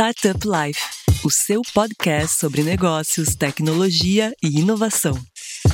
Startup 0.00 0.38
Life, 0.46 0.80
o 1.24 1.28
seu 1.28 1.60
podcast 1.74 2.38
sobre 2.38 2.62
negócios, 2.62 3.34
tecnologia 3.34 4.32
e 4.40 4.60
inovação. 4.60 5.18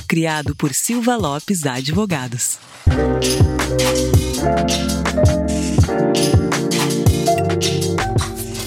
Criado 0.08 0.56
por 0.56 0.72
Silva 0.72 1.14
Lopes 1.14 1.66
Advogados. 1.66 2.58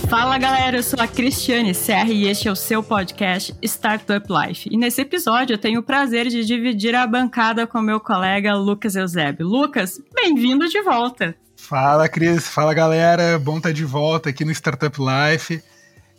Fala 0.08 0.38
galera, 0.38 0.78
eu 0.78 0.84
sou 0.84 1.02
a 1.02 1.08
Cristiane 1.08 1.74
Serra 1.74 2.12
e 2.12 2.28
este 2.28 2.48
é 2.48 2.52
o 2.52 2.56
seu 2.56 2.84
podcast 2.84 3.56
Startup 3.64 4.28
Life. 4.30 4.70
E 4.72 4.78
nesse 4.78 5.02
episódio 5.02 5.56
eu 5.56 5.58
tenho 5.58 5.80
o 5.80 5.84
prazer 5.84 6.28
de 6.28 6.46
dividir 6.46 6.94
a 6.94 7.08
bancada 7.08 7.66
com 7.66 7.82
meu 7.82 8.00
colega 8.00 8.54
Lucas 8.54 8.96
Eusébio. 8.96 9.48
Lucas, 9.48 10.00
bem-vindo 10.14 10.68
de 10.68 10.84
volta! 10.84 11.36
Fala, 11.58 12.08
Cris. 12.08 12.48
Fala, 12.48 12.74
galera. 12.74 13.38
Bom 13.40 13.58
estar 13.58 13.70
tá 13.70 13.74
de 13.74 13.84
volta 13.84 14.30
aqui 14.30 14.46
no 14.46 14.52
Startup 14.52 14.96
Life. 14.98 15.62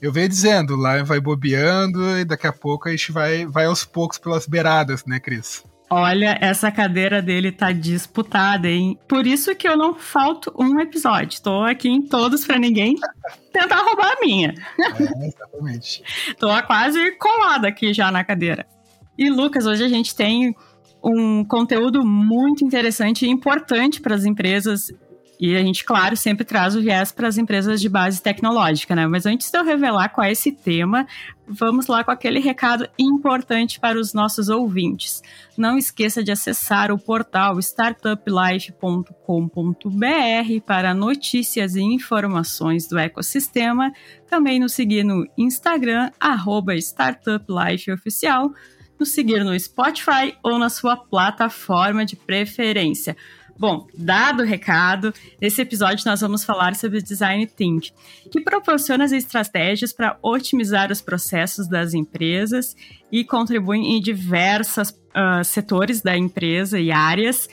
Eu 0.00 0.12
venho 0.12 0.28
dizendo, 0.28 0.76
lá 0.76 1.02
vai 1.02 1.20
bobeando 1.20 2.18
e 2.18 2.24
daqui 2.24 2.46
a 2.46 2.52
pouco 2.52 2.88
a 2.88 2.90
gente 2.90 3.10
vai, 3.10 3.46
vai 3.46 3.64
aos 3.64 3.84
poucos 3.84 4.18
pelas 4.18 4.46
beiradas, 4.46 5.04
né, 5.04 5.18
Cris? 5.18 5.64
Olha, 5.90 6.36
essa 6.40 6.70
cadeira 6.70 7.22
dele 7.22 7.50
tá 7.50 7.72
disputada, 7.72 8.68
hein? 8.68 8.98
Por 9.08 9.26
isso 9.26 9.54
que 9.56 9.66
eu 9.66 9.76
não 9.76 9.94
falto 9.94 10.52
um 10.58 10.78
episódio. 10.78 11.40
Tô 11.40 11.62
aqui 11.62 11.88
em 11.88 12.02
todos 12.02 12.44
para 12.44 12.58
ninguém 12.58 12.94
tentar 13.52 13.80
roubar 13.82 14.12
a 14.12 14.20
minha. 14.20 14.54
É, 14.78 15.26
exatamente. 15.26 16.02
Tô 16.38 16.48
quase 16.64 17.12
colada 17.12 17.68
aqui 17.68 17.94
já 17.94 18.10
na 18.12 18.22
cadeira. 18.22 18.66
E 19.16 19.30
Lucas, 19.30 19.66
hoje 19.66 19.82
a 19.82 19.88
gente 19.88 20.14
tem 20.14 20.54
um 21.02 21.42
conteúdo 21.42 22.04
muito 22.04 22.64
interessante 22.64 23.24
e 23.24 23.30
importante 23.30 24.00
para 24.00 24.14
as 24.14 24.26
empresas 24.26 24.92
e 25.40 25.56
a 25.56 25.62
gente, 25.62 25.84
claro, 25.84 26.16
sempre 26.16 26.44
traz 26.44 26.74
o 26.74 26.80
viés 26.80 27.12
para 27.12 27.28
as 27.28 27.38
empresas 27.38 27.80
de 27.80 27.88
base 27.88 28.20
tecnológica, 28.20 28.96
né? 28.96 29.06
Mas 29.06 29.24
antes 29.24 29.48
de 29.48 29.56
eu 29.56 29.64
revelar 29.64 30.08
qual 30.08 30.26
é 30.26 30.32
esse 30.32 30.50
tema, 30.50 31.06
vamos 31.46 31.86
lá 31.86 32.02
com 32.02 32.10
aquele 32.10 32.40
recado 32.40 32.88
importante 32.98 33.78
para 33.78 34.00
os 34.00 34.12
nossos 34.12 34.48
ouvintes. 34.48 35.22
Não 35.56 35.78
esqueça 35.78 36.24
de 36.24 36.32
acessar 36.32 36.90
o 36.90 36.98
portal 36.98 37.56
startuplife.com.br 37.60 40.60
para 40.66 40.92
notícias 40.92 41.76
e 41.76 41.82
informações 41.82 42.88
do 42.88 42.98
ecossistema. 42.98 43.92
Também 44.28 44.58
nos 44.58 44.72
seguir 44.72 45.04
no 45.04 45.24
Instagram, 45.38 46.10
startuplifeoficial, 46.78 48.52
nos 48.98 49.10
seguir 49.10 49.44
no 49.44 49.58
Spotify 49.58 50.36
ou 50.42 50.58
na 50.58 50.68
sua 50.68 50.96
plataforma 50.96 52.04
de 52.04 52.16
preferência. 52.16 53.16
Bom, 53.58 53.88
dado 53.92 54.44
o 54.44 54.46
recado, 54.46 55.12
nesse 55.40 55.60
episódio 55.60 56.04
nós 56.06 56.20
vamos 56.20 56.44
falar 56.44 56.76
sobre 56.76 56.98
o 56.98 57.02
Design 57.02 57.44
Think, 57.44 57.90
que 58.30 58.40
proporciona 58.40 59.04
as 59.04 59.10
estratégias 59.10 59.92
para 59.92 60.16
otimizar 60.22 60.92
os 60.92 61.00
processos 61.00 61.66
das 61.66 61.92
empresas 61.92 62.76
e 63.10 63.24
contribui 63.24 63.78
em 63.78 64.00
diversos 64.00 64.90
uh, 64.90 65.42
setores 65.42 66.00
da 66.00 66.16
empresa 66.16 66.78
e 66.78 66.92
áreas 66.92 67.48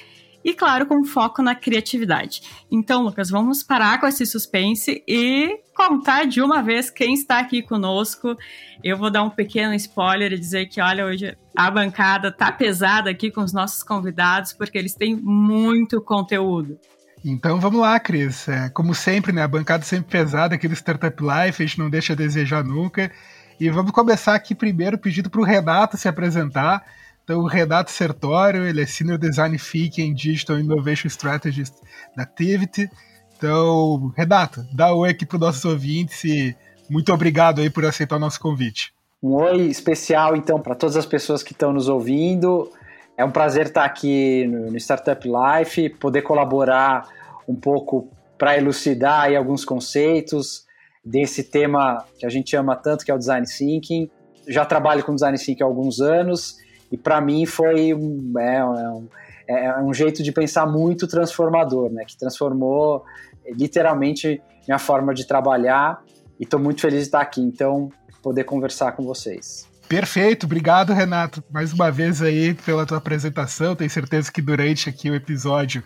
e, 0.45 0.53
claro, 0.53 0.85
com 0.85 1.03
foco 1.03 1.41
na 1.41 1.55
criatividade. 1.55 2.43
Então, 2.71 3.01
Lucas, 3.01 3.31
vamos 3.31 3.63
parar 3.63 3.99
com 3.99 4.05
esse 4.05 4.27
suspense 4.27 5.03
e 5.07 5.57
contar 5.75 6.27
de 6.27 6.39
uma 6.39 6.61
vez 6.61 6.91
quem 6.91 7.15
está 7.15 7.39
aqui 7.39 7.63
conosco. 7.63 8.37
Eu 8.83 8.95
vou 8.95 9.09
dar 9.09 9.23
um 9.23 9.29
pequeno 9.31 9.73
spoiler 9.73 10.31
e 10.31 10.37
dizer 10.37 10.67
que, 10.67 10.79
olha, 10.79 11.03
hoje 11.03 11.35
a 11.57 11.71
bancada 11.71 12.31
tá 12.31 12.51
pesada 12.51 13.09
aqui 13.09 13.31
com 13.31 13.41
os 13.41 13.51
nossos 13.51 13.81
convidados, 13.81 14.53
porque 14.53 14.77
eles 14.77 14.93
têm 14.93 15.15
muito 15.15 15.99
conteúdo. 15.99 16.77
Então 17.25 17.59
vamos 17.59 17.81
lá, 17.81 17.99
Cris. 17.99 18.47
É, 18.47 18.69
como 18.69 18.93
sempre, 18.93 19.31
né? 19.31 19.41
A 19.41 19.47
bancada 19.47 19.83
sempre 19.83 20.11
pesada 20.11 20.53
aqui 20.53 20.67
do 20.67 20.75
Startup 20.75 21.17
Life, 21.23 21.63
a 21.63 21.65
gente 21.65 21.79
não 21.79 21.89
deixa 21.89 22.13
a 22.13 22.15
desejar 22.15 22.63
nunca. 22.63 23.11
E 23.59 23.67
vamos 23.71 23.91
começar 23.91 24.35
aqui 24.35 24.53
primeiro 24.53 24.95
pedindo 24.95 25.27
para 25.27 25.41
o 25.41 25.43
Renato 25.43 25.97
se 25.97 26.07
apresentar. 26.07 26.85
Então, 27.25 27.39
o 27.39 27.47
Renato 27.47 27.89
Sertório, 27.89 28.67
ele 28.67 28.83
é 28.83 28.85
Senior 28.85 29.17
Design 29.17 29.57
Thinking 29.57 30.13
Digital 30.13 30.59
Innovation 30.59 31.07
Strategist 31.07 31.73
da 32.15 32.21
Activity. 32.21 32.87
Então, 33.35 34.13
Renato, 34.15 34.63
dá 34.71 34.93
um 34.93 34.99
oi 34.99 35.09
aqui 35.09 35.25
para 35.25 35.37
os 35.37 35.41
nossos 35.41 35.65
ouvintes 35.65 36.23
e 36.23 36.55
muito 36.87 37.11
obrigado 37.11 37.61
aí 37.61 37.69
por 37.71 37.83
aceitar 37.83 38.17
o 38.17 38.19
nosso 38.19 38.39
convite. 38.39 38.93
Um 39.23 39.33
oi 39.33 39.61
especial, 39.63 40.35
então, 40.35 40.61
para 40.61 40.75
todas 40.75 40.95
as 40.95 41.05
pessoas 41.07 41.41
que 41.41 41.51
estão 41.51 41.73
nos 41.73 41.89
ouvindo. 41.89 42.71
É 43.17 43.25
um 43.25 43.31
prazer 43.31 43.65
estar 43.65 43.85
aqui 43.85 44.45
no 44.45 44.77
Startup 44.77 45.27
Life, 45.27 45.89
poder 45.95 46.21
colaborar 46.21 47.07
um 47.47 47.55
pouco 47.55 48.07
para 48.37 48.55
elucidar 48.55 49.21
aí 49.21 49.35
alguns 49.35 49.65
conceitos 49.65 50.63
desse 51.03 51.43
tema 51.43 52.05
que 52.19 52.25
a 52.27 52.29
gente 52.29 52.55
ama 52.55 52.75
tanto, 52.75 53.03
que 53.03 53.09
é 53.09 53.15
o 53.15 53.17
Design 53.17 53.47
Thinking. 53.47 54.11
Já 54.47 54.63
trabalho 54.63 55.03
com 55.03 55.15
Design 55.15 55.39
Thinking 55.39 55.63
há 55.63 55.65
alguns 55.65 55.99
anos 55.99 56.63
e 56.91 56.97
para 56.97 57.19
mim 57.21 57.45
foi 57.45 57.93
um, 57.93 58.33
é, 58.37 58.57
é, 58.57 58.65
um, 58.65 59.07
é 59.47 59.81
um 59.81 59.93
jeito 59.93 60.23
de 60.23 60.31
pensar 60.31 60.65
muito 60.65 61.07
transformador, 61.07 61.91
né? 61.91 62.03
Que 62.05 62.17
transformou 62.17 63.03
literalmente 63.47 64.41
minha 64.67 64.79
forma 64.79 65.13
de 65.13 65.27
trabalhar 65.27 66.01
e 66.39 66.43
estou 66.43 66.59
muito 66.59 66.81
feliz 66.81 66.99
de 66.99 67.05
estar 67.05 67.21
aqui, 67.21 67.41
então 67.41 67.89
poder 68.21 68.43
conversar 68.43 68.93
com 68.93 69.03
vocês. 69.03 69.67
Perfeito, 69.87 70.47
obrigado 70.47 70.93
Renato, 70.93 71.43
mais 71.51 71.71
uma 71.71 71.91
vez 71.91 72.21
aí 72.21 72.55
pela 72.55 72.85
tua 72.85 72.97
apresentação. 72.97 73.75
Tenho 73.75 73.89
certeza 73.89 74.31
que 74.31 74.41
durante 74.41 74.89
aqui 74.89 75.11
o 75.11 75.15
episódio 75.15 75.83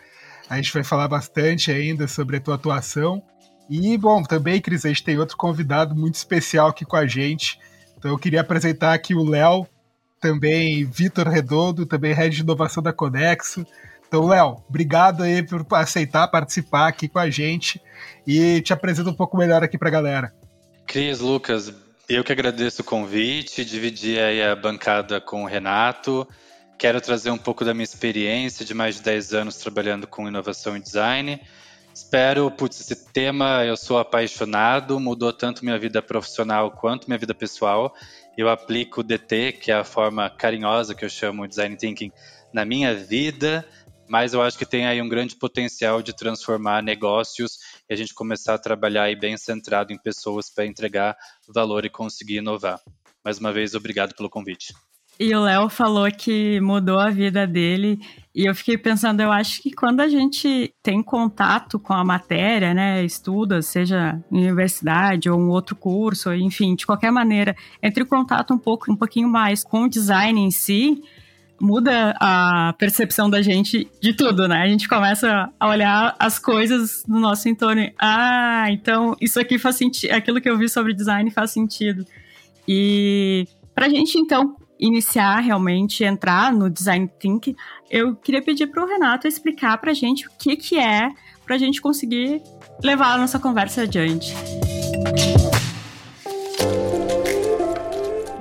a 0.49 0.55
gente 0.55 0.73
vai 0.73 0.83
falar 0.83 1.07
bastante 1.07 1.69
ainda 1.69 2.07
sobre 2.07 2.37
a 2.37 2.39
tua 2.39 2.55
atuação. 2.55 3.21
E 3.69 3.97
bom, 3.97 4.23
também, 4.23 4.61
Cris, 4.61 4.85
a 4.85 4.87
gente 4.87 5.03
tem 5.03 5.19
outro 5.19 5.35
convidado 5.37 5.95
muito 5.95 6.15
especial 6.15 6.69
aqui 6.69 6.85
com 6.85 6.95
a 6.95 7.05
gente. 7.05 7.59
Então 7.97 8.09
eu 8.09 8.17
queria 8.17 8.41
apresentar 8.41 8.93
aqui 8.93 9.13
o 9.13 9.23
Léo, 9.23 9.67
também 10.19 10.85
Vitor 10.85 11.27
Redondo, 11.27 11.85
também 11.85 12.13
head 12.13 12.35
de 12.35 12.41
inovação 12.41 12.83
da 12.83 12.93
Conexo. 12.93 13.65
Então, 14.07 14.25
Léo, 14.25 14.63
obrigado 14.67 15.23
aí 15.23 15.43
por 15.43 15.65
aceitar 15.73 16.27
participar 16.27 16.87
aqui 16.87 17.07
com 17.07 17.19
a 17.19 17.29
gente 17.29 17.79
e 18.25 18.61
te 18.61 18.73
apresento 18.73 19.09
um 19.09 19.13
pouco 19.13 19.37
melhor 19.37 19.63
aqui 19.63 19.77
para 19.77 19.87
a 19.87 19.91
galera. 19.91 20.33
Cris, 20.87 21.19
Lucas, 21.19 21.71
eu 22.09 22.23
que 22.23 22.31
agradeço 22.31 22.81
o 22.81 22.85
convite, 22.85 23.63
dividir 23.63 24.19
aí 24.19 24.41
a 24.41 24.55
bancada 24.55 25.21
com 25.21 25.43
o 25.43 25.45
Renato. 25.45 26.27
Quero 26.77 26.99
trazer 26.99 27.29
um 27.29 27.37
pouco 27.37 27.63
da 27.63 27.73
minha 27.73 27.83
experiência 27.83 28.65
de 28.65 28.73
mais 28.73 28.95
de 28.95 29.03
10 29.03 29.33
anos 29.33 29.57
trabalhando 29.57 30.07
com 30.07 30.27
inovação 30.27 30.75
e 30.75 30.79
design. 30.79 31.39
Espero, 31.93 32.49
putz, 32.49 32.79
esse 32.79 33.11
tema 33.11 33.63
eu 33.65 33.75
sou 33.77 33.99
apaixonado, 33.99 34.99
mudou 34.99 35.33
tanto 35.33 35.63
minha 35.63 35.77
vida 35.77 36.01
profissional 36.01 36.71
quanto 36.71 37.07
minha 37.07 37.17
vida 37.19 37.35
pessoal 37.35 37.93
eu 38.37 38.49
aplico 38.49 39.01
o 39.01 39.03
DT, 39.03 39.53
que 39.53 39.71
é 39.71 39.75
a 39.75 39.83
forma 39.83 40.29
carinhosa 40.29 40.95
que 40.95 41.03
eu 41.03 41.09
chamo 41.09 41.47
Design 41.47 41.75
Thinking, 41.75 42.11
na 42.53 42.65
minha 42.65 42.95
vida, 42.95 43.65
mas 44.07 44.33
eu 44.33 44.41
acho 44.41 44.57
que 44.57 44.65
tem 44.65 44.87
aí 44.87 45.01
um 45.01 45.07
grande 45.07 45.35
potencial 45.35 46.01
de 46.01 46.15
transformar 46.15 46.81
negócios 46.81 47.59
e 47.87 47.93
a 47.93 47.95
gente 47.95 48.13
começar 48.13 48.55
a 48.55 48.59
trabalhar 48.59 49.03
aí 49.03 49.15
bem 49.15 49.37
centrado 49.37 49.93
em 49.93 49.97
pessoas 49.97 50.49
para 50.49 50.65
entregar 50.65 51.15
valor 51.47 51.85
e 51.85 51.89
conseguir 51.89 52.37
inovar. 52.37 52.79
Mais 53.23 53.37
uma 53.37 53.53
vez, 53.53 53.75
obrigado 53.75 54.15
pelo 54.15 54.29
convite. 54.29 54.73
E 55.19 55.35
o 55.35 55.43
Léo 55.43 55.69
falou 55.69 56.09
que 56.09 56.59
mudou 56.61 56.97
a 56.97 57.09
vida 57.09 57.45
dele. 57.45 57.99
E 58.33 58.45
eu 58.45 58.53
fiquei 58.53 58.77
pensando, 58.77 59.21
eu 59.21 59.31
acho 59.31 59.61
que 59.61 59.71
quando 59.71 60.01
a 60.01 60.07
gente 60.07 60.71
tem 60.83 61.01
contato 61.01 61.79
com 61.79 61.93
a 61.93 62.05
matéria, 62.05 62.73
né, 62.73 63.03
estuda, 63.03 63.61
seja 63.61 64.21
em 64.31 64.43
universidade 64.43 65.29
ou 65.29 65.39
um 65.39 65.49
outro 65.49 65.75
curso, 65.75 66.31
enfim, 66.33 66.75
de 66.75 66.85
qualquer 66.85 67.11
maneira, 67.11 67.55
entre 67.81 68.03
o 68.03 68.05
contato 68.05 68.53
um 68.53 68.57
pouco, 68.57 68.91
um 68.91 68.95
pouquinho 68.95 69.27
mais 69.27 69.63
com 69.63 69.83
o 69.83 69.89
design 69.89 70.39
em 70.39 70.51
si, 70.51 71.01
muda 71.59 72.15
a 72.19 72.73
percepção 72.77 73.29
da 73.29 73.41
gente 73.41 73.89
de 74.01 74.13
tudo, 74.13 74.47
né? 74.47 74.61
A 74.61 74.67
gente 74.67 74.87
começa 74.87 75.49
a 75.59 75.67
olhar 75.67 76.15
as 76.19 76.39
coisas 76.39 77.03
no 77.07 77.19
nosso 77.19 77.49
entorno. 77.49 77.91
Ah, 77.99 78.67
então 78.69 79.15
isso 79.19 79.39
aqui 79.39 79.57
faz 79.57 79.75
sentido, 79.75 80.11
aquilo 80.11 80.39
que 80.39 80.49
eu 80.49 80.57
vi 80.57 80.69
sobre 80.69 80.93
design 80.93 81.29
faz 81.31 81.51
sentido. 81.51 82.05
E 82.67 83.47
pra 83.73 83.89
gente 83.89 84.17
então 84.17 84.55
iniciar 84.79 85.39
realmente, 85.39 86.03
entrar 86.03 86.53
no 86.53 86.69
design 86.69 87.09
thinking, 87.19 87.55
eu 87.89 88.15
queria 88.15 88.41
pedir 88.41 88.67
para 88.67 88.83
o 88.83 88.87
Renato 88.87 89.27
explicar 89.27 89.77
para 89.77 89.91
a 89.91 89.93
gente 89.93 90.25
o 90.27 90.31
que, 90.39 90.55
que 90.55 90.79
é, 90.79 91.11
para 91.45 91.55
a 91.55 91.59
gente 91.59 91.81
conseguir 91.81 92.41
levar 92.81 93.13
a 93.13 93.17
nossa 93.17 93.37
conversa 93.37 93.81
adiante. 93.81 94.33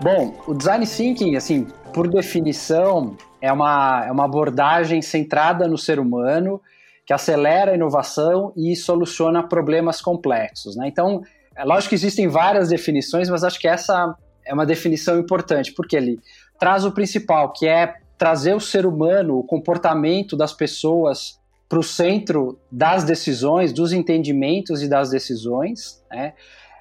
Bom, 0.01 0.41
o 0.47 0.55
design 0.55 0.87
thinking, 0.87 1.35
assim, 1.35 1.67
por 1.93 2.09
definição, 2.09 3.17
é 3.41 3.53
uma, 3.53 4.05
é 4.07 4.13
uma 4.13 4.25
abordagem 4.25 5.03
centrada 5.03 5.67
no 5.67 5.77
ser 5.77 5.99
humano 5.99 6.61
que 7.05 7.13
acelera 7.13 7.73
a 7.73 7.75
inovação 7.75 8.53
e 8.57 8.77
soluciona 8.77 9.43
problemas 9.43 10.01
complexos. 10.01 10.77
Né? 10.77 10.87
Então, 10.87 11.23
é 11.57 11.65
lógico 11.65 11.89
que 11.89 11.95
existem 11.95 12.29
várias 12.29 12.69
definições, 12.69 13.29
mas 13.29 13.43
acho 13.43 13.59
que 13.59 13.67
essa 13.67 14.15
é 14.49 14.55
uma 14.55 14.65
definição 14.65 15.19
importante, 15.19 15.73
porque 15.73 15.95
ele 15.95 16.19
traz 16.59 16.85
o 16.85 16.91
principal, 16.91 17.53
que 17.53 17.69
é 17.69 17.95
trazer 18.17 18.55
o 18.55 18.61
ser 18.61 18.87
humano, 18.87 19.39
o 19.39 19.45
comportamento 19.45 20.37
das 20.37 20.53
pessoas 20.53 21.39
para 21.69 21.79
o 21.79 21.83
centro 21.83 22.59
das 22.73 23.05
decisões, 23.05 23.73
dos 23.73 23.93
entendimentos 23.93 24.83
e 24.83 24.89
das 24.89 25.11
decisões, 25.11 26.03
né? 26.11 26.33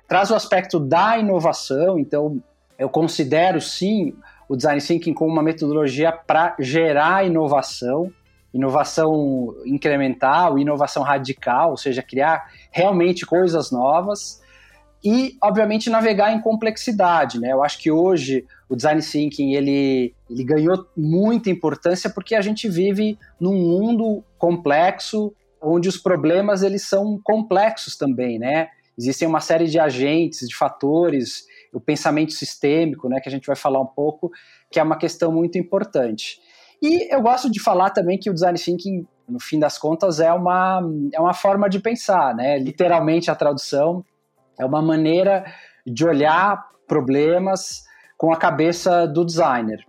traz 0.08 0.32
o 0.32 0.36
aspecto 0.36 0.80
da 0.80 1.20
inovação, 1.20 2.00
então 2.00 2.42
eu 2.80 2.90
considero 2.90 3.60
sim 3.60 4.16
o 4.48 4.56
design 4.56 4.82
thinking 4.82 5.14
como 5.14 5.34
uma 5.34 5.44
metodologia 5.44 6.14
para 6.14 6.56
gerar 6.58 7.26
inovação, 7.26 8.10
inovação 8.54 9.54
incremental, 9.66 10.58
inovação 10.58 11.04
radical, 11.04 11.72
ou 11.72 11.78
seja, 11.78 12.02
criar 12.02 12.50
realmente 12.72 13.26
coisas 13.26 13.72
novas 13.72 14.42
e, 15.04 15.38
obviamente, 15.42 15.90
navegar 15.90 16.34
em 16.34 16.42
complexidade. 16.42 17.40
Né? 17.40 17.52
Eu 17.52 17.64
acho 17.64 17.80
que 17.80 17.92
hoje 17.92 18.46
o 18.70 18.76
design 18.76 19.02
thinking 19.02 19.54
ele, 19.54 20.14
ele 20.30 20.44
ganhou 20.44 20.86
muita 20.96 21.50
importância 21.50 22.10
porque 22.10 22.36
a 22.36 22.42
gente 22.42 22.68
vive 22.68 23.18
num 23.40 23.54
mundo 23.54 24.24
complexo, 24.38 25.34
onde 25.62 25.88
os 25.88 25.98
problemas 25.98 26.64
eles 26.64 26.84
são 26.84 27.20
complexos 27.24 27.96
também, 27.96 28.38
né? 28.38 28.70
Existem 28.98 29.28
uma 29.28 29.40
série 29.40 29.68
de 29.68 29.80
agentes, 29.80 30.48
de 30.48 30.56
fatores, 30.56 31.46
o 31.72 31.80
pensamento 31.80 32.34
sistêmico, 32.34 33.08
né, 33.08 33.20
que 33.20 33.30
a 33.30 33.32
gente 33.32 33.46
vai 33.46 33.56
falar 33.56 33.80
um 33.80 33.86
pouco, 33.86 34.32
que 34.72 34.80
é 34.80 34.84
uma 34.84 34.98
questão 34.98 35.32
muito 35.32 35.58
importante. 35.58 36.40
E 36.82 37.14
eu 37.14 37.22
gosto 37.22 37.50
de 37.50 37.62
falar 37.62 37.92
também 37.92 38.18
que 38.18 38.30
o 38.30 38.34
design 38.34 38.58
thinking, 38.58 39.06
no 39.30 39.40
fim 39.40 39.60
das 39.60 39.78
contas, 39.78 40.20
é 40.20 40.34
uma, 40.34 40.82
é 41.14 41.20
uma 41.20 41.34
forma 41.34 41.70
de 41.70 41.80
pensar, 41.80 42.36
né? 42.36 42.58
Literalmente 42.58 43.30
a 43.30 43.36
tradução 43.36 44.04
é 44.60 44.66
uma 44.66 44.82
maneira 44.82 45.46
de 45.86 46.06
olhar 46.06 46.68
problemas 46.88 47.84
com 48.18 48.32
a 48.32 48.38
cabeça 48.38 49.06
do 49.08 49.24
designer. 49.24 49.86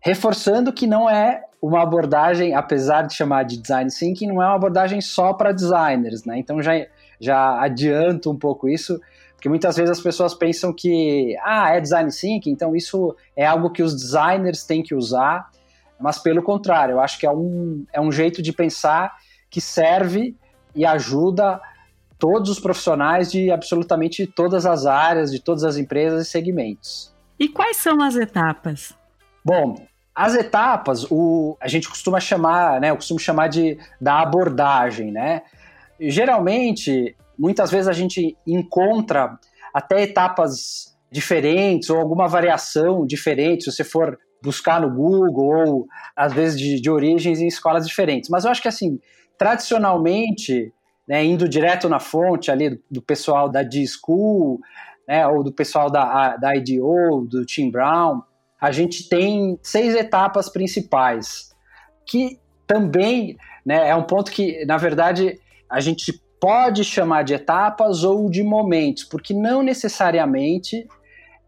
Reforçando 0.00 0.72
que 0.72 0.86
não 0.86 1.10
é 1.10 1.42
uma 1.60 1.82
abordagem, 1.82 2.54
apesar 2.54 3.02
de 3.02 3.14
chamar 3.14 3.42
de 3.42 3.60
design 3.60 3.90
thinking, 3.90 4.28
não 4.28 4.42
é 4.42 4.46
uma 4.46 4.54
abordagem 4.54 5.00
só 5.00 5.32
para 5.32 5.52
designers, 5.52 6.24
né? 6.24 6.38
Então 6.38 6.62
já, 6.62 6.72
já 7.20 7.60
adianto 7.60 8.30
um 8.30 8.38
pouco 8.38 8.68
isso, 8.68 9.00
porque 9.34 9.48
muitas 9.48 9.76
vezes 9.76 9.98
as 9.98 10.00
pessoas 10.00 10.34
pensam 10.34 10.72
que, 10.72 11.36
ah, 11.42 11.74
é 11.74 11.80
design 11.80 12.10
thinking, 12.10 12.50
então 12.50 12.76
isso 12.76 13.16
é 13.34 13.44
algo 13.44 13.70
que 13.70 13.82
os 13.82 13.94
designers 13.94 14.64
têm 14.64 14.82
que 14.82 14.94
usar, 14.94 15.50
mas 15.98 16.18
pelo 16.18 16.42
contrário, 16.42 16.94
eu 16.94 17.00
acho 17.00 17.18
que 17.18 17.26
é 17.26 17.30
um, 17.30 17.84
é 17.92 18.00
um 18.00 18.12
jeito 18.12 18.42
de 18.42 18.52
pensar 18.52 19.14
que 19.50 19.60
serve 19.60 20.36
e 20.74 20.84
ajuda 20.84 21.60
todos 22.18 22.50
os 22.50 22.60
profissionais 22.60 23.30
de 23.30 23.50
absolutamente 23.50 24.26
todas 24.26 24.66
as 24.66 24.86
áreas, 24.86 25.30
de 25.30 25.40
todas 25.40 25.64
as 25.64 25.76
empresas 25.76 26.26
e 26.26 26.30
segmentos. 26.30 27.14
E 27.38 27.48
quais 27.48 27.76
são 27.76 28.02
as 28.02 28.16
etapas? 28.16 28.94
Bom, 29.44 29.86
as 30.14 30.34
etapas, 30.34 31.04
o, 31.10 31.56
a 31.60 31.68
gente 31.68 31.88
costuma 31.88 32.18
chamar, 32.18 32.80
né, 32.80 32.90
eu 32.90 32.96
costumo 32.96 33.20
chamar 33.20 33.48
de 33.48 33.78
da 34.00 34.20
abordagem, 34.20 35.12
né? 35.12 35.42
E, 36.00 36.10
geralmente, 36.10 37.14
muitas 37.38 37.70
vezes 37.70 37.86
a 37.86 37.92
gente 37.92 38.36
encontra 38.46 39.38
até 39.74 40.02
etapas 40.02 40.96
diferentes 41.10 41.90
ou 41.90 41.98
alguma 41.98 42.26
variação 42.26 43.06
diferente, 43.06 43.64
se 43.64 43.72
você 43.72 43.84
for 43.84 44.18
buscar 44.42 44.80
no 44.80 44.90
Google 44.90 45.68
ou 45.68 45.86
às 46.14 46.32
vezes 46.32 46.58
de, 46.58 46.80
de 46.80 46.90
origens 46.90 47.40
em 47.40 47.46
escolas 47.46 47.86
diferentes. 47.86 48.30
Mas 48.30 48.44
eu 48.44 48.50
acho 48.50 48.62
que 48.62 48.68
assim, 48.68 48.98
tradicionalmente, 49.36 50.72
né, 51.06 51.24
indo 51.24 51.48
direto 51.48 51.88
na 51.88 52.00
fonte 52.00 52.50
ali 52.50 52.70
do, 52.70 52.82
do 52.90 53.02
pessoal 53.02 53.48
da 53.48 53.62
D-School, 53.62 54.60
né, 55.06 55.26
ou 55.26 55.44
do 55.44 55.52
pessoal 55.52 55.90
da, 55.90 56.36
da 56.36 56.56
IDO, 56.56 57.26
do 57.30 57.44
Tim 57.44 57.70
Brown, 57.70 58.22
a 58.60 58.72
gente 58.72 59.08
tem 59.08 59.58
seis 59.62 59.94
etapas 59.94 60.48
principais, 60.48 61.54
que 62.04 62.40
também 62.66 63.36
né, 63.64 63.88
é 63.88 63.94
um 63.94 64.02
ponto 64.02 64.30
que, 64.30 64.64
na 64.64 64.76
verdade, 64.76 65.38
a 65.70 65.80
gente 65.80 66.20
pode 66.40 66.84
chamar 66.84 67.22
de 67.22 67.34
etapas 67.34 68.02
ou 68.02 68.28
de 68.30 68.42
momentos, 68.42 69.04
porque 69.04 69.32
não 69.32 69.62
necessariamente 69.62 70.86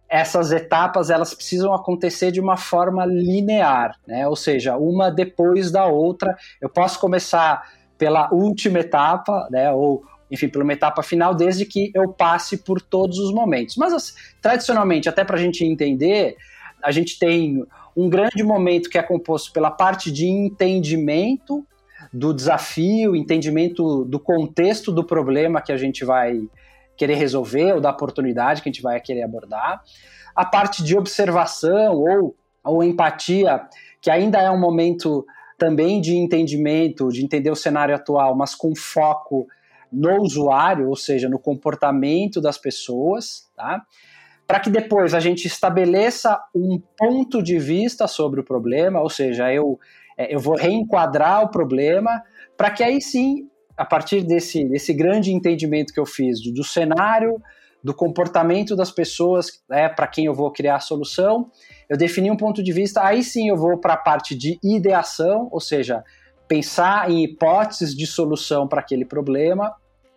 essas 0.08 0.52
etapas 0.52 1.10
elas 1.10 1.34
precisam 1.34 1.75
acontecer 1.75 2.31
de 2.32 2.40
uma 2.40 2.56
forma 2.56 3.05
linear, 3.05 3.94
né? 4.06 4.26
Ou 4.26 4.34
seja, 4.34 4.76
uma 4.76 5.10
depois 5.10 5.70
da 5.70 5.84
outra. 5.84 6.34
Eu 6.62 6.70
posso 6.70 6.99
começar 6.99 7.62
pela 7.99 8.33
última 8.33 8.79
etapa, 8.79 9.49
né? 9.50 9.71
Ou 9.73 10.05
enfim, 10.31 10.49
pela 10.49 10.73
etapa 10.73 11.03
final, 11.03 11.35
desde 11.35 11.65
que 11.65 11.91
eu 11.95 12.09
passe 12.09 12.59
por 12.59 12.81
todos 12.81 13.19
os 13.19 13.33
momentos. 13.33 13.77
Mas 13.77 14.15
tradicionalmente, 14.41 15.09
até 15.09 15.25
para 15.25 15.37
a 15.37 15.41
gente 15.41 15.65
entender, 15.65 16.37
a 16.83 16.91
gente 16.91 17.19
tem 17.19 17.65
um 17.97 18.09
grande 18.09 18.43
momento 18.43 18.89
que 18.89 18.99
é 18.99 19.03
composto 19.03 19.53
pela 19.53 19.71
parte 19.71 20.12
de 20.12 20.27
entendimento 20.27 21.67
do 22.12 22.33
desafio, 22.33 23.17
entendimento 23.17 24.05
do 24.05 24.19
contexto 24.21 24.93
do 24.93 25.03
problema 25.03 25.61
que 25.61 25.73
a 25.73 25.77
gente 25.77 26.05
vai 26.05 26.41
querer 26.97 27.15
resolver 27.15 27.75
ou 27.75 27.81
da 27.81 27.91
oportunidade 27.91 28.62
que 28.62 28.69
a 28.69 28.73
gente 28.73 28.83
vai 28.83 29.01
querer 29.01 29.23
abordar. 29.23 29.83
A 30.35 30.44
parte 30.44 30.83
de 30.85 30.97
observação 30.97 31.94
ou, 31.94 32.37
ou 32.62 32.85
empatia, 32.85 33.62
que 34.01 34.11
ainda 34.11 34.39
é 34.39 34.51
um 34.51 34.59
momento 34.59 35.27
também 35.58 36.00
de 36.00 36.16
entendimento, 36.16 37.08
de 37.08 37.25
entender 37.25 37.50
o 37.50 37.56
cenário 37.56 37.94
atual, 37.94 38.34
mas 38.37 38.55
com 38.55 38.75
foco 38.75 39.46
no 39.93 40.22
usuário, 40.22 40.88
ou 40.88 40.96
seja, 40.96 41.28
no 41.28 41.38
comportamento 41.38 42.40
das 42.40 42.56
pessoas, 42.56 43.50
tá? 43.56 43.82
Para 44.46 44.60
que 44.60 44.70
depois 44.70 45.12
a 45.12 45.20
gente 45.20 45.46
estabeleça 45.46 46.40
um 46.55 46.81
ponto 46.96 47.43
de 47.43 47.58
vista 47.58 48.06
sobre 48.06 48.40
o 48.40 48.44
problema, 48.44 49.00
ou 49.00 49.10
seja, 49.10 49.52
eu 49.52 49.78
é, 50.19 50.34
eu 50.34 50.40
vou 50.40 50.56
reenquadrar 50.56 51.44
o 51.44 51.49
problema 51.49 52.20
para 52.56 52.72
que 52.72 52.82
aí 52.82 53.00
sim, 53.00 53.49
a 53.76 53.84
partir 53.84 54.22
desse, 54.25 54.64
desse 54.64 54.93
grande 54.93 55.32
entendimento 55.32 55.94
que 55.94 56.00
eu 56.00 56.05
fiz 56.05 56.43
do, 56.43 56.52
do 56.52 56.64
cenário, 56.64 57.40
do 57.83 57.95
comportamento 57.95 58.75
das 58.75 58.91
pessoas 58.91 59.63
né, 59.69 59.89
para 59.89 60.07
quem 60.07 60.25
eu 60.27 60.35
vou 60.35 60.51
criar 60.51 60.77
a 60.77 60.81
solução, 60.81 61.51
eu 61.89 61.97
defini 61.97 62.31
um 62.31 62.37
ponto 62.37 62.63
de 62.63 62.73
vista, 62.73 63.05
aí 63.05 63.23
sim 63.23 63.49
eu 63.49 63.57
vou 63.57 63.79
para 63.79 63.95
a 63.95 63.99
parte 63.99 64.35
de 64.35 64.59
ideação, 64.63 65.49
ou 65.51 65.61
seja, 65.61 66.05
pensar 66.47 67.11
em 67.11 67.25
hipóteses 67.25 67.95
de 67.95 68.07
solução 68.07 68.67
para 68.67 68.81
aquele 68.81 69.05
problema, 69.05 69.75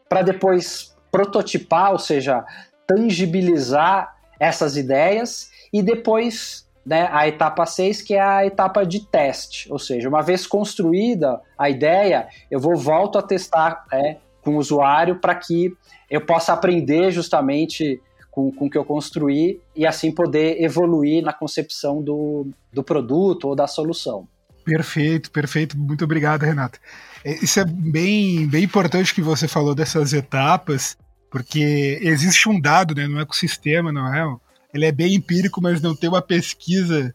para 0.09 0.21
depois 0.21 0.95
prototipar, 1.11 1.91
ou 1.91 1.99
seja, 1.99 2.43
tangibilizar 2.87 4.15
essas 4.39 4.75
ideias 4.75 5.49
e 5.71 5.81
depois 5.81 6.67
né, 6.85 7.07
a 7.11 7.27
etapa 7.27 7.65
6, 7.65 8.01
que 8.01 8.15
é 8.15 8.21
a 8.21 8.45
etapa 8.45 8.85
de 8.85 9.05
teste. 9.05 9.71
Ou 9.71 9.77
seja, 9.77 10.09
uma 10.09 10.21
vez 10.21 10.47
construída 10.47 11.39
a 11.57 11.69
ideia, 11.69 12.27
eu 12.49 12.59
vou 12.59 12.75
volto 12.75 13.17
a 13.17 13.21
testar 13.21 13.85
né, 13.91 14.17
com 14.41 14.55
o 14.55 14.57
usuário 14.57 15.19
para 15.19 15.35
que 15.35 15.73
eu 16.11 16.19
possa 16.19 16.51
aprender 16.51 17.09
justamente 17.09 18.01
com, 18.29 18.51
com 18.51 18.65
o 18.65 18.69
que 18.69 18.77
eu 18.77 18.83
construí 18.83 19.61
e 19.73 19.87
assim 19.87 20.11
poder 20.11 20.61
evoluir 20.61 21.23
na 21.23 21.31
concepção 21.31 22.03
do, 22.03 22.47
do 22.71 22.83
produto 22.83 23.47
ou 23.47 23.55
da 23.55 23.65
solução. 23.65 24.27
Perfeito, 24.65 25.31
perfeito. 25.31 25.77
Muito 25.77 26.03
obrigado, 26.03 26.43
Renato. 26.43 26.79
É, 27.23 27.33
isso 27.35 27.59
é 27.61 27.65
bem, 27.65 28.45
bem 28.45 28.65
importante 28.65 29.15
que 29.15 29.21
você 29.21 29.47
falou 29.47 29.73
dessas 29.73 30.11
etapas, 30.11 30.97
porque 31.31 31.97
existe 32.01 32.49
um 32.49 32.59
dado 32.59 32.93
né, 32.93 33.07
no 33.07 33.19
ecossistema, 33.19 33.91
não 33.91 34.13
é? 34.13 34.37
ele 34.73 34.85
é 34.85 34.91
bem 34.91 35.15
empírico, 35.15 35.61
mas 35.61 35.81
não 35.81 35.95
tem 35.95 36.09
uma 36.09 36.21
pesquisa 36.21 37.13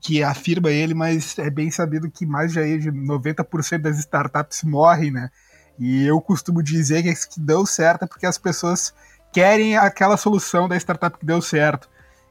que 0.00 0.22
afirma 0.22 0.70
ele, 0.70 0.92
mas 0.92 1.38
é 1.38 1.48
bem 1.48 1.70
sabido 1.70 2.10
que 2.10 2.26
mais 2.26 2.52
de 2.52 2.60
90% 2.60 3.78
das 3.78 3.98
startups 3.98 4.62
morrem, 4.62 5.10
né? 5.10 5.30
E 5.78 6.06
eu 6.06 6.20
costumo 6.20 6.62
dizer 6.62 7.02
que 7.02 7.12
que 7.28 7.40
deu 7.40 7.66
certo 7.66 8.04
é 8.04 8.06
porque 8.06 8.26
as 8.26 8.38
pessoas 8.38 8.94
querem 9.32 9.76
aquela 9.76 10.16
solução 10.16 10.68
da 10.68 10.76
startup 10.76 11.18
que 11.18 11.26
deu 11.26 11.42
certo. 11.42 11.88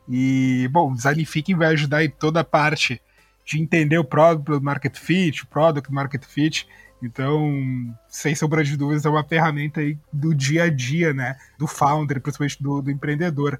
E, 0.08 0.68
bom, 0.72 0.92
o 0.92 0.96
Design 0.96 1.26
vai 1.58 1.68
ajudar 1.68 2.04
em 2.04 2.10
toda 2.10 2.42
a 2.42 2.44
parte 2.44 3.02
de 3.46 3.62
entender 3.62 3.98
o 3.98 4.06
Product 4.06 4.64
Market 4.64 4.98
Fit, 4.98 5.44
o 5.44 5.48
Product 5.48 5.92
Market 5.92 6.24
Fit. 6.26 6.68
Então, 7.02 7.54
sem 8.08 8.34
sombra 8.34 8.64
de 8.64 8.78
dúvidas, 8.78 9.06
é 9.06 9.10
uma 9.10 9.24
ferramenta 9.24 9.82
aí 9.82 9.98
do 10.12 10.34
dia 10.34 10.64
a 10.64 10.70
dia, 10.70 11.14
né? 11.14 11.38
Do 11.58 11.68
founder, 11.68 12.22
principalmente 12.22 12.64
do, 12.64 12.82
do 12.82 12.92
empreendedor 12.92 13.60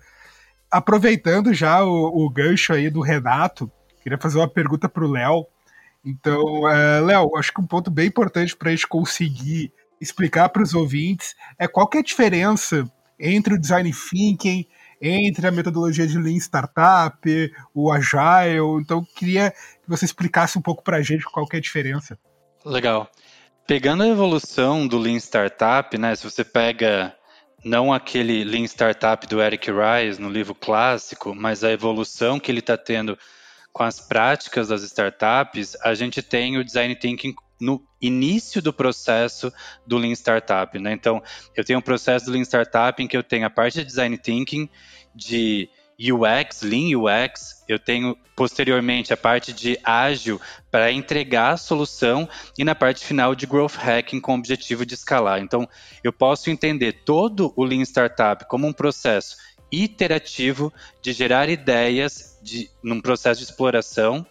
aproveitando 0.74 1.54
já 1.54 1.84
o, 1.84 2.26
o, 2.26 2.30
gancho 2.32 2.74
aí 2.74 2.90
do 2.90 3.00
Renato, 3.00 3.72
queria 4.02 4.18
fazer 4.18 4.40
uma 4.40 4.48
pergunta 4.48 4.90
para 4.90 5.06
o 5.06 5.12
Léo. 5.12 5.46
Então, 6.06 6.68
é, 6.70 7.00
Léo, 7.00 7.36
acho 7.38 7.54
que 7.54 7.62
um 7.62 7.68
ponto 7.68 7.90
bem 7.90 8.08
importante 8.08 8.56
para 8.56 8.70
a 8.70 8.72
gente 8.72 8.88
conseguir 8.88 9.72
explicar 10.02 10.50
para 10.50 10.62
os 10.62 10.74
ouvintes 10.74 11.34
é 11.58 11.68
qual 11.68 11.88
que 11.88 11.98
é 11.98 12.00
a 12.02 12.04
diferença 12.04 12.84
entre 13.18 13.54
o 13.54 13.60
design 13.60 13.90
thinking, 13.92 14.66
entre 15.02 15.48
a 15.48 15.52
metodologia 15.52 16.06
de 16.06 16.18
Lean 16.18 16.36
Startup, 16.38 17.52
o 17.74 17.92
Agile. 17.92 18.82
Então, 18.82 19.06
queria 19.16 19.52
que 19.52 19.88
você 19.88 20.04
explicasse 20.04 20.58
um 20.58 20.62
pouco 20.62 20.84
para 20.84 20.98
a 20.98 21.02
gente 21.02 21.24
qual 21.26 21.48
que 21.48 21.56
é 21.56 21.60
a 21.60 21.62
diferença. 21.62 22.18
Legal. 22.66 23.10
Pegando 23.66 24.04
a 24.04 24.08
evolução 24.08 24.86
do 24.86 24.98
Lean 24.98 25.18
Startup, 25.18 25.98
né, 25.98 26.16
se 26.16 26.24
você 26.24 26.44
pega 26.44 27.16
não 27.64 27.94
aquele 27.94 28.44
Lean 28.44 28.66
Startup 28.66 29.26
do 29.26 29.42
Eric 29.42 29.70
Rice 29.72 30.22
no 30.22 30.30
livro 30.30 30.54
clássico, 30.54 31.34
mas 31.34 31.64
a 31.64 31.72
evolução 31.72 32.40
que 32.40 32.52
ele 32.52 32.60
está 32.60 32.78
tendo 32.78 33.18
com 33.74 33.84
as 33.84 34.00
práticas 34.00 34.68
das 34.68 34.84
startups, 34.84 35.76
a 35.82 35.96
gente 35.96 36.22
tem 36.22 36.58
o 36.58 36.64
Design 36.64 36.96
Thinking 36.96 37.34
no 37.60 37.84
início 38.00 38.62
do 38.62 38.72
processo 38.72 39.52
do 39.86 39.98
Lean 39.98 40.12
Startup, 40.12 40.78
né? 40.78 40.94
Então, 40.94 41.24
eu 41.56 41.64
tenho 41.64 41.80
um 41.80 41.82
processo 41.82 42.26
do 42.26 42.32
Lean 42.32 42.44
Startup 42.44 43.02
em 43.02 43.08
que 43.08 43.18
eu 43.18 43.24
tenho 43.24 43.46
a 43.46 43.50
parte 43.50 43.80
de 43.80 43.86
Design 43.86 44.16
Thinking, 44.18 44.70
de 45.16 45.70
UX, 46.00 46.62
Lean 46.62 46.98
UX, 46.98 47.64
eu 47.68 47.80
tenho 47.80 48.18
posteriormente 48.36 49.14
a 49.14 49.18
parte 49.18 49.54
de 49.54 49.80
ágil 49.84 50.42
para 50.70 50.92
entregar 50.92 51.52
a 51.52 51.58
solução 51.58 52.28
e 52.58 52.64
na 52.64 52.76
parte 52.76 53.06
final 53.06 53.34
de 53.34 53.46
growth 53.46 53.76
hacking 53.76 54.20
com 54.20 54.34
o 54.34 54.38
objetivo 54.38 54.86
de 54.86 54.96
escalar. 54.96 55.40
Então, 55.40 55.68
eu 56.04 56.12
posso 56.12 56.50
entender 56.50 57.04
todo 57.06 57.54
o 57.56 57.64
Lean 57.64 57.84
Startup 57.84 58.46
como 58.48 58.68
um 58.68 58.74
processo 58.74 59.38
iterativo 59.74 60.72
de 61.02 61.12
gerar 61.14 61.50
ideias 61.50 62.38
de, 62.44 62.70
num 62.84 63.02
processo 63.02 63.40
de 63.40 63.46
exploração 63.50 64.26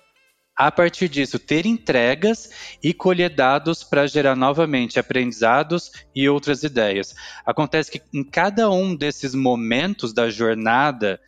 a 0.55 0.71
partir 0.71 1.09
disso, 1.09 1.39
ter 1.39 1.67
entregas 1.67 2.77
e 2.83 2.93
colher 2.93 3.31
dados 3.35 3.83
para 3.83 4.07
gerar 4.07 4.37
novamente 4.37 4.99
aprendizados 5.01 5.91
e 6.15 6.29
outras 6.29 6.63
ideias. 6.63 7.15
Acontece 7.45 7.91
que 7.91 8.03
em 8.13 8.23
cada 8.23 8.71
um 8.71 8.95
desses 8.95 9.35
momentos 9.35 10.13
da 10.13 10.31
jornada 10.31 11.19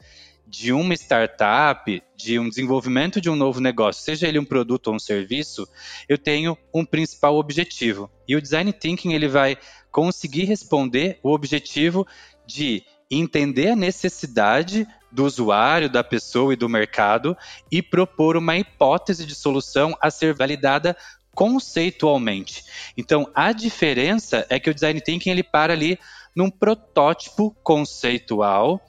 de 0.46 0.72
uma 0.72 0.94
startup, 0.94 2.02
de 2.14 2.38
um 2.38 2.48
desenvolvimento 2.48 3.20
de 3.20 3.28
um 3.28 3.34
novo 3.34 3.60
negócio, 3.60 4.04
seja 4.04 4.28
ele 4.28 4.38
um 4.38 4.44
produto 4.44 4.88
ou 4.88 4.94
um 4.94 4.98
serviço, 4.98 5.66
eu 6.08 6.18
tenho 6.18 6.56
um 6.72 6.84
principal 6.84 7.36
objetivo. 7.36 8.08
E 8.28 8.36
o 8.36 8.42
design 8.42 8.72
thinking 8.72 9.14
ele 9.14 9.26
vai 9.26 9.56
conseguir 9.90 10.44
responder 10.44 11.18
o 11.22 11.32
objetivo 11.32 12.06
de 12.46 12.84
entender 13.10 13.70
a 13.70 13.76
necessidade 13.76 14.86
do 15.10 15.24
usuário, 15.24 15.88
da 15.88 16.02
pessoa 16.02 16.52
e 16.52 16.56
do 16.56 16.68
mercado 16.68 17.36
e 17.70 17.80
propor 17.80 18.36
uma 18.36 18.56
hipótese 18.56 19.24
de 19.24 19.34
solução 19.34 19.96
a 20.00 20.10
ser 20.10 20.34
validada 20.34 20.96
conceitualmente. 21.34 22.64
Então, 22.96 23.30
a 23.34 23.52
diferença 23.52 24.46
é 24.48 24.58
que 24.58 24.70
o 24.70 24.74
design 24.74 25.00
thinking 25.00 25.30
ele 25.30 25.42
para 25.42 25.72
ali 25.72 25.98
num 26.34 26.50
protótipo 26.50 27.54
conceitual, 27.62 28.80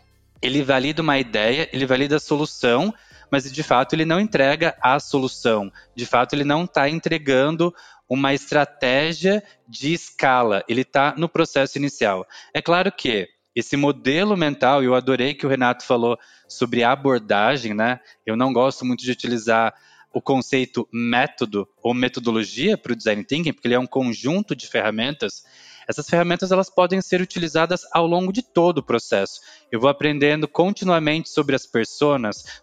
ele 0.42 0.64
valida 0.64 1.02
uma 1.02 1.20
ideia, 1.20 1.70
ele 1.72 1.86
valida 1.86 2.16
a 2.16 2.20
solução, 2.20 2.94
mas 3.32 3.52
de 3.52 3.64
fato 3.64 3.94
ele 3.94 4.06
não 4.06 4.20
entrega 4.20 4.76
a 4.82 5.00
solução. 5.00 5.72
De 5.96 6.06
fato, 6.06 6.34
ele 6.34 6.44
não 6.44 6.64
está 6.64 6.90
entregando 6.90 7.74
uma 8.08 8.34
estratégia 8.34 9.44
de 9.68 9.94
escala, 9.94 10.64
ele 10.68 10.82
está 10.82 11.16
no 11.18 11.28
processo 11.28 11.78
inicial. 11.78 12.28
É 12.54 12.62
claro 12.62 12.92
que 12.92 13.28
esse 13.56 13.78
modelo 13.78 14.36
mental, 14.36 14.84
eu 14.84 14.94
adorei 14.94 15.34
que 15.34 15.46
o 15.46 15.50
Renato 15.50 15.86
falou 15.86 16.18
sobre 16.48 16.84
abordagem, 16.84 17.74
né? 17.74 18.00
Eu 18.26 18.36
não 18.36 18.52
gosto 18.52 18.84
muito 18.84 19.04
de 19.04 19.12
utilizar 19.12 19.74
o 20.14 20.22
conceito 20.22 20.88
método 20.92 21.68
ou 21.82 21.94
metodologia 21.94 22.78
para 22.78 22.94
o 22.94 22.96
design 22.96 23.24
thinking, 23.24 23.54
porque 23.54 23.68
ele 23.68 23.76
é 23.76 23.80
um 23.80 23.88
conjunto 23.88 24.56
de 24.56 24.68
ferramentas 24.68 25.44
essas 25.88 26.08
ferramentas 26.08 26.52
elas 26.52 26.70
podem 26.70 27.02
ser 27.02 27.22
utilizadas 27.22 27.82
ao 27.94 28.06
longo 28.06 28.32
de 28.32 28.42
todo 28.42 28.80
o 28.80 28.84
processo. 28.84 29.40
Eu 29.72 29.80
vou 29.80 29.90
aprendendo 29.90 30.48
continuamente 30.48 31.30
sobre 31.30 31.56
as 31.56 31.66
pessoas, 31.66 32.06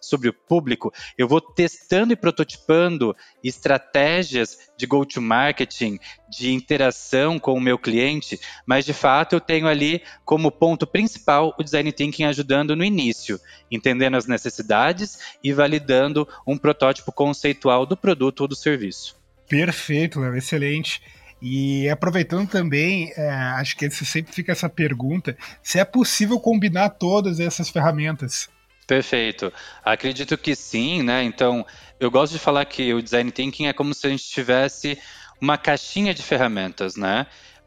sobre 0.00 0.28
o 0.28 0.32
público, 0.32 0.92
eu 1.18 1.26
vou 1.26 1.40
testando 1.40 2.12
e 2.12 2.16
prototipando 2.16 3.14
estratégias 3.42 4.56
de 4.76 4.86
go-to-marketing, 4.86 5.98
de 6.30 6.52
interação 6.52 7.38
com 7.38 7.54
o 7.54 7.60
meu 7.60 7.78
cliente, 7.78 8.40
mas 8.66 8.84
de 8.84 8.92
fato 8.92 9.34
eu 9.34 9.40
tenho 9.40 9.66
ali 9.66 10.02
como 10.24 10.50
ponto 10.50 10.86
principal 10.86 11.54
o 11.58 11.62
design 11.62 11.92
thinking 11.92 12.24
ajudando 12.24 12.74
no 12.74 12.84
início, 12.84 13.38
entendendo 13.70 14.16
as 14.16 14.26
necessidades 14.26 15.18
e 15.42 15.52
validando 15.52 16.26
um 16.46 16.56
protótipo 16.56 17.12
conceitual 17.12 17.84
do 17.84 17.96
produto 17.96 18.42
ou 18.42 18.48
do 18.48 18.56
serviço. 18.56 19.16
Perfeito, 19.48 20.18
Léo, 20.18 20.34
excelente. 20.34 21.02
E 21.44 21.88
aproveitando 21.88 22.48
também, 22.48 23.12
é, 23.16 23.28
acho 23.28 23.76
que 23.76 23.90
sempre 23.90 24.32
fica 24.32 24.52
essa 24.52 24.68
pergunta: 24.68 25.36
se 25.60 25.80
é 25.80 25.84
possível 25.84 26.38
combinar 26.38 26.90
todas 26.90 27.40
essas 27.40 27.68
ferramentas? 27.68 28.48
Perfeito. 28.86 29.52
Acredito 29.84 30.38
que 30.38 30.54
sim, 30.54 31.02
né? 31.02 31.24
Então, 31.24 31.66
eu 31.98 32.10
gosto 32.12 32.32
de 32.32 32.38
falar 32.38 32.64
que 32.64 32.94
o 32.94 33.02
design 33.02 33.30
thinking 33.32 33.66
é 33.66 33.72
como 33.72 33.92
se 33.92 34.06
a 34.06 34.10
gente 34.10 34.24
tivesse 34.24 34.96
uma 35.40 35.58
caixinha 35.58 36.14
de 36.14 36.22
ferramentas, 36.22 36.94
né? 36.94 37.26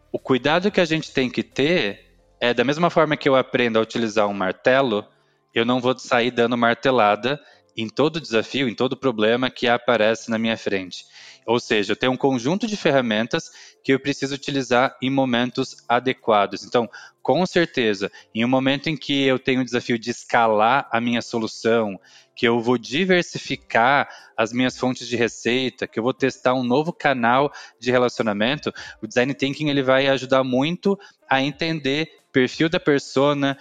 O 0.09 0.17
cuidado 0.17 0.71
que 0.71 0.79
a 0.79 0.85
gente 0.85 1.11
tem 1.11 1.29
que 1.29 1.43
ter 1.43 2.05
é 2.39 2.53
da 2.53 2.63
mesma 2.63 2.89
forma 2.89 3.17
que 3.17 3.27
eu 3.27 3.35
aprendo 3.35 3.77
a 3.77 3.81
utilizar 3.81 4.27
um 4.27 4.33
martelo, 4.33 5.05
eu 5.53 5.65
não 5.65 5.81
vou 5.81 5.97
sair 5.97 6.31
dando 6.31 6.57
martelada 6.57 7.37
em 7.75 7.89
todo 7.89 8.21
desafio, 8.21 8.69
em 8.69 8.75
todo 8.75 8.95
problema 8.95 9.49
que 9.49 9.67
aparece 9.67 10.29
na 10.29 10.37
minha 10.37 10.57
frente. 10.57 11.03
Ou 11.45 11.59
seja, 11.59 11.91
eu 11.91 11.95
tenho 11.95 12.11
um 12.11 12.17
conjunto 12.17 12.65
de 12.65 12.75
ferramentas 12.75 13.51
que 13.83 13.93
eu 13.93 13.99
preciso 13.99 14.33
utilizar 14.33 14.97
em 15.01 15.09
momentos 15.09 15.83
adequados. 15.87 16.63
Então, 16.63 16.89
com 17.21 17.45
certeza, 17.45 18.11
em 18.33 18.43
um 18.43 18.47
momento 18.47 18.87
em 18.87 18.97
que 18.97 19.23
eu 19.23 19.37
tenho 19.37 19.61
o 19.61 19.65
desafio 19.65 19.97
de 19.99 20.09
escalar 20.09 20.87
a 20.91 20.99
minha 20.99 21.21
solução, 21.21 21.99
que 22.35 22.47
eu 22.47 22.59
vou 22.59 22.77
diversificar 22.77 24.09
as 24.35 24.51
minhas 24.51 24.77
fontes 24.77 25.07
de 25.07 25.15
receita, 25.15 25.87
que 25.87 25.99
eu 25.99 26.03
vou 26.03 26.13
testar 26.13 26.53
um 26.53 26.63
novo 26.63 26.91
canal 26.91 27.51
de 27.79 27.91
relacionamento, 27.91 28.73
o 29.01 29.07
design 29.07 29.33
thinking 29.33 29.69
ele 29.69 29.83
vai 29.83 30.07
ajudar 30.07 30.43
muito 30.43 30.97
a 31.29 31.41
entender 31.41 32.09
perfil 32.31 32.67
da 32.67 32.79
persona, 32.79 33.57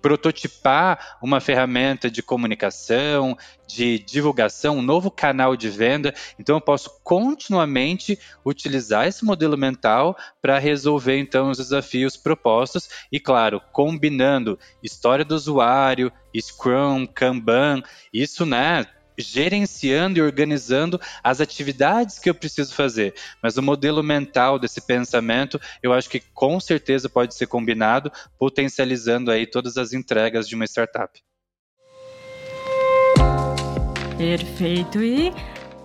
prototipar 0.00 1.18
uma 1.22 1.40
ferramenta 1.40 2.10
de 2.10 2.22
comunicação, 2.22 3.36
de 3.66 3.98
divulgação, 3.98 4.78
um 4.78 4.82
novo 4.82 5.10
canal 5.10 5.56
de 5.56 5.68
venda. 5.68 6.14
Então 6.38 6.56
eu 6.56 6.60
posso 6.60 6.98
continuamente 7.02 8.18
utilizar 8.44 9.06
esse 9.06 9.24
modelo 9.24 9.56
mental 9.56 10.16
para 10.40 10.58
resolver 10.58 11.18
então 11.18 11.50
os 11.50 11.58
desafios 11.58 12.16
propostos 12.16 12.88
e 13.12 13.20
claro, 13.20 13.60
combinando 13.72 14.58
história 14.82 15.24
do 15.24 15.34
usuário, 15.34 16.12
Scrum, 16.34 17.06
Kanban, 17.06 17.82
isso 18.12 18.46
né, 18.46 18.86
gerenciando 19.18 20.18
e 20.18 20.22
organizando 20.22 21.00
as 21.22 21.40
atividades 21.40 22.18
que 22.18 22.30
eu 22.30 22.34
preciso 22.34 22.74
fazer. 22.74 23.14
Mas 23.42 23.56
o 23.56 23.62
modelo 23.62 24.02
mental 24.02 24.58
desse 24.58 24.80
pensamento, 24.80 25.60
eu 25.82 25.92
acho 25.92 26.08
que 26.08 26.20
com 26.32 26.60
certeza 26.60 27.08
pode 27.08 27.34
ser 27.34 27.46
combinado, 27.46 28.12
potencializando 28.38 29.30
aí 29.30 29.46
todas 29.46 29.76
as 29.76 29.92
entregas 29.92 30.48
de 30.48 30.54
uma 30.54 30.64
startup. 30.64 31.20
Perfeito. 34.16 35.00
E 35.00 35.32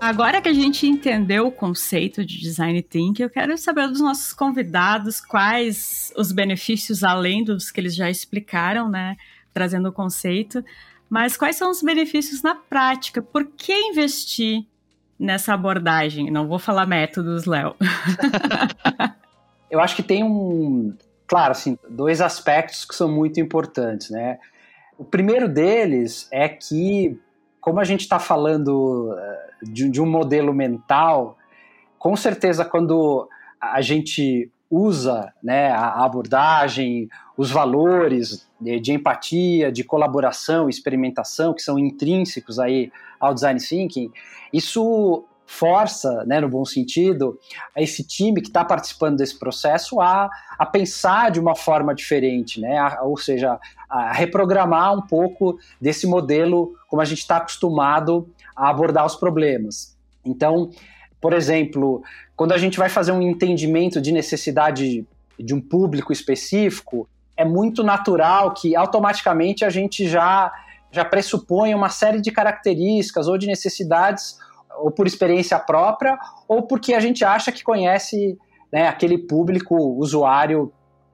agora 0.02 0.42
que 0.42 0.50
a 0.50 0.54
gente 0.54 0.88
entendeu 0.88 1.48
o 1.48 1.52
conceito 1.52 2.26
de 2.26 2.40
design 2.40 2.82
thinking, 2.82 3.24
eu 3.24 3.30
quero 3.30 3.56
saber 3.58 3.88
dos 3.88 4.02
nossos 4.02 4.34
convidados 4.34 5.22
quais 5.22 6.12
os 6.18 6.32
benefícios 6.32 7.04
além 7.04 7.44
dos 7.44 7.70
que 7.70 7.80
eles 7.80 7.96
já 7.96 8.10
explicaram, 8.10 8.90
né, 8.90 9.16
trazendo 9.54 9.90
o 9.90 9.94
conceito. 9.94 10.66
Mas 11.14 11.38
quais 11.38 11.56
são 11.58 11.70
os 11.70 11.84
benefícios 11.84 12.42
na 12.42 12.56
prática? 12.56 13.22
Por 13.22 13.46
que 13.46 13.72
investir 13.72 14.66
nessa 15.20 15.54
abordagem? 15.54 16.32
Não 16.32 16.48
vou 16.48 16.58
falar 16.58 16.88
métodos, 16.88 17.46
Léo. 17.46 17.76
Eu 19.70 19.80
acho 19.80 19.96
que 19.96 20.02
tem 20.02 20.24
um, 20.24 20.92
claro, 21.28 21.52
assim, 21.52 21.78
dois 21.88 22.20
aspectos 22.20 22.84
que 22.84 22.96
são 22.96 23.08
muito 23.08 23.40
importantes, 23.40 24.10
né? 24.10 24.40
O 24.98 25.06
primeiro 25.06 25.48
deles 25.48 26.28
é 26.32 26.50
que, 26.50 27.22
como 27.62 27.80
a 27.80 27.84
gente 27.84 28.02
está 28.02 28.18
falando 28.18 29.16
eh, 29.16 29.50
de, 29.62 29.92
de 29.92 30.02
um 30.02 30.08
modelo 30.08 30.52
mental, 30.52 31.38
com 32.00 32.16
certeza 32.16 32.66
quando 32.66 33.30
a 33.62 33.82
gente 33.82 34.52
usa 34.68 35.32
né, 35.44 35.70
a 35.70 36.04
abordagem, 36.04 37.08
os 37.38 37.50
valores 37.52 38.48
de, 38.60 38.80
de, 38.80 38.94
empatia, 38.94 39.72
de 39.72 39.84
colaboração, 39.84 40.70
experimentação, 40.70 41.54
que 41.54 41.62
são 41.62 41.80
intrínsecos 41.80 42.60
aí 42.60 42.92
ao 43.20 43.34
design 43.34 43.60
thinking, 43.60 44.12
isso 44.52 45.26
força, 45.46 46.24
né, 46.26 46.40
no 46.40 46.50
bom 46.50 46.66
sentido, 46.66 47.38
esse 47.76 48.04
time 48.04 48.42
que 48.42 48.48
está 48.48 48.64
participando 48.64 49.18
desse 49.18 49.38
processo 49.38 50.00
a, 50.00 50.30
a 50.58 50.66
pensar 50.66 51.32
de 51.32 51.40
uma 51.40 51.56
forma 51.56 51.94
diferente, 51.94 52.60
né, 52.60 52.78
a, 52.78 53.04
ou 53.04 53.18
seja, 53.18 53.60
a 53.90 54.12
reprogramar 54.12 54.98
um 54.98 55.02
pouco 55.02 55.60
desse 55.80 56.08
modelo 56.08 56.74
como 56.88 57.02
a 57.02 57.06
gente 57.06 57.20
está 57.20 57.38
acostumado 57.38 58.28
a 58.56 58.70
abordar 58.70 59.06
os 59.06 59.16
problemas. 59.16 59.96
Então, 60.26 60.72
por 61.20 61.34
exemplo, 61.34 62.02
quando 62.36 62.54
a 62.54 62.58
gente 62.58 62.78
vai 62.78 62.90
fazer 62.90 63.12
um 63.12 63.22
entendimento 63.22 64.02
de 64.02 64.12
necessidade 64.12 65.06
de 65.38 65.54
um 65.54 65.62
público 65.62 66.12
específico, 66.12 67.08
é 67.36 67.44
muito 67.46 67.84
natural 67.84 68.54
que 68.54 68.76
automaticamente 68.76 69.66
a 69.66 69.70
gente 69.70 70.08
já, 70.08 70.52
já 70.92 71.04
pressupõe 71.04 71.74
uma 71.74 71.90
série 71.90 72.22
de 72.22 72.32
características 72.32 73.28
ou 73.28 73.38
de 73.38 73.48
necessidades, 73.48 74.38
ou 74.80 74.92
por 74.92 75.08
experiência 75.08 75.60
própria, 75.60 76.18
ou 76.48 76.64
porque 76.64 76.94
a 76.94 77.00
gente 77.00 77.24
acha 77.24 77.52
que 77.52 77.64
conhece 77.64 78.38
né, 78.72 78.88
aquele 78.88 79.18
público 79.18 79.76
usuário 80.00 80.72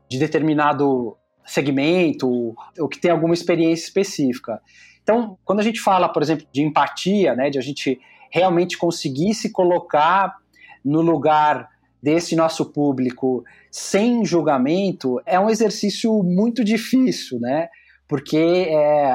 de 0.09 0.17
determinado 0.17 1.17
segmento, 1.45 2.55
ou 2.79 2.87
que 2.87 2.99
tem 2.99 3.11
alguma 3.11 3.33
experiência 3.33 3.85
específica. 3.85 4.61
Então, 5.01 5.37
quando 5.43 5.59
a 5.59 5.63
gente 5.63 5.79
fala, 5.79 6.07
por 6.07 6.21
exemplo, 6.21 6.45
de 6.51 6.61
empatia, 6.61 7.35
né, 7.35 7.49
de 7.49 7.57
a 7.57 7.61
gente 7.61 7.99
realmente 8.31 8.77
conseguir 8.77 9.33
se 9.33 9.51
colocar 9.51 10.35
no 10.83 11.01
lugar 11.01 11.67
desse 12.01 12.35
nosso 12.35 12.65
público 12.65 13.43
sem 13.69 14.25
julgamento 14.25 15.21
é 15.25 15.39
um 15.39 15.49
exercício 15.49 16.23
muito 16.23 16.63
difícil, 16.63 17.39
né? 17.39 17.69
Porque 18.07 18.67
é, 18.69 19.11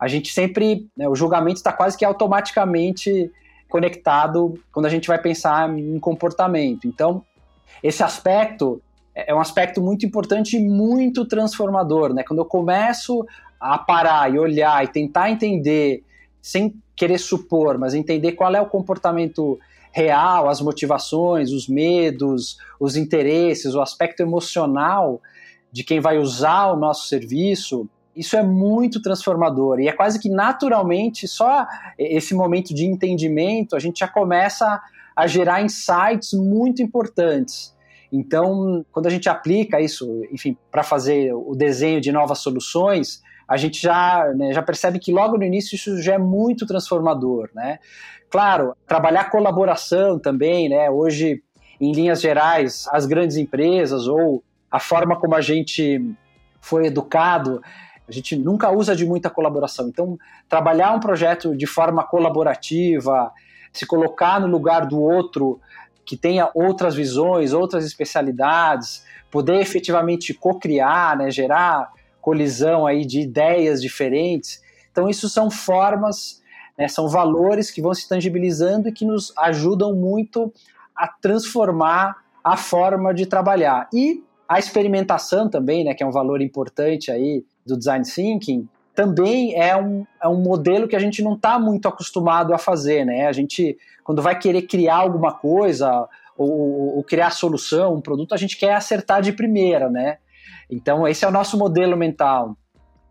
a 0.00 0.08
gente 0.08 0.32
sempre, 0.32 0.88
né, 0.96 1.08
o 1.08 1.14
julgamento 1.14 1.56
está 1.56 1.72
quase 1.72 1.98
que 1.98 2.04
automaticamente 2.04 3.30
conectado 3.68 4.58
quando 4.72 4.86
a 4.86 4.88
gente 4.88 5.06
vai 5.06 5.20
pensar 5.20 5.68
em 5.78 5.98
comportamento. 5.98 6.86
Então, 6.86 7.22
esse 7.82 8.02
aspecto 8.02 8.80
é 9.14 9.34
um 9.34 9.40
aspecto 9.40 9.82
muito 9.82 10.06
importante 10.06 10.56
e 10.56 10.60
muito 10.60 11.26
transformador, 11.26 12.14
né? 12.14 12.22
Quando 12.22 12.38
eu 12.38 12.44
começo 12.44 13.26
a 13.60 13.76
parar 13.76 14.32
e 14.32 14.38
olhar 14.38 14.82
e 14.84 14.88
tentar 14.88 15.30
entender, 15.30 16.02
sem 16.40 16.74
querer 16.96 17.18
supor, 17.18 17.76
mas 17.76 17.94
entender 17.94 18.32
qual 18.32 18.54
é 18.54 18.60
o 18.60 18.66
comportamento 18.66 19.58
real, 19.92 20.48
as 20.48 20.60
motivações, 20.60 21.50
os 21.50 21.68
medos, 21.68 22.58
os 22.78 22.96
interesses, 22.96 23.74
o 23.74 23.80
aspecto 23.80 24.20
emocional 24.20 25.20
de 25.70 25.84
quem 25.84 26.00
vai 26.00 26.18
usar 26.18 26.72
o 26.72 26.76
nosso 26.76 27.08
serviço, 27.08 27.88
isso 28.16 28.36
é 28.36 28.42
muito 28.42 29.00
transformador 29.00 29.78
e 29.78 29.86
é 29.86 29.92
quase 29.92 30.18
que 30.18 30.28
naturalmente 30.28 31.28
só 31.28 31.66
esse 31.96 32.34
momento 32.34 32.74
de 32.74 32.84
entendimento 32.84 33.76
a 33.76 33.78
gente 33.78 34.00
já 34.00 34.08
começa 34.08 34.80
a 35.14 35.26
gerar 35.26 35.62
insights 35.62 36.32
muito 36.32 36.82
importantes. 36.82 37.76
Então, 38.10 38.84
quando 38.90 39.06
a 39.06 39.10
gente 39.10 39.28
aplica 39.28 39.80
isso, 39.80 40.24
enfim, 40.32 40.56
para 40.70 40.82
fazer 40.82 41.32
o 41.32 41.54
desenho 41.54 42.00
de 42.00 42.10
novas 42.10 42.38
soluções, 42.38 43.22
a 43.48 43.56
gente 43.56 43.80
já, 43.80 44.30
né, 44.36 44.52
já 44.52 44.62
percebe 44.62 44.98
que 44.98 45.10
logo 45.10 45.38
no 45.38 45.44
início 45.44 45.74
isso 45.74 46.02
já 46.02 46.14
é 46.14 46.18
muito 46.18 46.66
transformador, 46.66 47.48
né? 47.54 47.78
Claro, 48.30 48.76
trabalhar 48.86 49.30
colaboração 49.30 50.18
também, 50.18 50.68
né? 50.68 50.90
Hoje, 50.90 51.42
em 51.80 51.92
linhas 51.92 52.20
gerais, 52.20 52.86
as 52.92 53.06
grandes 53.06 53.38
empresas 53.38 54.06
ou 54.06 54.44
a 54.70 54.78
forma 54.78 55.16
como 55.16 55.34
a 55.34 55.40
gente 55.40 56.14
foi 56.60 56.86
educado, 56.86 57.62
a 58.06 58.12
gente 58.12 58.36
nunca 58.36 58.70
usa 58.70 58.94
de 58.94 59.06
muita 59.06 59.30
colaboração. 59.30 59.88
Então, 59.88 60.18
trabalhar 60.46 60.92
um 60.92 61.00
projeto 61.00 61.56
de 61.56 61.66
forma 61.66 62.04
colaborativa, 62.04 63.32
se 63.72 63.86
colocar 63.86 64.38
no 64.40 64.46
lugar 64.46 64.86
do 64.86 65.00
outro 65.00 65.58
que 66.04 66.16
tenha 66.16 66.50
outras 66.54 66.94
visões, 66.94 67.52
outras 67.52 67.84
especialidades, 67.84 69.04
poder 69.30 69.60
efetivamente 69.60 70.34
co-criar, 70.34 71.16
né, 71.16 71.30
gerar 71.30 71.90
colisão 72.28 72.86
aí 72.86 73.06
de 73.06 73.20
ideias 73.22 73.80
diferentes. 73.80 74.62
Então, 74.92 75.08
isso 75.08 75.30
são 75.30 75.50
formas, 75.50 76.42
né, 76.76 76.86
são 76.86 77.08
valores 77.08 77.70
que 77.70 77.80
vão 77.80 77.94
se 77.94 78.06
tangibilizando 78.06 78.86
e 78.86 78.92
que 78.92 79.06
nos 79.06 79.32
ajudam 79.38 79.94
muito 79.94 80.52
a 80.94 81.08
transformar 81.08 82.18
a 82.44 82.54
forma 82.54 83.14
de 83.14 83.24
trabalhar. 83.24 83.88
E 83.94 84.22
a 84.46 84.58
experimentação 84.58 85.48
também, 85.48 85.84
né, 85.84 85.94
que 85.94 86.02
é 86.02 86.06
um 86.06 86.10
valor 86.10 86.42
importante 86.42 87.10
aí 87.10 87.46
do 87.64 87.78
design 87.78 88.04
thinking, 88.04 88.68
também 88.94 89.54
é 89.54 89.74
um, 89.74 90.04
é 90.22 90.28
um 90.28 90.42
modelo 90.42 90.86
que 90.86 90.96
a 90.96 90.98
gente 90.98 91.22
não 91.22 91.32
está 91.32 91.58
muito 91.58 91.88
acostumado 91.88 92.52
a 92.52 92.58
fazer, 92.58 93.06
né? 93.06 93.26
A 93.26 93.32
gente, 93.32 93.78
quando 94.04 94.20
vai 94.20 94.38
querer 94.38 94.62
criar 94.62 94.96
alguma 94.96 95.32
coisa 95.32 96.06
ou, 96.36 96.96
ou, 96.96 97.04
criar 97.04 97.30
solução, 97.30 97.94
um 97.94 98.00
produto, 98.02 98.34
a 98.34 98.36
gente 98.36 98.58
quer 98.58 98.74
acertar 98.74 99.22
de 99.22 99.32
primeira, 99.32 99.88
né? 99.88 100.18
Então, 100.70 101.06
esse 101.06 101.24
é 101.24 101.28
o 101.28 101.32
nosso 101.32 101.56
modelo 101.56 101.96
mental. 101.96 102.56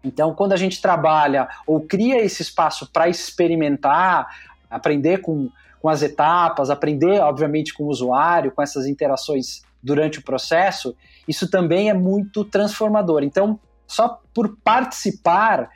Então, 0.04 0.34
quando 0.34 0.54
a 0.54 0.58
gente 0.58 0.82
trabalha 0.82 1.48
ou 1.66 1.82
cria 1.82 2.24
esse 2.24 2.42
espaço 2.42 2.90
para 2.92 3.10
experimentar, 3.10 4.28
aprender 4.70 5.20
com, 5.20 5.50
com 5.82 5.90
as 5.90 6.02
etapas, 6.02 6.70
aprender, 6.70 7.20
obviamente, 7.20 7.74
com 7.74 7.86
o 7.86 7.90
usuário, 7.90 8.52
com 8.52 8.62
essas 8.62 8.86
interações 8.86 9.62
durante 9.82 10.20
o 10.20 10.24
processo, 10.24 10.96
isso 11.28 11.50
também 11.50 11.90
é 11.90 11.94
muito 11.94 12.46
transformador. 12.46 13.24
Então, 13.24 13.60
só 13.86 14.22
por 14.34 14.58
participar 14.64 15.70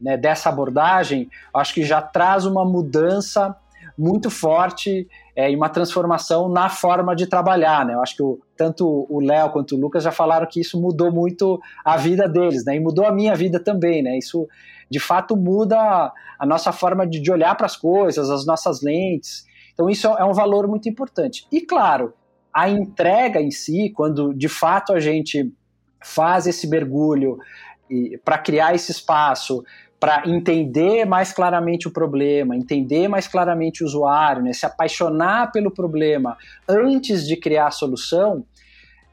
né, 0.00 0.16
dessa 0.16 0.48
abordagem, 0.48 1.28
acho 1.54 1.74
que 1.74 1.84
já 1.84 2.00
traz 2.00 2.44
uma 2.44 2.64
mudança 2.64 3.56
muito 3.96 4.30
forte 4.30 5.08
é, 5.36 5.52
e 5.52 5.54
uma 5.54 5.68
transformação 5.68 6.48
na 6.48 6.70
forma 6.70 7.14
de 7.14 7.26
trabalhar. 7.26 7.84
Né? 7.84 7.92
Eu 7.92 8.00
acho 8.00 8.16
que 8.16 8.22
o, 8.22 8.40
tanto 8.56 9.06
o 9.10 9.20
Léo 9.20 9.50
quanto 9.50 9.76
o 9.76 9.78
Lucas 9.78 10.02
já 10.02 10.10
falaram 10.10 10.46
que 10.46 10.58
isso 10.58 10.80
mudou 10.80 11.12
muito 11.12 11.60
a 11.84 11.98
vida 11.98 12.26
deles, 12.26 12.64
né? 12.64 12.74
e 12.74 12.80
mudou 12.80 13.04
a 13.04 13.12
minha 13.12 13.34
vida 13.34 13.60
também. 13.60 14.02
Né? 14.02 14.16
Isso, 14.16 14.48
de 14.90 14.98
fato, 14.98 15.36
muda 15.36 16.10
a 16.38 16.46
nossa 16.46 16.72
forma 16.72 17.06
de, 17.06 17.20
de 17.20 17.30
olhar 17.30 17.54
para 17.54 17.66
as 17.66 17.76
coisas, 17.76 18.30
as 18.30 18.46
nossas 18.46 18.80
lentes. 18.80 19.44
Então, 19.74 19.90
isso 19.90 20.06
é 20.06 20.24
um 20.24 20.32
valor 20.32 20.66
muito 20.66 20.88
importante. 20.88 21.46
E, 21.52 21.60
claro, 21.60 22.14
a 22.50 22.70
entrega 22.70 23.38
em 23.38 23.50
si, 23.50 23.92
quando 23.94 24.32
de 24.32 24.48
fato 24.48 24.94
a 24.94 25.00
gente 25.00 25.52
faz 26.02 26.46
esse 26.46 26.66
mergulho 26.66 27.38
para 28.24 28.38
criar 28.38 28.74
esse 28.74 28.90
espaço, 28.90 29.62
para 29.98 30.28
entender 30.28 31.04
mais 31.06 31.32
claramente 31.32 31.88
o 31.88 31.90
problema, 31.90 32.54
entender 32.54 33.08
mais 33.08 33.26
claramente 33.26 33.82
o 33.82 33.86
usuário, 33.86 34.42
né, 34.42 34.52
se 34.52 34.66
apaixonar 34.66 35.50
pelo 35.52 35.70
problema 35.70 36.36
antes 36.68 37.26
de 37.26 37.36
criar 37.36 37.68
a 37.68 37.70
solução, 37.70 38.44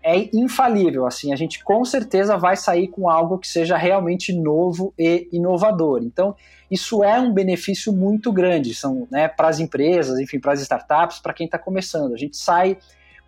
é 0.04 0.30
infalível. 0.36 1.06
Assim, 1.08 1.32
a 1.32 1.36
gente 1.36 1.64
com 1.64 1.86
certeza 1.86 2.38
vai 2.38 2.58
sair 2.58 2.90
com 2.90 3.10
algo 3.10 3.38
que 3.38 3.48
seja 3.48 3.78
realmente 3.78 4.34
novo 4.34 4.94
e 5.00 5.30
inovador. 5.32 6.02
Então, 6.04 6.36
isso 6.70 7.04
é 7.04 7.18
um 7.20 7.34
benefício 7.34 7.94
muito 7.94 8.32
grande, 8.32 8.74
são 8.74 9.08
né, 9.10 9.30
para 9.30 9.48
as 9.48 9.60
empresas, 9.60 10.20
enfim, 10.20 10.40
para 10.40 10.52
as 10.52 10.62
startups, 10.62 11.20
para 11.20 11.34
quem 11.34 11.46
está 11.46 11.58
começando. 11.58 12.14
A 12.14 12.18
gente 12.18 12.36
sai 12.36 12.78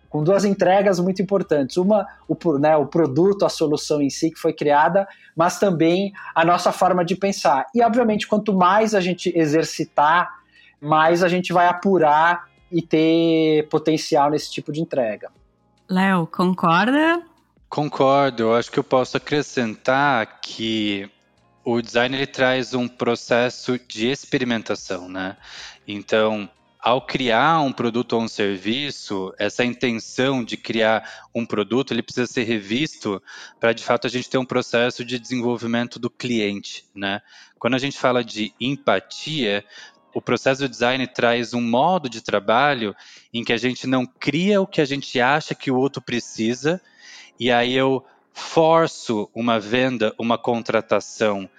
com 0.08 0.22
duas 0.22 0.44
entregas 0.44 0.98
muito 1.00 1.20
importantes. 1.20 1.76
Uma, 1.76 2.06
o, 2.28 2.58
né, 2.58 2.76
o 2.76 2.86
produto, 2.86 3.44
a 3.44 3.48
solução 3.48 4.00
em 4.00 4.10
si 4.10 4.30
que 4.30 4.38
foi 4.38 4.52
criada, 4.52 5.06
mas 5.34 5.58
também 5.58 6.12
a 6.34 6.44
nossa 6.44 6.72
forma 6.72 7.04
de 7.04 7.16
pensar. 7.16 7.66
E, 7.74 7.82
obviamente, 7.82 8.26
quanto 8.26 8.52
mais 8.52 8.94
a 8.94 9.00
gente 9.00 9.32
exercitar, 9.36 10.30
mais 10.80 11.22
a 11.22 11.28
gente 11.28 11.52
vai 11.52 11.66
apurar 11.66 12.48
e 12.70 12.82
ter 12.82 13.68
potencial 13.68 14.30
nesse 14.30 14.50
tipo 14.50 14.72
de 14.72 14.80
entrega. 14.80 15.30
Léo, 15.88 16.26
concorda? 16.26 17.22
Concordo. 17.68 18.44
Eu 18.44 18.54
acho 18.54 18.70
que 18.70 18.78
eu 18.78 18.84
posso 18.84 19.16
acrescentar 19.16 20.40
que 20.40 21.10
o 21.64 21.80
design 21.80 22.16
ele 22.16 22.26
traz 22.26 22.74
um 22.74 22.86
processo 22.86 23.78
de 23.88 24.08
experimentação, 24.08 25.08
né? 25.08 25.36
Então, 25.86 26.48
ao 26.86 27.02
criar 27.02 27.62
um 27.62 27.72
produto 27.72 28.12
ou 28.12 28.22
um 28.22 28.28
serviço, 28.28 29.34
essa 29.40 29.64
intenção 29.64 30.44
de 30.44 30.56
criar 30.56 31.26
um 31.34 31.44
produto, 31.44 31.92
ele 31.92 32.00
precisa 32.00 32.28
ser 32.28 32.44
revisto 32.44 33.20
para 33.58 33.72
de 33.72 33.82
fato 33.82 34.06
a 34.06 34.10
gente 34.10 34.30
ter 34.30 34.38
um 34.38 34.44
processo 34.44 35.04
de 35.04 35.18
desenvolvimento 35.18 35.98
do 35.98 36.08
cliente, 36.08 36.84
né? 36.94 37.22
Quando 37.58 37.74
a 37.74 37.78
gente 37.78 37.98
fala 37.98 38.22
de 38.22 38.54
empatia, 38.60 39.64
o 40.14 40.22
processo 40.22 40.60
do 40.60 40.68
design 40.68 41.04
traz 41.08 41.52
um 41.54 41.60
modo 41.60 42.08
de 42.08 42.22
trabalho 42.22 42.94
em 43.34 43.42
que 43.42 43.52
a 43.52 43.56
gente 43.56 43.84
não 43.88 44.06
cria 44.06 44.60
o 44.60 44.66
que 44.66 44.80
a 44.80 44.84
gente 44.84 45.20
acha 45.20 45.56
que 45.56 45.72
o 45.72 45.76
outro 45.76 46.00
precisa, 46.00 46.80
e 47.40 47.50
aí 47.50 47.74
eu 47.74 48.06
forço 48.32 49.28
uma 49.34 49.58
venda, 49.58 50.14
uma 50.16 50.38
contratação. 50.38 51.50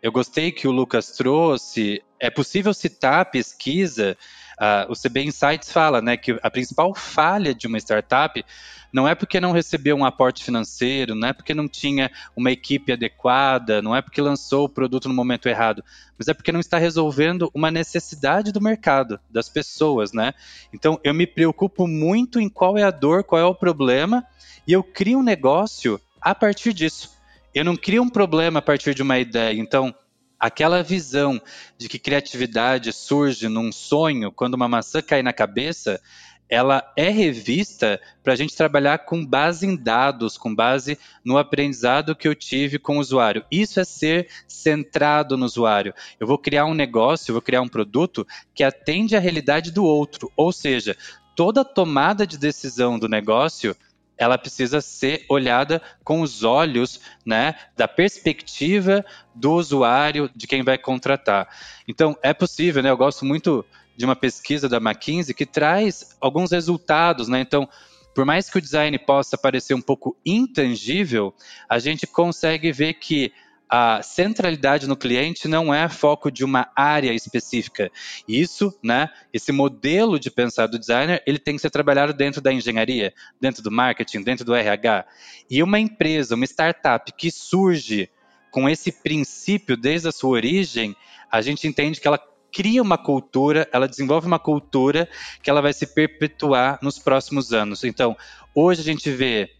Eu 0.00 0.12
gostei 0.12 0.52
que 0.52 0.68
o 0.68 0.70
Lucas 0.70 1.10
trouxe. 1.10 2.04
É 2.20 2.30
possível 2.30 2.72
citar 2.72 3.22
a 3.22 3.24
pesquisa 3.24 4.16
Uh, 4.58 4.90
o 4.90 4.94
CB 4.94 5.24
Insights 5.24 5.70
fala 5.70 6.00
né, 6.00 6.16
que 6.16 6.38
a 6.42 6.50
principal 6.50 6.94
falha 6.94 7.54
de 7.54 7.66
uma 7.66 7.76
startup 7.78 8.42
não 8.90 9.06
é 9.06 9.14
porque 9.14 9.38
não 9.38 9.52
recebeu 9.52 9.94
um 9.94 10.04
aporte 10.04 10.42
financeiro, 10.42 11.14
não 11.14 11.28
é 11.28 11.32
porque 11.34 11.52
não 11.52 11.68
tinha 11.68 12.10
uma 12.34 12.50
equipe 12.50 12.92
adequada, 12.92 13.82
não 13.82 13.94
é 13.94 14.00
porque 14.00 14.22
lançou 14.22 14.64
o 14.64 14.68
produto 14.68 15.08
no 15.08 15.14
momento 15.14 15.48
errado, 15.48 15.84
mas 16.18 16.28
é 16.28 16.34
porque 16.34 16.52
não 16.52 16.60
está 16.60 16.78
resolvendo 16.78 17.50
uma 17.52 17.70
necessidade 17.70 18.52
do 18.52 18.60
mercado, 18.60 19.20
das 19.28 19.50
pessoas, 19.50 20.14
né? 20.14 20.32
Então 20.72 20.98
eu 21.04 21.12
me 21.12 21.26
preocupo 21.26 21.86
muito 21.86 22.40
em 22.40 22.48
qual 22.48 22.78
é 22.78 22.82
a 22.82 22.90
dor, 22.90 23.24
qual 23.24 23.40
é 23.40 23.44
o 23.44 23.54
problema, 23.54 24.24
e 24.66 24.72
eu 24.72 24.82
crio 24.82 25.18
um 25.18 25.22
negócio 25.22 26.00
a 26.18 26.34
partir 26.34 26.72
disso. 26.72 27.10
Eu 27.54 27.64
não 27.64 27.76
crio 27.76 28.02
um 28.02 28.08
problema 28.08 28.60
a 28.60 28.62
partir 28.62 28.94
de 28.94 29.02
uma 29.02 29.18
ideia. 29.18 29.58
Então, 29.58 29.94
aquela 30.38 30.82
visão 30.82 31.40
de 31.78 31.88
que 31.88 31.98
criatividade 31.98 32.92
surge 32.92 33.48
num 33.48 33.72
sonho, 33.72 34.30
quando 34.32 34.54
uma 34.54 34.68
maçã 34.68 35.00
cai 35.02 35.22
na 35.22 35.32
cabeça, 35.32 36.00
ela 36.48 36.92
é 36.96 37.08
revista 37.10 38.00
para 38.22 38.32
a 38.32 38.36
gente 38.36 38.56
trabalhar 38.56 38.98
com 38.98 39.24
base 39.24 39.66
em 39.66 39.74
dados, 39.74 40.38
com 40.38 40.54
base 40.54 40.98
no 41.24 41.38
aprendizado 41.38 42.14
que 42.14 42.28
eu 42.28 42.34
tive 42.34 42.78
com 42.78 42.96
o 42.96 43.00
usuário. 43.00 43.44
Isso 43.50 43.80
é 43.80 43.84
ser 43.84 44.28
centrado 44.46 45.36
no 45.36 45.44
usuário. 45.44 45.92
Eu 46.20 46.26
vou 46.26 46.38
criar 46.38 46.64
um 46.66 46.74
negócio, 46.74 47.30
eu 47.30 47.34
vou 47.34 47.42
criar 47.42 47.62
um 47.62 47.68
produto 47.68 48.26
que 48.54 48.62
atende 48.62 49.16
à 49.16 49.20
realidade 49.20 49.72
do 49.72 49.84
outro, 49.84 50.30
ou 50.36 50.52
seja, 50.52 50.96
toda 51.34 51.64
tomada 51.64 52.26
de 52.26 52.38
decisão 52.38 52.98
do 52.98 53.08
negócio 53.08 53.76
ela 54.18 54.38
precisa 54.38 54.80
ser 54.80 55.24
olhada 55.28 55.80
com 56.02 56.20
os 56.20 56.42
olhos 56.42 57.00
né, 57.24 57.54
da 57.76 57.86
perspectiva 57.86 59.04
do 59.34 59.52
usuário, 59.52 60.30
de 60.34 60.46
quem 60.46 60.62
vai 60.62 60.78
contratar. 60.78 61.48
Então, 61.86 62.16
é 62.22 62.32
possível, 62.32 62.82
né? 62.82 62.90
Eu 62.90 62.96
gosto 62.96 63.24
muito 63.24 63.64
de 63.96 64.04
uma 64.04 64.16
pesquisa 64.16 64.68
da 64.68 64.78
McKinsey 64.78 65.34
que 65.34 65.46
traz 65.46 66.16
alguns 66.20 66.50
resultados, 66.50 67.28
né? 67.28 67.40
Então, 67.40 67.68
por 68.14 68.24
mais 68.24 68.48
que 68.48 68.58
o 68.58 68.62
design 68.62 68.98
possa 68.98 69.36
parecer 69.36 69.74
um 69.74 69.80
pouco 69.80 70.16
intangível, 70.24 71.34
a 71.68 71.78
gente 71.78 72.06
consegue 72.06 72.72
ver 72.72 72.94
que 72.94 73.32
a 73.68 74.00
centralidade 74.02 74.86
no 74.86 74.96
cliente 74.96 75.48
não 75.48 75.74
é 75.74 75.88
foco 75.88 76.30
de 76.30 76.44
uma 76.44 76.70
área 76.74 77.12
específica. 77.12 77.90
Isso, 78.28 78.72
né, 78.82 79.10
esse 79.32 79.50
modelo 79.52 80.18
de 80.18 80.30
pensar 80.30 80.66
do 80.66 80.78
designer, 80.78 81.22
ele 81.26 81.38
tem 81.38 81.56
que 81.56 81.62
ser 81.62 81.70
trabalhado 81.70 82.12
dentro 82.12 82.40
da 82.40 82.52
engenharia, 82.52 83.12
dentro 83.40 83.62
do 83.62 83.70
marketing, 83.70 84.22
dentro 84.22 84.44
do 84.44 84.54
RH. 84.54 85.04
E 85.50 85.62
uma 85.62 85.80
empresa, 85.80 86.34
uma 86.34 86.44
startup 86.44 87.12
que 87.12 87.30
surge 87.30 88.08
com 88.50 88.68
esse 88.68 88.92
princípio 88.92 89.76
desde 89.76 90.08
a 90.08 90.12
sua 90.12 90.30
origem, 90.30 90.96
a 91.30 91.42
gente 91.42 91.66
entende 91.66 92.00
que 92.00 92.08
ela 92.08 92.20
cria 92.52 92.80
uma 92.80 92.96
cultura, 92.96 93.68
ela 93.70 93.86
desenvolve 93.86 94.26
uma 94.26 94.38
cultura 94.38 95.08
que 95.42 95.50
ela 95.50 95.60
vai 95.60 95.74
se 95.74 95.86
perpetuar 95.86 96.78
nos 96.80 96.98
próximos 96.98 97.52
anos. 97.52 97.84
Então, 97.84 98.16
hoje 98.54 98.80
a 98.80 98.84
gente 98.84 99.10
vê 99.10 99.50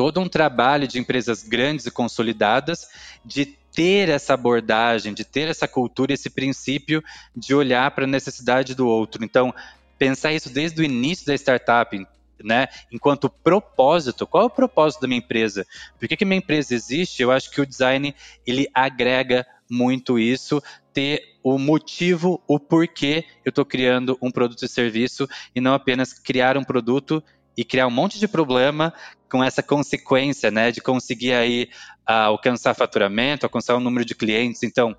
todo 0.00 0.18
um 0.18 0.30
trabalho 0.30 0.88
de 0.88 0.98
empresas 0.98 1.42
grandes 1.42 1.84
e 1.84 1.90
consolidadas 1.90 2.88
de 3.22 3.44
ter 3.44 4.08
essa 4.08 4.32
abordagem, 4.32 5.12
de 5.12 5.26
ter 5.26 5.46
essa 5.46 5.68
cultura, 5.68 6.14
esse 6.14 6.30
princípio 6.30 7.04
de 7.36 7.54
olhar 7.54 7.90
para 7.90 8.04
a 8.04 8.06
necessidade 8.06 8.74
do 8.74 8.88
outro. 8.88 9.22
Então, 9.22 9.54
pensar 9.98 10.32
isso 10.32 10.48
desde 10.48 10.80
o 10.80 10.84
início 10.84 11.26
da 11.26 11.34
startup, 11.34 11.94
né, 12.42 12.68
enquanto 12.90 13.28
propósito, 13.28 14.26
qual 14.26 14.44
é 14.44 14.46
o 14.46 14.50
propósito 14.50 15.02
da 15.02 15.06
minha 15.06 15.18
empresa? 15.18 15.66
Por 15.98 16.08
que, 16.08 16.16
que 16.16 16.24
minha 16.24 16.38
empresa 16.38 16.74
existe? 16.74 17.22
Eu 17.22 17.30
acho 17.30 17.50
que 17.50 17.60
o 17.60 17.66
design 17.66 18.14
ele 18.46 18.70
agrega 18.72 19.46
muito 19.68 20.18
isso, 20.18 20.62
ter 20.94 21.36
o 21.42 21.58
motivo, 21.58 22.42
o 22.48 22.58
porquê 22.58 23.26
eu 23.44 23.50
estou 23.50 23.66
criando 23.66 24.16
um 24.22 24.30
produto 24.30 24.64
e 24.64 24.68
serviço 24.68 25.28
e 25.54 25.60
não 25.60 25.74
apenas 25.74 26.14
criar 26.14 26.56
um 26.56 26.64
produto 26.64 27.22
e 27.60 27.64
criar 27.64 27.86
um 27.86 27.90
monte 27.90 28.18
de 28.18 28.26
problema 28.26 28.90
com 29.30 29.44
essa 29.44 29.62
consequência, 29.62 30.50
né, 30.50 30.72
de 30.72 30.80
conseguir 30.80 31.34
aí 31.34 31.68
uh, 32.08 32.28
alcançar 32.32 32.72
faturamento, 32.72 33.44
alcançar 33.44 33.76
um 33.76 33.80
número 33.80 34.02
de 34.02 34.14
clientes. 34.14 34.62
Então, 34.62 34.96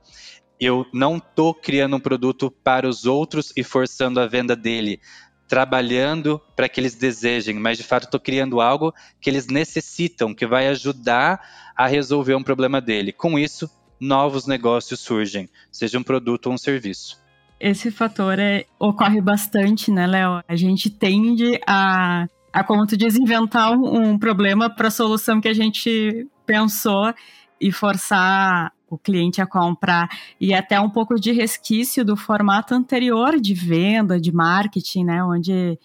eu 0.59 0.85
não 0.93 1.17
estou 1.17 1.55
criando 1.55 1.95
um 1.95 1.99
produto 1.99 2.51
para 2.51 2.87
os 2.87 3.07
outros 3.07 3.51
e 3.57 3.63
forçando 3.63 4.19
a 4.19 4.27
venda 4.27 4.55
dele, 4.55 5.01
trabalhando 5.47 6.39
para 6.55 6.69
que 6.69 6.79
eles 6.79 6.93
desejem, 6.93 7.57
mas 7.57 7.79
de 7.79 7.83
fato 7.83 8.03
estou 8.03 8.19
criando 8.19 8.61
algo 8.61 8.93
que 9.19 9.27
eles 9.27 9.47
necessitam, 9.47 10.31
que 10.31 10.45
vai 10.45 10.67
ajudar 10.67 11.41
a 11.75 11.87
resolver 11.87 12.35
um 12.35 12.43
problema 12.43 12.79
dele. 12.79 13.11
Com 13.11 13.39
isso, 13.39 13.67
novos 13.99 14.45
negócios 14.45 14.99
surgem, 14.99 15.49
seja 15.71 15.97
um 15.97 16.03
produto 16.03 16.45
ou 16.45 16.53
um 16.53 16.59
serviço. 16.59 17.19
Esse 17.59 17.89
fator 17.89 18.37
é, 18.37 18.65
ocorre 18.79 19.19
bastante, 19.19 19.89
né, 19.89 20.05
Léo? 20.05 20.43
A 20.47 20.55
gente 20.55 20.91
tende 20.91 21.59
a 21.67 22.27
a, 22.53 22.63
como 22.63 22.85
tu 22.85 22.97
diz, 22.97 23.15
inventar 23.15 23.71
um, 23.71 24.17
problema 24.17 24.69
para 24.69 24.87
a 24.87 24.91
solução 24.91 25.39
que 25.39 25.47
a 25.47 25.53
gente 25.53 26.27
pensou 26.45 27.13
e 27.59 27.71
forçar 27.71 28.71
o 28.89 28.97
cliente 28.97 29.41
a 29.41 29.47
comprar 29.47 30.09
e 30.39 30.53
até 30.53 30.79
um 30.79 30.89
pouco 30.89 31.15
de 31.15 31.31
resquício 31.31 32.03
do 32.03 32.17
formato 32.17 32.73
anterior 32.73 33.39
de 33.39 33.53
venda, 33.53 34.19
de 34.19 34.33
marketing, 34.33 35.05
né, 35.05 35.23
onde 35.23 35.79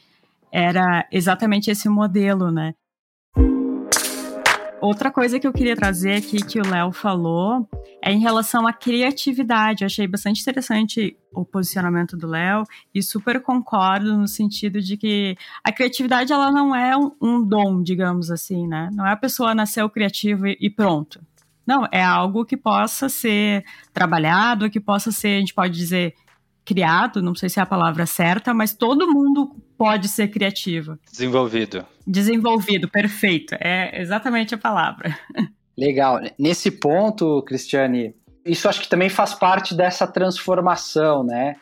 era 0.51 1.07
exatamente 1.13 1.71
esse 1.71 1.89
modelo, 1.89 2.51
né? 2.51 2.75
Outra 4.81 5.11
coisa 5.11 5.41
que 5.41 5.47
eu 5.47 5.53
queria 5.53 5.75
trazer 5.75 6.17
aqui 6.17 6.37
que 6.37 6.61
o 6.61 6.71
Léo 6.71 6.93
falou 6.93 7.67
é 8.03 8.13
em 8.13 8.21
relação 8.21 8.67
à 8.67 8.73
criatividade. 8.73 9.83
Eu 9.83 9.87
achei 9.87 10.07
bastante 10.07 10.43
interessante 10.43 11.17
o 11.33 11.45
posicionamento 11.45 12.17
do 12.17 12.27
Léo 12.27 12.63
e 12.95 13.03
super 13.03 13.41
concordo 13.41 14.17
no 14.17 14.29
sentido 14.29 14.81
de 14.81 14.97
que 14.99 15.37
a 15.65 15.73
criatividade 15.73 16.33
ela 16.33 16.51
não 16.51 16.75
é 16.75 16.97
um, 16.97 17.11
um 17.21 17.43
dom, 17.43 17.83
digamos 17.83 18.31
assim, 18.31 18.69
né? 18.69 18.91
Não 18.93 19.07
é 19.07 19.13
a 19.13 19.17
pessoa 19.17 19.55
nasceu 19.55 19.89
criativa 19.89 20.51
e, 20.51 20.59
e 20.61 20.71
pronto. 20.71 21.21
Não, 21.67 21.87
é 21.91 22.05
algo 22.05 22.45
que 22.45 22.57
possa 22.57 23.09
ser 23.09 23.65
trabalhado, 23.93 24.71
que 24.71 24.79
possa 24.79 25.11
ser, 25.11 25.37
a 25.37 25.41
gente 25.41 25.55
pode 25.55 25.77
dizer, 25.77 26.15
criado, 26.65 27.23
não 27.23 27.35
sei 27.35 27.49
se 27.49 27.59
é 27.59 27.63
a 27.63 27.67
palavra 27.67 28.05
certa, 28.07 28.53
mas 28.53 28.75
todo 28.75 29.11
mundo 29.11 29.57
pode 29.77 30.09
ser 30.09 30.29
criativo. 30.29 30.99
Desenvolvido. 31.11 31.87
Desenvolvido, 32.07 32.89
perfeito. 32.89 33.55
É 33.61 34.01
exatamente 34.01 34.55
a 34.55 34.59
palavra. 34.59 35.17
Legal. 35.77 36.21
Nesse 36.39 36.71
ponto, 36.71 37.43
Cristiane, 37.43 38.15
isso 38.45 38.69
acho 38.69 38.81
que 38.81 38.89
também 38.89 39.09
faz 39.09 39.35
parte 39.35 39.75
dessa 39.75 40.07
transformação, 40.07 41.23
né? 41.23 41.57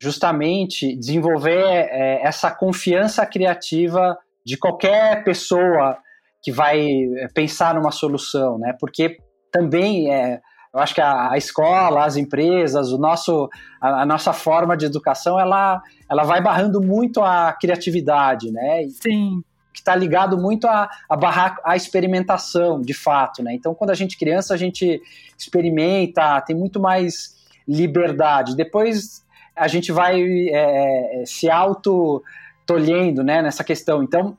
Justamente 0.00 0.94
desenvolver 0.96 1.88
é, 1.90 2.20
essa 2.22 2.50
confiança 2.50 3.26
criativa 3.26 4.16
de 4.46 4.56
qualquer 4.56 5.24
pessoa 5.24 5.98
que 6.42 6.52
vai 6.52 6.86
é, 6.86 7.28
pensar 7.34 7.74
numa 7.74 7.90
solução, 7.90 8.58
né? 8.58 8.74
Porque 8.78 9.16
também 9.50 10.12
é, 10.12 10.40
eu 10.78 10.82
acho 10.82 10.94
que 10.94 11.00
a, 11.00 11.32
a 11.32 11.36
escola, 11.36 12.04
as 12.04 12.16
empresas, 12.16 12.92
o 12.92 12.98
nosso, 12.98 13.50
a, 13.80 14.02
a, 14.02 14.06
nossa 14.06 14.32
forma 14.32 14.76
de 14.76 14.86
educação, 14.86 15.38
ela, 15.38 15.82
ela 16.08 16.22
vai 16.22 16.40
barrando 16.40 16.80
muito 16.80 17.20
a 17.20 17.52
criatividade, 17.52 18.50
né? 18.50 18.86
Sim 18.88 19.42
que 19.70 19.80
está 19.80 19.94
ligado 19.94 20.36
muito 20.36 20.66
a, 20.66 20.90
a 21.08 21.16
barrar 21.16 21.56
a 21.64 21.76
experimentação, 21.76 22.82
de 22.82 22.92
fato, 22.92 23.44
né? 23.44 23.54
Então, 23.54 23.76
quando 23.76 23.90
a 23.90 23.94
gente 23.94 24.16
é 24.16 24.18
criança, 24.18 24.52
a 24.52 24.56
gente 24.56 25.00
experimenta, 25.38 26.40
tem 26.40 26.56
muito 26.56 26.80
mais 26.80 27.36
liberdade. 27.66 28.56
Depois 28.56 29.24
a 29.54 29.68
gente 29.68 29.92
vai 29.92 30.20
é, 30.20 31.22
é 31.22 31.26
se 31.26 31.48
auto 31.48 32.24
tolhendo, 32.66 33.22
né, 33.22 33.40
nessa 33.40 33.62
questão. 33.62 34.02
Então, 34.02 34.36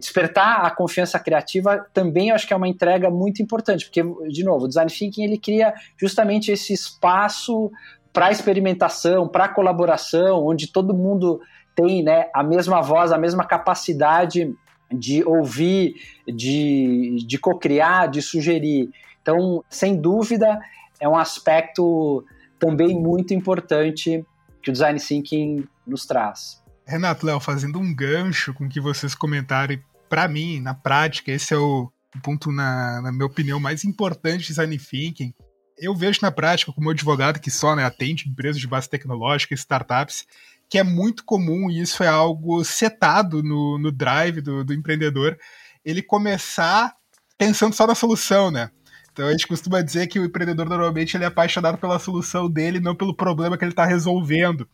despertar 0.00 0.64
a 0.64 0.70
confiança 0.70 1.18
criativa 1.18 1.86
também 1.92 2.30
eu 2.30 2.34
acho 2.34 2.46
que 2.46 2.52
é 2.52 2.56
uma 2.56 2.68
entrega 2.68 3.10
muito 3.10 3.42
importante, 3.42 3.84
porque, 3.84 4.02
de 4.28 4.42
novo, 4.42 4.64
o 4.64 4.68
design 4.68 4.90
thinking 4.90 5.22
ele 5.22 5.38
cria 5.38 5.72
justamente 5.96 6.50
esse 6.50 6.72
espaço 6.72 7.70
para 8.12 8.30
experimentação, 8.30 9.28
para 9.28 9.48
colaboração, 9.48 10.44
onde 10.44 10.66
todo 10.66 10.92
mundo 10.94 11.40
tem 11.74 12.02
né, 12.02 12.28
a 12.34 12.42
mesma 12.42 12.80
voz, 12.80 13.12
a 13.12 13.18
mesma 13.18 13.44
capacidade 13.44 14.52
de 14.90 15.22
ouvir, 15.24 15.94
de, 16.26 17.24
de 17.24 17.38
co-criar, 17.38 18.08
de 18.08 18.20
sugerir. 18.20 18.90
Então, 19.22 19.64
sem 19.70 19.96
dúvida, 19.96 20.58
é 20.98 21.08
um 21.08 21.16
aspecto 21.16 22.24
também 22.58 23.00
muito 23.00 23.32
importante 23.32 24.24
que 24.62 24.70
o 24.70 24.72
design 24.72 24.98
thinking 24.98 25.64
nos 25.86 26.06
traz. 26.06 26.60
Renato, 26.86 27.24
Léo, 27.24 27.38
fazendo 27.38 27.78
um 27.78 27.94
gancho 27.94 28.52
com 28.52 28.64
o 28.64 28.68
que 28.68 28.80
vocês 28.80 29.14
comentaram, 29.14 29.78
para 30.10 30.26
mim, 30.26 30.60
na 30.60 30.74
prática, 30.74 31.30
esse 31.30 31.54
é 31.54 31.56
o 31.56 31.90
ponto, 32.22 32.50
na, 32.50 33.00
na 33.00 33.12
minha 33.12 33.24
opinião, 33.24 33.60
mais 33.60 33.84
importante 33.84 34.40
de 34.40 34.48
design 34.48 34.76
thinking. 34.76 35.32
Eu 35.78 35.94
vejo 35.94 36.18
na 36.20 36.32
prática, 36.32 36.72
como 36.72 36.90
advogado 36.90 37.38
que 37.38 37.50
só 37.50 37.76
né, 37.76 37.84
atende 37.84 38.28
empresas 38.28 38.60
de 38.60 38.66
base 38.66 38.90
tecnológica, 38.90 39.54
startups, 39.54 40.26
que 40.68 40.78
é 40.78 40.82
muito 40.82 41.24
comum 41.24 41.70
e 41.70 41.80
isso 41.80 42.02
é 42.02 42.08
algo 42.08 42.62
setado 42.64 43.40
no, 43.42 43.78
no 43.78 43.92
drive 43.92 44.40
do, 44.40 44.64
do 44.64 44.74
empreendedor, 44.74 45.38
ele 45.84 46.02
começar 46.02 46.92
pensando 47.38 47.74
só 47.74 47.86
na 47.86 47.94
solução, 47.94 48.50
né? 48.50 48.70
Então 49.12 49.26
a 49.26 49.30
gente 49.32 49.46
costuma 49.46 49.80
dizer 49.80 50.08
que 50.08 50.18
o 50.18 50.24
empreendedor 50.24 50.68
normalmente 50.68 51.16
ele 51.16 51.24
é 51.24 51.28
apaixonado 51.28 51.78
pela 51.78 51.98
solução 51.98 52.50
dele, 52.50 52.80
não 52.80 52.94
pelo 52.94 53.14
problema 53.14 53.56
que 53.56 53.64
ele 53.64 53.72
está 53.72 53.84
resolvendo. 53.84 54.68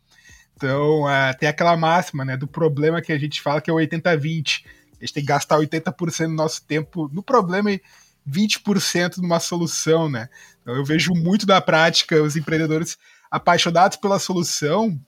Então 0.57 1.09
é, 1.09 1.33
tem 1.35 1.49
aquela 1.49 1.77
máxima 1.77 2.25
né, 2.25 2.37
do 2.37 2.47
problema 2.47 3.03
que 3.03 3.13
a 3.13 3.19
gente 3.19 3.41
fala 3.41 3.61
que 3.61 3.71
é 3.71 3.73
o 3.73 3.77
80-20. 3.77 4.65
A 5.01 5.05
gente 5.05 5.15
tem 5.15 5.23
que 5.23 5.29
gastar 5.29 5.59
80% 5.59 6.29
do 6.29 6.35
nosso 6.35 6.65
tempo 6.65 7.09
no 7.13 7.23
problema 7.23 7.71
e 7.71 7.81
20% 8.29 9.19
numa 9.19 9.39
solução, 9.39 10.09
né? 10.09 10.29
Então 10.61 10.75
eu 10.75 10.85
vejo 10.85 11.13
muito 11.15 11.47
da 11.47 11.61
prática 11.61 12.23
os 12.23 12.37
empreendedores 12.37 12.99
apaixonados 13.31 13.97
pela 13.97 14.19
solução 14.19 14.99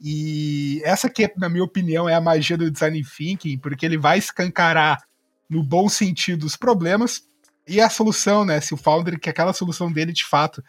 e 0.00 0.82
essa 0.84 1.08
que, 1.08 1.32
na 1.36 1.48
minha 1.48 1.64
opinião, 1.64 2.08
é 2.08 2.14
a 2.14 2.20
magia 2.20 2.56
do 2.56 2.70
design 2.70 3.02
thinking, 3.02 3.58
porque 3.58 3.86
ele 3.86 3.96
vai 3.96 4.18
escancarar 4.18 5.02
no 5.48 5.62
bom 5.62 5.88
sentido 5.88 6.44
os 6.44 6.56
problemas 6.56 7.22
e 7.66 7.80
a 7.80 7.88
solução, 7.88 8.44
né? 8.44 8.60
Se 8.60 8.74
o 8.74 8.76
founder 8.76 9.18
que 9.18 9.30
aquela 9.30 9.52
solução 9.52 9.90
dele 9.90 10.12
de 10.12 10.24
fato 10.24 10.62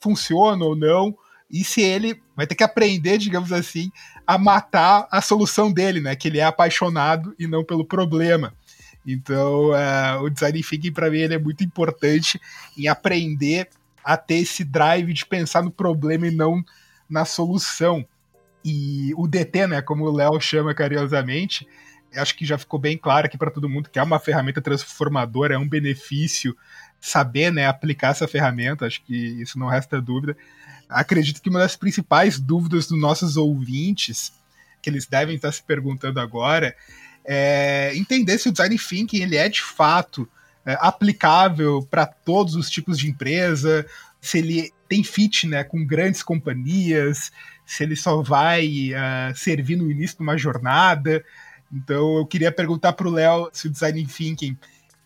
funciona 0.00 0.64
ou 0.64 0.76
não, 0.76 1.16
e 1.50 1.64
se 1.64 1.80
ele 1.80 2.20
vai 2.36 2.46
ter 2.46 2.54
que 2.54 2.64
aprender, 2.64 3.18
digamos 3.18 3.52
assim, 3.52 3.90
a 4.26 4.36
matar 4.36 5.08
a 5.10 5.22
solução 5.22 5.72
dele, 5.72 6.00
né? 6.00 6.14
Que 6.14 6.28
ele 6.28 6.38
é 6.38 6.44
apaixonado 6.44 7.34
e 7.38 7.46
não 7.46 7.64
pelo 7.64 7.84
problema. 7.84 8.52
Então, 9.06 9.70
uh, 9.70 10.22
o 10.22 10.28
design 10.28 10.62
thinking 10.62 10.92
para 10.92 11.10
mim 11.10 11.18
ele 11.18 11.34
é 11.34 11.38
muito 11.38 11.64
importante 11.64 12.38
em 12.76 12.88
aprender 12.88 13.68
a 14.04 14.16
ter 14.16 14.36
esse 14.36 14.64
drive 14.64 15.12
de 15.12 15.24
pensar 15.24 15.62
no 15.62 15.70
problema 15.70 16.26
e 16.26 16.30
não 16.30 16.62
na 17.08 17.24
solução. 17.24 18.06
E 18.62 19.14
o 19.16 19.26
DT, 19.26 19.66
né, 19.66 19.82
como 19.82 20.04
o 20.04 20.12
Léo 20.12 20.38
chama 20.40 20.74
carinhosamente, 20.74 21.66
acho 22.14 22.36
que 22.36 22.44
já 22.44 22.58
ficou 22.58 22.78
bem 22.78 22.98
claro 22.98 23.26
aqui 23.26 23.38
para 23.38 23.50
todo 23.50 23.68
mundo 23.68 23.88
que 23.88 23.98
é 23.98 24.02
uma 24.02 24.18
ferramenta 24.18 24.60
transformadora, 24.60 25.54
é 25.54 25.58
um 25.58 25.68
benefício 25.68 26.54
saber 27.00 27.50
né, 27.52 27.66
aplicar 27.66 28.10
essa 28.10 28.28
ferramenta, 28.28 28.86
acho 28.86 29.02
que 29.04 29.14
isso 29.40 29.58
não 29.58 29.68
resta 29.68 30.00
dúvida. 30.00 30.36
Acredito 30.88 31.42
que 31.42 31.50
uma 31.50 31.58
das 31.58 31.76
principais 31.76 32.38
dúvidas 32.38 32.86
dos 32.86 33.00
nossos 33.00 33.36
ouvintes 33.36 34.32
que 34.80 34.88
eles 34.88 35.06
devem 35.06 35.36
estar 35.36 35.52
se 35.52 35.62
perguntando 35.62 36.20
agora, 36.20 36.74
é 37.24 37.92
entender 37.94 38.38
se 38.38 38.48
o 38.48 38.52
design 38.52 38.78
thinking 38.78 39.22
ele 39.22 39.36
é 39.36 39.48
de 39.48 39.62
fato 39.62 40.28
é, 40.64 40.76
aplicável 40.80 41.86
para 41.90 42.06
todos 42.06 42.54
os 42.54 42.70
tipos 42.70 42.98
de 42.98 43.08
empresa, 43.08 43.86
se 44.20 44.38
ele 44.38 44.72
tem 44.88 45.04
fit 45.04 45.46
né, 45.46 45.62
com 45.62 45.84
grandes 45.84 46.22
companhias, 46.22 47.30
se 47.66 47.82
ele 47.82 47.94
só 47.94 48.22
vai 48.22 48.92
uh, 48.92 49.36
servir 49.36 49.76
no 49.76 49.90
início 49.90 50.16
de 50.16 50.22
uma 50.22 50.38
jornada. 50.38 51.22
Então 51.70 52.16
eu 52.16 52.26
queria 52.26 52.50
perguntar 52.50 52.94
para 52.94 53.06
o 53.06 53.10
Léo 53.10 53.50
se 53.52 53.66
o 53.66 53.70
design 53.70 54.06
thinking 54.06 54.56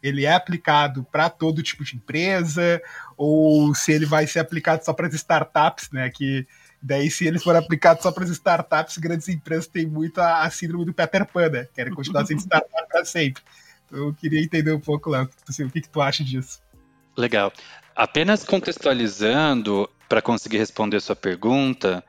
ele 0.02 0.24
é 0.24 0.34
aplicado 0.34 1.04
para 1.04 1.30
todo 1.30 1.62
tipo 1.62 1.84
de 1.84 1.96
empresa 1.96 2.82
ou 3.16 3.74
se 3.74 3.92
ele 3.92 4.04
vai 4.04 4.26
ser 4.26 4.40
aplicado 4.40 4.84
só 4.84 4.92
para 4.92 5.06
as 5.06 5.14
startups, 5.14 5.90
né? 5.92 6.10
Que 6.10 6.46
daí 6.82 7.10
se 7.10 7.26
ele 7.26 7.38
for 7.38 7.54
aplicado 7.54 8.02
só 8.02 8.10
para 8.10 8.24
as 8.24 8.30
startups, 8.30 8.98
grandes 8.98 9.28
empresas 9.28 9.66
têm 9.66 9.86
muito 9.86 10.20
a, 10.20 10.42
a 10.42 10.50
síndrome 10.50 10.84
do 10.84 10.92
Peter 10.92 11.24
Pan, 11.24 11.48
né? 11.48 11.68
Querem 11.72 11.94
continuar 11.94 12.26
sendo 12.26 12.40
startup 12.40 12.88
para 12.88 13.04
sempre. 13.04 13.42
Então 13.86 13.98
eu 13.98 14.14
queria 14.14 14.42
entender 14.42 14.72
um 14.72 14.80
pouco, 14.80 15.10
Léo, 15.10 15.28
assim, 15.48 15.64
o 15.64 15.70
que, 15.70 15.80
que 15.80 15.88
tu 15.88 16.00
acha 16.00 16.24
disso? 16.24 16.60
Legal. 17.16 17.52
Apenas 17.94 18.42
contextualizando 18.42 19.88
para 20.08 20.20
conseguir 20.20 20.58
responder 20.58 21.00
sua 21.00 21.14
pergunta, 21.14 22.02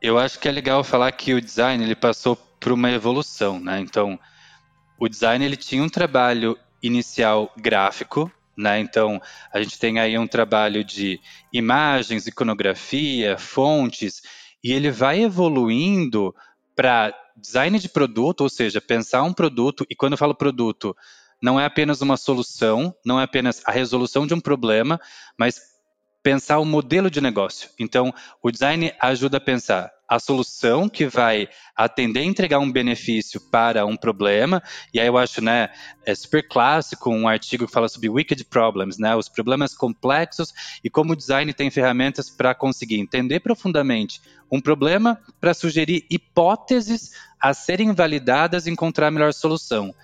eu 0.00 0.18
acho 0.18 0.38
que 0.38 0.48
é 0.48 0.52
legal 0.52 0.82
falar 0.84 1.12
que 1.12 1.34
o 1.34 1.40
design 1.40 1.82
ele 1.82 1.96
passou 1.96 2.36
por 2.36 2.72
uma 2.72 2.90
evolução, 2.90 3.60
né? 3.60 3.80
Então, 3.80 4.18
o 4.98 5.08
design 5.08 5.44
ele 5.44 5.56
tinha 5.56 5.82
um 5.82 5.88
trabalho 5.88 6.58
inicial 6.82 7.52
gráfico, 7.56 8.30
né? 8.56 8.80
Então, 8.80 9.20
a 9.52 9.60
gente 9.60 9.78
tem 9.78 9.98
aí 9.98 10.18
um 10.18 10.26
trabalho 10.26 10.82
de 10.82 11.20
imagens, 11.52 12.26
iconografia, 12.26 13.36
fontes, 13.36 14.22
e 14.64 14.72
ele 14.72 14.90
vai 14.90 15.22
evoluindo 15.22 16.34
para 16.74 17.14
design 17.36 17.78
de 17.78 17.88
produto, 17.88 18.42
ou 18.42 18.48
seja, 18.48 18.80
pensar 18.80 19.22
um 19.22 19.32
produto, 19.32 19.86
e 19.90 19.94
quando 19.94 20.12
eu 20.12 20.18
falo 20.18 20.34
produto, 20.34 20.96
não 21.42 21.60
é 21.60 21.66
apenas 21.66 22.00
uma 22.00 22.16
solução, 22.16 22.94
não 23.04 23.20
é 23.20 23.24
apenas 23.24 23.62
a 23.66 23.70
resolução 23.70 24.26
de 24.26 24.32
um 24.32 24.40
problema, 24.40 24.98
mas 25.38 25.60
pensar 26.22 26.58
o 26.58 26.64
modelo 26.64 27.10
de 27.10 27.20
negócio. 27.20 27.70
Então, 27.78 28.12
o 28.42 28.50
design 28.50 28.92
ajuda 29.00 29.36
a 29.36 29.40
pensar 29.40 29.92
a 30.08 30.18
solução 30.18 30.88
que 30.88 31.06
vai 31.06 31.48
atender 31.74 32.22
e 32.22 32.26
entregar 32.26 32.58
um 32.58 32.70
benefício 32.70 33.40
para 33.40 33.84
um 33.84 33.96
problema. 33.96 34.62
E 34.92 35.00
aí 35.00 35.06
eu 35.06 35.18
acho, 35.18 35.42
né, 35.42 35.68
é 36.04 36.14
super 36.14 36.46
clássico 36.46 37.10
um 37.10 37.28
artigo 37.28 37.66
que 37.66 37.72
fala 37.72 37.88
sobre 37.88 38.08
wicked 38.08 38.44
problems, 38.44 38.98
né, 38.98 39.14
os 39.16 39.28
problemas 39.28 39.74
complexos 39.74 40.52
e 40.82 40.88
como 40.88 41.12
o 41.12 41.16
design 41.16 41.52
tem 41.52 41.70
ferramentas 41.70 42.30
para 42.30 42.54
conseguir 42.54 42.98
entender 42.98 43.40
profundamente 43.40 44.20
um 44.50 44.60
problema 44.60 45.20
para 45.40 45.54
sugerir 45.54 46.06
hipóteses 46.08 47.10
a 47.40 47.52
serem 47.52 47.92
validadas 47.92 48.66
e 48.66 48.70
encontrar 48.70 49.08
a 49.08 49.10
melhor 49.10 49.32
solução. 49.32 49.94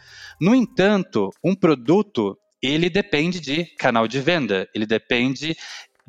No 0.41 0.55
entanto, 0.55 1.31
um 1.43 1.55
produto 1.55 2.37
ele 2.61 2.89
depende 2.89 3.41
de 3.41 3.65
canal 3.77 4.07
de 4.07 4.21
venda, 4.21 4.69
ele 4.73 4.87
depende 4.87 5.57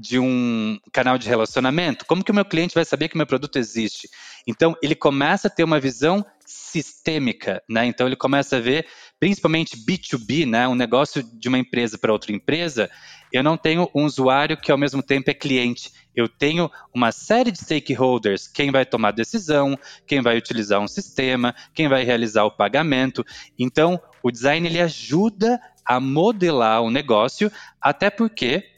de 0.04 0.20
um 0.20 0.78
canal 0.92 1.18
de 1.18 1.30
relacionamento, 1.30 2.06
como 2.06 2.26
que 2.26 2.32
o 2.32 2.36
meu 2.36 2.44
cliente 2.44 2.76
vai 2.76 2.84
saber 2.84 3.08
que 3.08 3.16
o 3.16 3.18
meu 3.18 3.26
produto 3.26 3.56
existe? 3.58 4.10
Então, 4.46 4.76
ele 4.84 4.96
começa 4.96 5.48
a 5.48 5.50
ter 5.50 5.64
uma 5.64 5.80
visão 5.80 6.26
sistêmica, 6.46 7.64
né? 7.70 7.86
Então, 7.86 8.06
ele 8.06 8.18
começa 8.18 8.58
a 8.58 8.60
ver, 8.60 8.86
principalmente 9.18 9.78
B2B, 9.78 10.46
né? 10.46 10.68
Um 10.68 10.76
negócio 10.76 11.24
de 11.24 11.48
uma 11.48 11.58
empresa 11.58 11.98
para 11.98 12.12
outra 12.12 12.34
empresa, 12.34 12.92
eu 13.32 13.42
não 13.42 13.56
tenho 13.56 13.90
um 13.96 14.04
usuário 14.04 14.58
que 14.58 14.74
ao 14.74 14.78
mesmo 14.78 15.02
tempo 15.02 15.32
é 15.32 15.34
cliente. 15.34 15.90
Eu 16.14 16.28
tenho 16.28 16.70
uma 16.94 17.14
série 17.14 17.50
de 17.50 17.60
stakeholders, 17.60 18.46
quem 18.46 18.72
vai 18.72 18.86
tomar 18.86 19.12
decisão, 19.12 19.80
quem 20.06 20.22
vai 20.22 20.38
utilizar 20.38 20.82
um 20.82 20.88
sistema, 20.88 21.56
quem 21.74 21.88
vai 21.88 22.04
realizar 22.04 22.44
o 22.44 22.52
pagamento. 22.52 23.26
Então, 23.58 23.98
o 24.22 24.30
design 24.30 24.68
ele 24.68 24.82
ajuda 24.82 25.58
a 25.86 25.98
modelar 25.98 26.82
o 26.82 26.92
negócio, 26.92 27.50
até 27.82 28.10
porque 28.10 28.73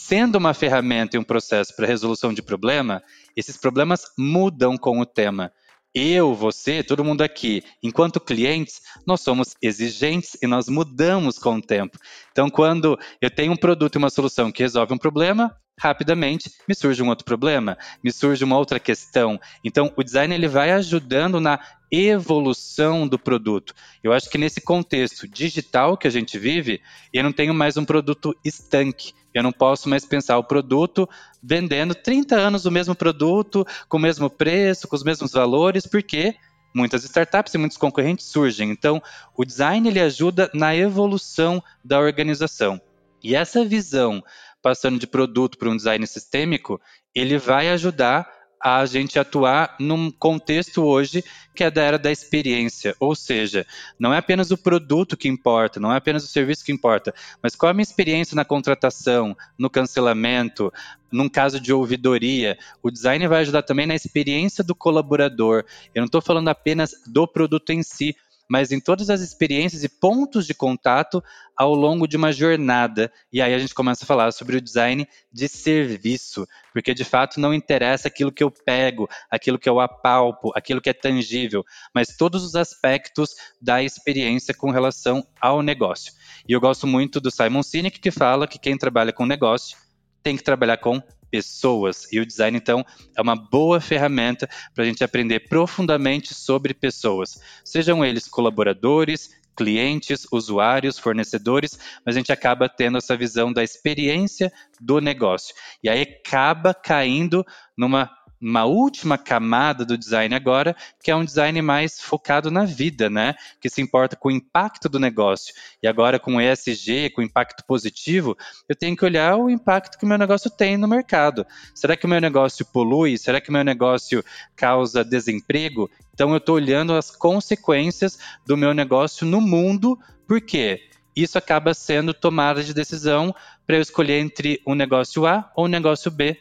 Sendo 0.00 0.38
uma 0.38 0.54
ferramenta 0.54 1.16
e 1.16 1.20
um 1.20 1.24
processo 1.24 1.74
para 1.74 1.86
resolução 1.86 2.32
de 2.32 2.40
problema, 2.40 3.02
esses 3.36 3.56
problemas 3.58 4.02
mudam 4.16 4.78
com 4.78 5.00
o 5.00 5.04
tema. 5.04 5.52
Eu, 5.92 6.34
você, 6.34 6.82
todo 6.82 7.04
mundo 7.04 7.20
aqui, 7.20 7.62
enquanto 7.82 8.20
clientes, 8.20 8.80
nós 9.04 9.20
somos 9.20 9.54
exigentes 9.60 10.38
e 10.40 10.46
nós 10.46 10.68
mudamos 10.68 11.36
com 11.36 11.56
o 11.56 11.60
tempo. 11.60 11.98
Então, 12.30 12.48
quando 12.48 12.96
eu 13.20 13.28
tenho 13.28 13.52
um 13.52 13.56
produto 13.56 13.96
e 13.96 13.98
uma 13.98 14.08
solução 14.08 14.52
que 14.52 14.62
resolve 14.62 14.94
um 14.94 14.98
problema, 14.98 15.54
rapidamente 15.78 16.50
me 16.68 16.74
surge 16.74 17.02
um 17.02 17.08
outro 17.08 17.24
problema, 17.24 17.78
me 18.02 18.12
surge 18.12 18.44
uma 18.44 18.58
outra 18.58 18.80
questão. 18.80 19.40
Então, 19.64 19.92
o 19.96 20.02
design 20.02 20.34
ele 20.34 20.48
vai 20.48 20.72
ajudando 20.72 21.40
na 21.40 21.60
evolução 21.90 23.08
do 23.08 23.18
produto. 23.18 23.74
Eu 24.02 24.12
acho 24.12 24.28
que 24.28 24.36
nesse 24.36 24.60
contexto 24.60 25.26
digital 25.26 25.96
que 25.96 26.06
a 26.06 26.10
gente 26.10 26.38
vive, 26.38 26.80
eu 27.12 27.22
não 27.22 27.32
tenho 27.32 27.54
mais 27.54 27.76
um 27.76 27.84
produto 27.84 28.36
estanque. 28.44 29.12
Eu 29.32 29.42
não 29.42 29.52
posso 29.52 29.88
mais 29.88 30.04
pensar 30.04 30.38
o 30.38 30.44
produto 30.44 31.08
vendendo 31.42 31.94
30 31.94 32.34
anos 32.34 32.66
o 32.66 32.70
mesmo 32.70 32.94
produto, 32.94 33.66
com 33.88 33.96
o 33.96 34.00
mesmo 34.00 34.28
preço, 34.28 34.88
com 34.88 34.96
os 34.96 35.04
mesmos 35.04 35.32
valores, 35.32 35.86
porque 35.86 36.34
muitas 36.74 37.04
startups 37.04 37.54
e 37.54 37.58
muitos 37.58 37.76
concorrentes 37.76 38.26
surgem. 38.26 38.70
Então, 38.70 39.02
o 39.36 39.44
design 39.44 39.88
ele 39.88 40.00
ajuda 40.00 40.50
na 40.52 40.74
evolução 40.74 41.62
da 41.84 41.98
organização. 42.00 42.80
E 43.22 43.34
essa 43.34 43.64
visão, 43.64 44.22
passando 44.62 44.98
de 44.98 45.06
produto 45.06 45.58
para 45.58 45.70
um 45.70 45.76
design 45.76 46.06
sistêmico, 46.06 46.80
ele 47.14 47.38
vai 47.38 47.68
ajudar 47.70 48.28
a 48.62 48.84
gente 48.86 49.18
atuar 49.18 49.76
num 49.78 50.10
contexto 50.10 50.82
hoje 50.82 51.24
que 51.54 51.64
é 51.64 51.70
da 51.70 51.82
era 51.82 51.98
da 51.98 52.10
experiência, 52.10 52.94
ou 53.00 53.14
seja, 53.14 53.66
não 53.98 54.14
é 54.14 54.18
apenas 54.18 54.50
o 54.50 54.58
produto 54.58 55.16
que 55.16 55.28
importa, 55.28 55.80
não 55.80 55.92
é 55.92 55.96
apenas 55.96 56.24
o 56.24 56.28
serviço 56.28 56.64
que 56.64 56.72
importa, 56.72 57.12
mas 57.42 57.54
qual 57.56 57.68
é 57.68 57.70
a 57.70 57.74
minha 57.74 57.82
experiência 57.82 58.36
na 58.36 58.44
contratação, 58.44 59.36
no 59.58 59.68
cancelamento, 59.68 60.72
num 61.10 61.28
caso 61.28 61.58
de 61.58 61.72
ouvidoria. 61.72 62.56
O 62.82 62.90
design 62.90 63.26
vai 63.26 63.40
ajudar 63.40 63.62
também 63.62 63.86
na 63.86 63.94
experiência 63.94 64.62
do 64.62 64.74
colaborador. 64.74 65.64
Eu 65.94 66.00
não 66.00 66.06
estou 66.06 66.20
falando 66.20 66.48
apenas 66.48 66.92
do 67.06 67.26
produto 67.26 67.70
em 67.70 67.82
si, 67.82 68.14
mas 68.48 68.72
em 68.72 68.80
todas 68.80 69.10
as 69.10 69.20
experiências 69.20 69.84
e 69.84 69.88
pontos 69.88 70.46
de 70.46 70.54
contato 70.54 71.22
ao 71.56 71.74
longo 71.74 72.06
de 72.06 72.16
uma 72.16 72.32
jornada. 72.32 73.12
E 73.32 73.42
aí 73.42 73.52
a 73.52 73.58
gente 73.58 73.74
começa 73.74 74.04
a 74.04 74.06
falar 74.06 74.32
sobre 74.32 74.56
o 74.56 74.60
design 74.60 75.06
de 75.32 75.48
serviço, 75.48 76.46
porque 76.72 76.94
de 76.94 77.04
fato 77.04 77.38
não 77.38 77.52
interessa 77.52 78.08
aquilo 78.08 78.32
que 78.32 78.42
eu 78.42 78.50
pego, 78.50 79.08
aquilo 79.30 79.58
que 79.58 79.68
eu 79.68 79.80
apalpo, 79.80 80.50
aquilo 80.56 80.80
que 80.80 80.90
é 80.90 80.94
tangível, 80.94 81.64
mas 81.94 82.16
todos 82.16 82.44
os 82.44 82.54
aspectos 82.54 83.30
da 83.60 83.82
experiência 83.82 84.54
com 84.54 84.70
relação 84.70 85.26
ao 85.40 85.62
negócio. 85.62 86.12
E 86.48 86.52
eu 86.52 86.60
gosto 86.60 86.86
muito 86.86 87.20
do 87.20 87.30
Simon 87.30 87.62
Sinek, 87.62 88.00
que 88.00 88.10
fala 88.10 88.46
que 88.46 88.58
quem 88.58 88.78
trabalha 88.78 89.12
com 89.12 89.26
negócio 89.26 89.76
tem 90.22 90.36
que 90.36 90.42
trabalhar 90.42 90.78
com 90.78 91.02
pessoas. 91.30 92.10
E 92.12 92.20
o 92.20 92.26
design, 92.26 92.56
então, 92.56 92.84
é 93.16 93.20
uma 93.20 93.36
boa 93.36 93.80
ferramenta 93.80 94.48
para 94.74 94.84
a 94.84 94.86
gente 94.86 95.04
aprender 95.04 95.48
profundamente 95.48 96.34
sobre 96.34 96.74
pessoas, 96.74 97.40
sejam 97.64 98.04
eles 98.04 98.28
colaboradores, 98.28 99.30
clientes, 99.58 100.24
usuários, 100.30 101.00
fornecedores, 101.00 101.76
mas 102.06 102.14
a 102.14 102.18
gente 102.20 102.30
acaba 102.30 102.68
tendo 102.68 102.96
essa 102.96 103.16
visão 103.16 103.52
da 103.52 103.64
experiência 103.64 104.52
do 104.80 105.00
negócio. 105.00 105.52
E 105.82 105.88
aí 105.88 106.02
acaba 106.02 106.72
caindo 106.72 107.44
numa 107.76 108.08
uma 108.40 108.64
última 108.64 109.18
camada 109.18 109.84
do 109.84 109.98
design 109.98 110.34
agora, 110.34 110.76
que 111.02 111.10
é 111.10 111.16
um 111.16 111.24
design 111.24 111.60
mais 111.60 112.00
focado 112.00 112.50
na 112.50 112.64
vida, 112.64 113.10
né? 113.10 113.34
Que 113.60 113.68
se 113.68 113.82
importa 113.82 114.16
com 114.16 114.28
o 114.28 114.32
impacto 114.32 114.88
do 114.88 114.98
negócio. 114.98 115.54
E 115.82 115.88
agora 115.88 116.18
com 116.18 116.36
o 116.36 116.40
ESG, 116.40 117.10
com 117.10 117.20
o 117.20 117.24
impacto 117.24 117.64
positivo, 117.64 118.36
eu 118.68 118.76
tenho 118.76 118.96
que 118.96 119.04
olhar 119.04 119.36
o 119.36 119.50
impacto 119.50 119.98
que 119.98 120.04
o 120.04 120.08
meu 120.08 120.18
negócio 120.18 120.50
tem 120.50 120.76
no 120.76 120.86
mercado. 120.86 121.46
Será 121.74 121.96
que 121.96 122.06
o 122.06 122.08
meu 122.08 122.20
negócio 122.20 122.64
polui? 122.66 123.18
Será 123.18 123.40
que 123.40 123.50
o 123.50 123.52
meu 123.52 123.64
negócio 123.64 124.24
causa 124.54 125.04
desemprego? 125.04 125.90
Então 126.14 126.30
eu 126.30 126.38
estou 126.38 126.56
olhando 126.56 126.94
as 126.94 127.10
consequências 127.10 128.18
do 128.46 128.56
meu 128.56 128.72
negócio 128.74 129.26
no 129.26 129.40
mundo, 129.40 129.98
por 130.26 130.40
quê? 130.40 130.82
Isso 131.14 131.36
acaba 131.36 131.74
sendo 131.74 132.14
tomada 132.14 132.62
de 132.62 132.72
decisão 132.72 133.34
para 133.66 133.76
eu 133.76 133.82
escolher 133.82 134.20
entre 134.20 134.62
um 134.64 134.74
negócio 134.74 135.26
A 135.26 135.50
ou 135.56 135.64
um 135.64 135.68
negócio 135.68 136.10
B 136.10 136.38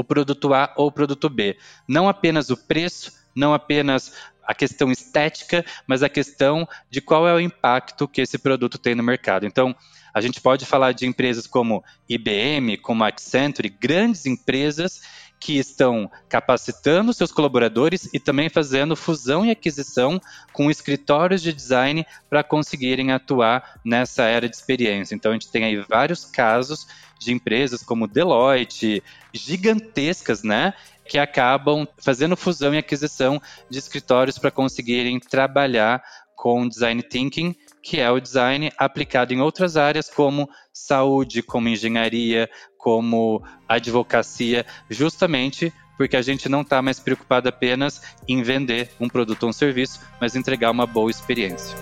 o 0.00 0.04
produto 0.04 0.52
A 0.52 0.72
ou 0.76 0.88
o 0.88 0.92
produto 0.92 1.28
B. 1.28 1.56
Não 1.86 2.08
apenas 2.08 2.50
o 2.50 2.56
preço, 2.56 3.12
não 3.34 3.54
apenas 3.54 4.12
a 4.44 4.54
questão 4.54 4.90
estética, 4.90 5.64
mas 5.86 6.02
a 6.02 6.08
questão 6.08 6.68
de 6.90 7.00
qual 7.00 7.28
é 7.28 7.32
o 7.32 7.40
impacto 7.40 8.08
que 8.08 8.20
esse 8.20 8.36
produto 8.36 8.78
tem 8.78 8.94
no 8.94 9.02
mercado. 9.02 9.46
Então, 9.46 9.74
a 10.12 10.20
gente 10.20 10.40
pode 10.40 10.66
falar 10.66 10.92
de 10.92 11.06
empresas 11.06 11.46
como 11.46 11.84
IBM, 12.08 12.76
como 12.78 13.04
Accenture, 13.04 13.68
grandes 13.68 14.26
empresas 14.26 15.02
que 15.40 15.58
estão 15.58 16.10
capacitando 16.28 17.14
seus 17.14 17.32
colaboradores 17.32 18.08
e 18.12 18.20
também 18.20 18.50
fazendo 18.50 18.94
fusão 18.94 19.44
e 19.44 19.50
aquisição 19.50 20.20
com 20.52 20.70
escritórios 20.70 21.40
de 21.40 21.52
design 21.52 22.06
para 22.28 22.44
conseguirem 22.44 23.10
atuar 23.10 23.80
nessa 23.82 24.24
era 24.24 24.48
de 24.48 24.54
experiência. 24.54 25.14
Então, 25.14 25.32
a 25.32 25.34
gente 25.34 25.50
tem 25.50 25.64
aí 25.64 25.76
vários 25.88 26.26
casos 26.26 26.86
de 27.18 27.32
empresas 27.32 27.82
como 27.82 28.06
Deloitte, 28.06 29.02
gigantescas, 29.32 30.42
né? 30.42 30.74
que 31.10 31.18
acabam 31.18 31.88
fazendo 31.98 32.36
fusão 32.36 32.72
e 32.72 32.78
aquisição 32.78 33.42
de 33.68 33.80
escritórios 33.80 34.38
para 34.38 34.48
conseguirem 34.52 35.18
trabalhar 35.18 36.00
com 36.36 36.68
design 36.68 37.02
thinking, 37.02 37.56
que 37.82 38.00
é 38.00 38.10
o 38.10 38.20
design 38.20 38.70
aplicado 38.78 39.32
em 39.32 39.40
outras 39.40 39.76
áreas 39.76 40.08
como 40.08 40.48
saúde, 40.72 41.42
como 41.42 41.68
engenharia, 41.68 42.48
como 42.76 43.42
advocacia, 43.68 44.64
justamente 44.88 45.72
porque 45.96 46.16
a 46.16 46.22
gente 46.22 46.48
não 46.48 46.62
está 46.62 46.80
mais 46.80 46.98
preocupado 46.98 47.48
apenas 47.48 48.00
em 48.26 48.42
vender 48.42 48.90
um 48.98 49.06
produto 49.06 49.42
ou 49.42 49.50
um 49.50 49.52
serviço, 49.52 50.00
mas 50.18 50.34
entregar 50.34 50.70
uma 50.70 50.86
boa 50.86 51.10
experiência. 51.10 51.76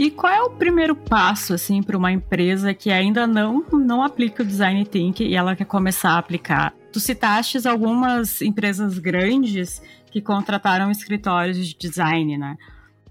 E 0.00 0.10
qual 0.10 0.32
é 0.32 0.42
o 0.42 0.50
primeiro 0.50 0.96
passo 0.96 1.54
assim 1.54 1.82
para 1.82 1.96
uma 1.96 2.10
empresa 2.10 2.74
que 2.74 2.90
ainda 2.90 3.26
não 3.26 3.64
não 3.72 4.02
aplica 4.02 4.42
o 4.42 4.46
design 4.46 4.84
thinking 4.84 5.24
e 5.24 5.36
ela 5.36 5.54
quer 5.54 5.66
começar 5.66 6.12
a 6.12 6.18
aplicar? 6.18 6.74
Tu 6.94 7.00
citaste 7.00 7.66
algumas 7.66 8.40
empresas 8.40 9.00
grandes 9.00 9.82
que 10.12 10.20
contrataram 10.20 10.92
escritórios 10.92 11.66
de 11.66 11.76
design, 11.76 12.38
né? 12.38 12.56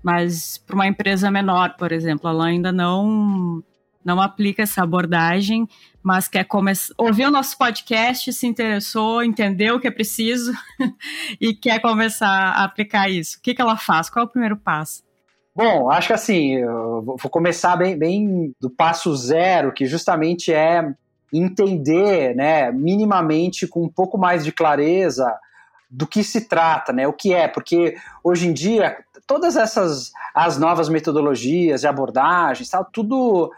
Mas 0.01 0.57
para 0.57 0.73
uma 0.73 0.87
empresa 0.87 1.29
menor, 1.29 1.75
por 1.75 1.91
exemplo, 1.91 2.29
ela 2.29 2.45
ainda 2.45 2.71
não 2.71 3.61
não 4.05 4.21
aplica 4.21 4.63
essa 4.63 4.83
abordagem, 4.83 5.67
mas 6.01 6.29
quer 6.29 6.45
começar, 6.45 6.93
ouviu 6.97 7.27
o 7.27 7.31
nosso 7.31 7.57
podcast, 7.57 8.31
se 8.31 8.47
interessou, 8.47 9.21
entendeu 9.21 9.75
o 9.75 9.81
que 9.81 9.87
é 9.89 9.91
preciso 9.91 10.53
e 11.41 11.53
quer 11.53 11.81
começar 11.81 12.29
a 12.29 12.63
aplicar 12.63 13.09
isso. 13.09 13.37
O 13.37 13.41
que, 13.41 13.53
que 13.53 13.61
ela 13.61 13.75
faz? 13.75 14.09
Qual 14.09 14.23
é 14.23 14.25
o 14.25 14.31
primeiro 14.31 14.55
passo? 14.55 15.03
Bom, 15.53 15.91
acho 15.91 16.07
que 16.07 16.13
assim, 16.13 16.53
eu 16.53 17.01
vou 17.01 17.29
começar 17.29 17.75
bem, 17.75 17.97
bem 17.97 18.55
do 18.61 18.69
passo 18.69 19.13
zero, 19.13 19.73
que 19.73 19.85
justamente 19.85 20.53
é 20.53 20.95
entender, 21.33 22.35
né, 22.35 22.71
minimamente, 22.71 23.67
com 23.67 23.83
um 23.83 23.89
pouco 23.89 24.17
mais 24.17 24.43
de 24.45 24.51
clareza, 24.51 25.33
do 25.89 26.07
que 26.07 26.23
se 26.23 26.47
trata, 26.47 26.93
né, 26.93 27.07
o 27.07 27.13
que 27.13 27.33
é, 27.33 27.47
porque 27.47 27.95
hoje 28.23 28.47
em 28.47 28.53
dia, 28.53 28.97
todas 29.27 29.55
essas, 29.55 30.11
as 30.33 30.57
novas 30.57 30.89
metodologias 30.89 31.83
e 31.83 31.87
abordagens, 31.87 32.69
tal, 32.69 32.85
tudo 32.85 33.51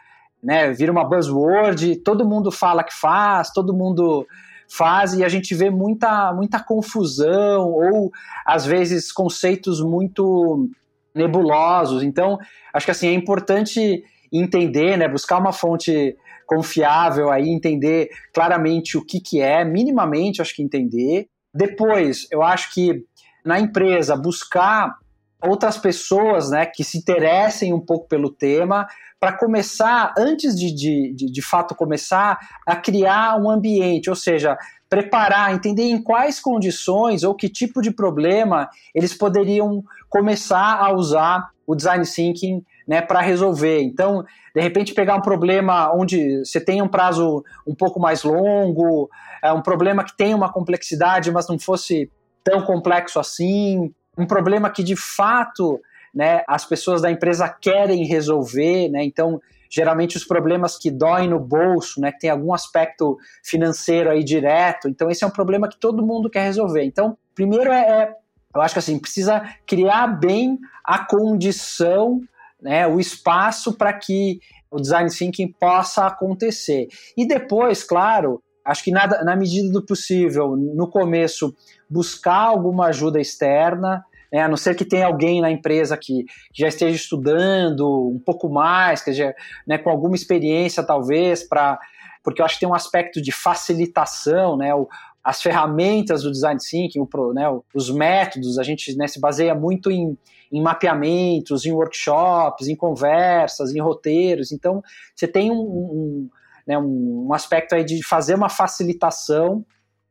né, 0.43 0.71
vira 0.71 0.91
uma 0.91 1.03
buzzword, 1.03 1.97
todo 1.97 2.27
mundo 2.27 2.51
fala 2.51 2.83
que 2.83 2.93
faz, 2.93 3.51
todo 3.51 3.73
mundo 3.73 4.27
faz 4.69 5.13
e 5.13 5.23
a 5.23 5.29
gente 5.29 5.55
vê 5.55 5.69
muita, 5.69 6.33
muita 6.33 6.59
confusão 6.59 7.71
ou 7.71 8.11
às 8.45 8.65
vezes 8.65 9.11
conceitos 9.11 9.81
muito 9.81 10.69
nebulosos. 11.13 12.03
Então, 12.03 12.37
acho 12.73 12.85
que 12.85 12.91
assim 12.91 13.07
é 13.07 13.13
importante 13.13 14.03
entender, 14.31 14.97
né, 14.97 15.07
buscar 15.07 15.37
uma 15.37 15.53
fonte 15.53 16.15
confiável 16.45 17.31
aí, 17.31 17.49
entender 17.49 18.09
claramente 18.33 18.97
o 18.97 19.05
que 19.05 19.19
que 19.19 19.41
é, 19.41 19.63
minimamente 19.65 20.41
acho 20.41 20.55
que 20.55 20.63
entender. 20.63 21.27
Depois, 21.53 22.27
eu 22.31 22.43
acho 22.43 22.73
que 22.73 23.03
na 23.45 23.59
empresa 23.59 24.15
buscar 24.15 24.95
outras 25.41 25.77
pessoas, 25.77 26.49
né, 26.49 26.65
que 26.65 26.83
se 26.83 26.97
interessem 26.97 27.73
um 27.73 27.79
pouco 27.79 28.07
pelo 28.07 28.31
tema, 28.31 28.87
para 29.19 29.33
começar, 29.33 30.13
antes 30.17 30.55
de, 30.55 30.73
de, 30.73 31.13
de, 31.13 31.31
de 31.31 31.41
fato 31.41 31.75
começar, 31.75 32.37
a 32.65 32.75
criar 32.75 33.39
um 33.39 33.49
ambiente, 33.49 34.09
ou 34.09 34.15
seja, 34.15 34.57
preparar, 34.89 35.53
entender 35.53 35.83
em 35.83 36.01
quais 36.01 36.39
condições 36.39 37.23
ou 37.23 37.35
que 37.35 37.49
tipo 37.49 37.81
de 37.81 37.91
problema 37.91 38.69
eles 38.93 39.13
poderiam 39.13 39.83
começar 40.09 40.77
a 40.79 40.93
usar 40.93 41.49
o 41.65 41.75
design 41.75 42.05
thinking 42.05 42.63
né, 42.87 43.01
para 43.01 43.21
resolver. 43.21 43.81
Então, 43.81 44.23
de 44.53 44.61
repente, 44.61 44.93
pegar 44.93 45.15
um 45.15 45.21
problema 45.21 45.91
onde 45.93 46.45
você 46.45 46.59
tem 46.59 46.81
um 46.81 46.87
prazo 46.87 47.43
um 47.65 47.75
pouco 47.75 47.99
mais 47.99 48.23
longo, 48.23 49.09
é 49.43 49.51
um 49.51 49.61
problema 49.61 50.03
que 50.03 50.15
tem 50.15 50.33
uma 50.33 50.51
complexidade, 50.51 51.31
mas 51.31 51.47
não 51.47 51.59
fosse 51.59 52.11
tão 52.43 52.61
complexo 52.61 53.19
assim, 53.19 53.93
um 54.17 54.25
problema 54.25 54.69
que 54.69 54.83
de 54.83 54.95
fato 54.95 55.79
né, 56.13 56.43
as 56.47 56.63
pessoas 56.63 57.01
da 57.01 57.11
empresa 57.11 57.49
querem 57.49 58.05
resolver, 58.05 58.87
né, 58.89 59.03
então 59.03 59.41
geralmente 59.69 60.15
os 60.15 60.23
problemas 60.23 60.77
que 60.77 60.89
doem 60.89 61.27
no 61.27 61.39
bolso, 61.39 61.99
né, 61.99 62.11
que 62.11 62.19
tem 62.19 62.29
algum 62.29 62.53
aspecto 62.53 63.17
financeiro 63.43 64.09
aí 64.09 64.23
direto, 64.23 64.87
então 64.87 65.09
esse 65.09 65.23
é 65.23 65.27
um 65.27 65.31
problema 65.31 65.67
que 65.67 65.77
todo 65.77 66.05
mundo 66.05 66.29
quer 66.29 66.43
resolver. 66.43 66.83
Então, 66.83 67.17
primeiro 67.33 67.71
é, 67.71 67.81
é 67.81 68.13
eu 68.55 68.61
acho 68.61 68.73
que 68.73 68.79
assim, 68.79 68.97
precisa 68.97 69.41
criar 69.67 70.07
bem 70.07 70.57
a 70.83 71.03
condição, 71.03 72.21
né, 72.61 72.87
o 72.87 72.99
espaço 72.99 73.73
para 73.73 73.93
que 73.93 74.39
o 74.71 74.79
design 74.79 75.09
thinking 75.09 75.51
possa 75.51 76.05
acontecer. 76.07 76.87
E 77.15 77.27
depois, 77.27 77.83
claro, 77.83 78.41
acho 78.63 78.83
que 78.83 78.91
nada, 78.91 79.23
na 79.23 79.35
medida 79.35 79.71
do 79.71 79.85
possível, 79.85 80.55
no 80.55 80.89
começo, 80.89 81.55
buscar 81.89 82.41
alguma 82.41 82.87
ajuda 82.87 83.19
externa, 83.19 84.03
né, 84.31 84.41
a 84.41 84.47
não 84.49 84.57
ser 84.57 84.75
que 84.75 84.83
tenha 84.83 85.05
alguém 85.05 85.39
na 85.39 85.51
empresa 85.51 85.95
que, 85.95 86.23
que 86.51 86.61
já 86.61 86.67
esteja 86.67 86.95
estudando 86.95 88.09
um 88.09 88.19
pouco 88.19 88.49
mais, 88.49 89.03
que 89.03 89.13
já, 89.13 89.33
né, 89.67 89.77
com 89.77 89.89
alguma 89.89 90.15
experiência 90.15 90.83
talvez, 90.83 91.43
para 91.43 91.79
porque 92.23 92.41
eu 92.41 92.45
acho 92.45 92.55
que 92.55 92.61
tem 92.61 92.69
um 92.69 92.73
aspecto 92.73 93.21
de 93.21 93.31
facilitação, 93.31 94.57
né, 94.57 94.73
o, 94.73 94.89
as 95.23 95.41
ferramentas 95.41 96.23
do 96.23 96.31
design 96.31 96.59
thinking, 96.59 96.99
o, 96.99 97.33
né, 97.33 97.45
os 97.73 97.89
métodos, 97.91 98.57
a 98.57 98.63
gente 98.63 98.95
né, 98.97 99.07
se 99.07 99.19
baseia 99.19 99.53
muito 99.53 99.91
em, 99.91 100.17
em 100.51 100.61
mapeamentos, 100.61 101.65
em 101.65 101.71
workshops, 101.71 102.67
em 102.67 102.75
conversas, 102.75 103.73
em 103.73 103.81
roteiros. 103.81 104.51
Então, 104.51 104.81
você 105.15 105.27
tem 105.27 105.51
um, 105.51 105.55
um, 105.55 106.29
né, 106.67 106.77
um 106.77 107.33
aspecto 107.33 107.75
aí 107.75 107.83
de 107.83 108.03
fazer 108.03 108.35
uma 108.35 108.49
facilitação 108.49 109.65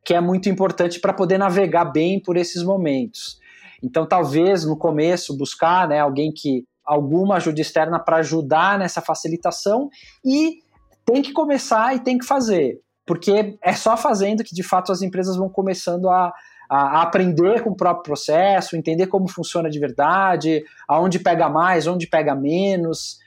que 0.05 0.15
é 0.15 0.21
muito 0.21 0.49
importante 0.49 1.01
para 1.01 1.13
poder 1.13 1.39
navegar 1.39 1.87
bem 1.87 2.21
por 2.21 2.37
esses 2.37 2.63
momentos. 2.63 3.39
Então, 3.83 4.07
talvez 4.07 4.65
no 4.65 4.77
começo 4.77 5.37
buscar 5.37 5.89
né, 5.89 5.99
alguém 6.01 6.33
que 6.33 6.65
alguma 6.85 7.37
ajuda 7.37 7.61
externa 7.61 7.99
para 7.99 8.19
ajudar 8.19 8.79
nessa 8.79 9.01
facilitação 9.01 9.89
e 10.25 10.59
tem 11.05 11.23
que 11.23 11.33
começar 11.33 11.95
e 11.95 12.01
tem 12.01 12.19
que 12.19 12.27
fazer, 12.27 12.81
porque 13.07 13.59
é 13.63 13.73
só 13.75 13.97
fazendo 13.97 14.45
que 14.45 14.55
de 14.55 14.63
fato 14.63 14.93
as 14.93 15.03
empresas 15.03 15.37
vão 15.37 15.49
começando 15.49 16.09
a, 16.09 16.33
a, 16.75 17.03
aprender 17.03 17.63
com 17.63 17.71
o 17.71 17.77
próprio 17.77 18.03
processo, 18.03 18.77
entender 18.77 19.07
como 19.07 19.29
funciona 19.29 19.71
de 19.71 19.79
verdade, 19.79 20.65
aonde 20.89 21.19
pega 21.19 21.49
mais, 21.49 21.87
onde 21.87 22.07
pega 22.07 22.35
menos. 22.35 23.19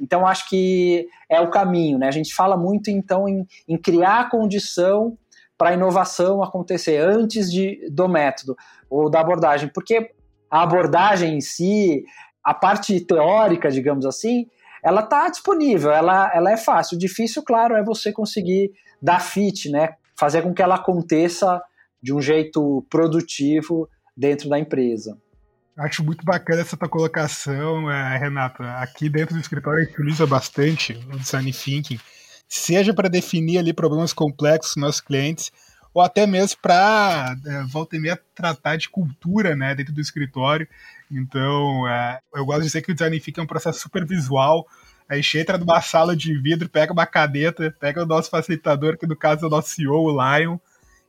Então, 0.00 0.26
acho 0.26 0.48
que 0.48 1.06
é 1.30 1.40
o 1.40 1.50
caminho, 1.50 1.98
né? 1.98 2.08
A 2.08 2.12
gente 2.12 2.34
fala 2.34 2.56
muito, 2.56 2.90
então, 2.90 3.28
em, 3.28 3.46
em 3.68 3.78
criar 3.78 4.28
condição 4.28 5.16
para 5.56 5.70
a 5.70 5.74
inovação 5.74 6.42
acontecer 6.42 6.98
antes 6.98 7.50
de, 7.50 7.88
do 7.90 8.08
método 8.08 8.56
ou 8.90 9.08
da 9.08 9.20
abordagem, 9.20 9.70
porque 9.72 10.10
a 10.50 10.62
abordagem 10.62 11.36
em 11.36 11.40
si, 11.40 12.04
a 12.44 12.52
parte 12.52 13.00
teórica, 13.00 13.70
digamos 13.70 14.04
assim, 14.04 14.46
ela 14.84 15.00
está 15.00 15.28
disponível, 15.28 15.90
ela, 15.90 16.30
ela 16.34 16.52
é 16.52 16.56
fácil. 16.56 16.96
O 16.96 17.00
difícil, 17.00 17.42
claro, 17.42 17.74
é 17.74 17.82
você 17.82 18.12
conseguir 18.12 18.70
dar 19.00 19.20
fit, 19.20 19.70
né? 19.70 19.94
fazer 20.16 20.42
com 20.42 20.54
que 20.54 20.62
ela 20.62 20.76
aconteça 20.76 21.62
de 22.02 22.12
um 22.12 22.20
jeito 22.20 22.86
produtivo 22.90 23.88
dentro 24.16 24.48
da 24.48 24.58
empresa. 24.58 25.16
Acho 25.76 26.02
muito 26.02 26.24
bacana 26.24 26.62
essa 26.62 26.76
tua 26.76 26.88
colocação, 26.88 27.90
é, 27.90 28.16
Renata. 28.16 28.64
Aqui 28.78 29.08
dentro 29.08 29.34
do 29.34 29.40
escritório 29.40 29.82
a 29.82 29.84
gente 29.84 29.94
utiliza 29.94 30.26
bastante 30.26 30.92
o 31.12 31.18
design 31.18 31.52
thinking 31.52 31.98
seja 32.48 32.94
para 32.94 33.08
definir 33.08 33.58
ali 33.58 33.72
problemas 33.72 34.12
complexos 34.12 34.74
dos 34.74 34.82
nossos 34.82 35.00
clientes, 35.00 35.50
ou 35.92 36.02
até 36.02 36.26
mesmo 36.26 36.58
para 36.60 37.34
é, 37.44 37.62
volta 37.64 37.96
e 37.96 37.98
meia 37.98 38.20
tratar 38.34 38.76
de 38.76 38.88
cultura 38.88 39.56
né, 39.56 39.74
dentro 39.74 39.94
do 39.94 40.00
escritório. 40.00 40.68
Então, 41.10 41.88
é, 41.88 42.20
eu 42.34 42.44
gosto 42.44 42.60
de 42.60 42.66
dizer 42.66 42.82
que 42.82 42.92
o 42.92 42.94
design 42.94 43.18
thinking 43.18 43.40
é 43.40 43.44
um 43.44 43.46
processo 43.46 43.80
super 43.80 44.06
visual. 44.06 44.66
A 45.08 45.16
gente 45.16 45.38
entra 45.38 45.56
numa 45.56 45.80
sala 45.80 46.14
de 46.14 46.36
vidro, 46.38 46.68
pega 46.68 46.92
uma 46.92 47.06
caneta, 47.06 47.74
pega 47.80 48.02
o 48.02 48.06
nosso 48.06 48.28
facilitador, 48.28 48.98
que 48.98 49.06
no 49.06 49.16
caso 49.16 49.44
é 49.44 49.48
o 49.48 49.50
nosso 49.50 49.70
CEO, 49.70 50.04
o 50.04 50.10
Lion, 50.10 50.58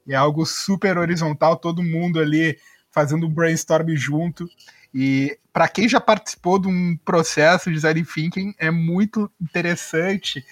é 0.07 0.15
algo 0.15 0.45
super 0.45 0.97
horizontal, 0.97 1.57
todo 1.57 1.83
mundo 1.83 2.19
ali 2.19 2.57
fazendo 2.91 3.27
um 3.27 3.33
brainstorm 3.33 3.95
junto. 3.95 4.49
E 4.93 5.37
para 5.53 5.67
quem 5.67 5.87
já 5.87 5.99
participou 5.99 6.59
de 6.59 6.67
um 6.67 6.97
processo 7.03 7.69
de 7.69 7.75
design 7.75 8.03
thinking, 8.03 8.55
é 8.57 8.71
muito 8.71 9.31
interessante 9.41 10.43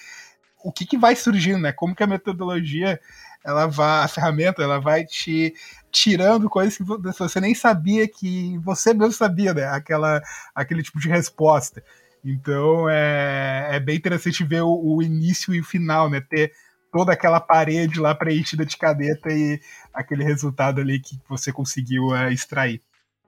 o 0.64 0.72
que, 0.72 0.86
que 0.86 0.98
vai 0.98 1.16
surgindo, 1.16 1.60
né? 1.60 1.72
Como 1.72 1.96
que 1.96 2.04
a 2.04 2.08
metodologia, 2.08 3.00
ela 3.44 3.68
vai, 3.68 4.04
a 4.04 4.08
ferramenta, 4.08 4.64
ela 4.64 4.80
vai 4.80 5.06
te 5.06 5.54
tirando 5.92 6.50
coisas 6.50 6.76
que 6.76 6.84
você 6.84 7.40
nem 7.40 7.54
sabia 7.56 8.08
que 8.08 8.58
você 8.58 8.94
mesmo 8.94 9.14
sabia, 9.14 9.54
né? 9.54 9.66
Aquela, 9.66 10.22
aquele 10.54 10.84
tipo 10.84 11.00
de 11.00 11.08
resposta. 11.08 11.84
Então 12.24 12.90
é, 12.90 13.70
é 13.74 13.80
bem 13.80 13.96
interessante 13.96 14.44
ver 14.44 14.64
o, 14.64 14.96
o 14.96 15.04
início 15.04 15.54
e 15.54 15.62
o 15.62 15.64
final, 15.64 16.10
né? 16.10 16.20
Ter 16.20 16.52
toda 16.96 17.12
aquela 17.12 17.42
parede 17.42 18.00
lá 18.00 18.16
preenchida 18.16 18.66
de 18.66 18.78
caneta 18.78 19.28
e 19.30 19.60
aquele 19.94 20.24
resultado 20.24 20.80
ali 20.80 20.98
que 20.98 21.20
você 21.28 21.52
conseguiu 21.52 22.16
é, 22.16 22.32
extrair. 22.32 22.80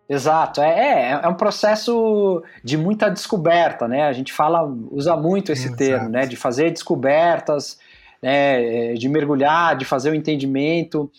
Exato, 0.07 0.61
é, 0.61 0.70
é, 0.70 1.11
é 1.22 1.28
um 1.28 1.34
processo 1.34 2.41
de 2.63 2.78
muita 2.78 3.09
descoberta, 3.09 3.86
né? 3.86 4.03
A 4.03 4.13
gente 4.13 4.32
fala, 4.32 4.63
usa 4.89 5.18
muito 5.18 5.51
esse 5.51 5.65
Exato. 5.65 5.78
termo, 5.78 6.07
né? 6.07 6.26
De 6.26 6.38
fazer 6.38 6.72
descobertas, 6.72 7.78
né, 8.24 8.93
de 8.93 9.09
mergulhar, 9.09 9.76
de 9.76 9.84
fazer 9.84 10.11
o 10.11 10.15
entendimento. 10.15 11.11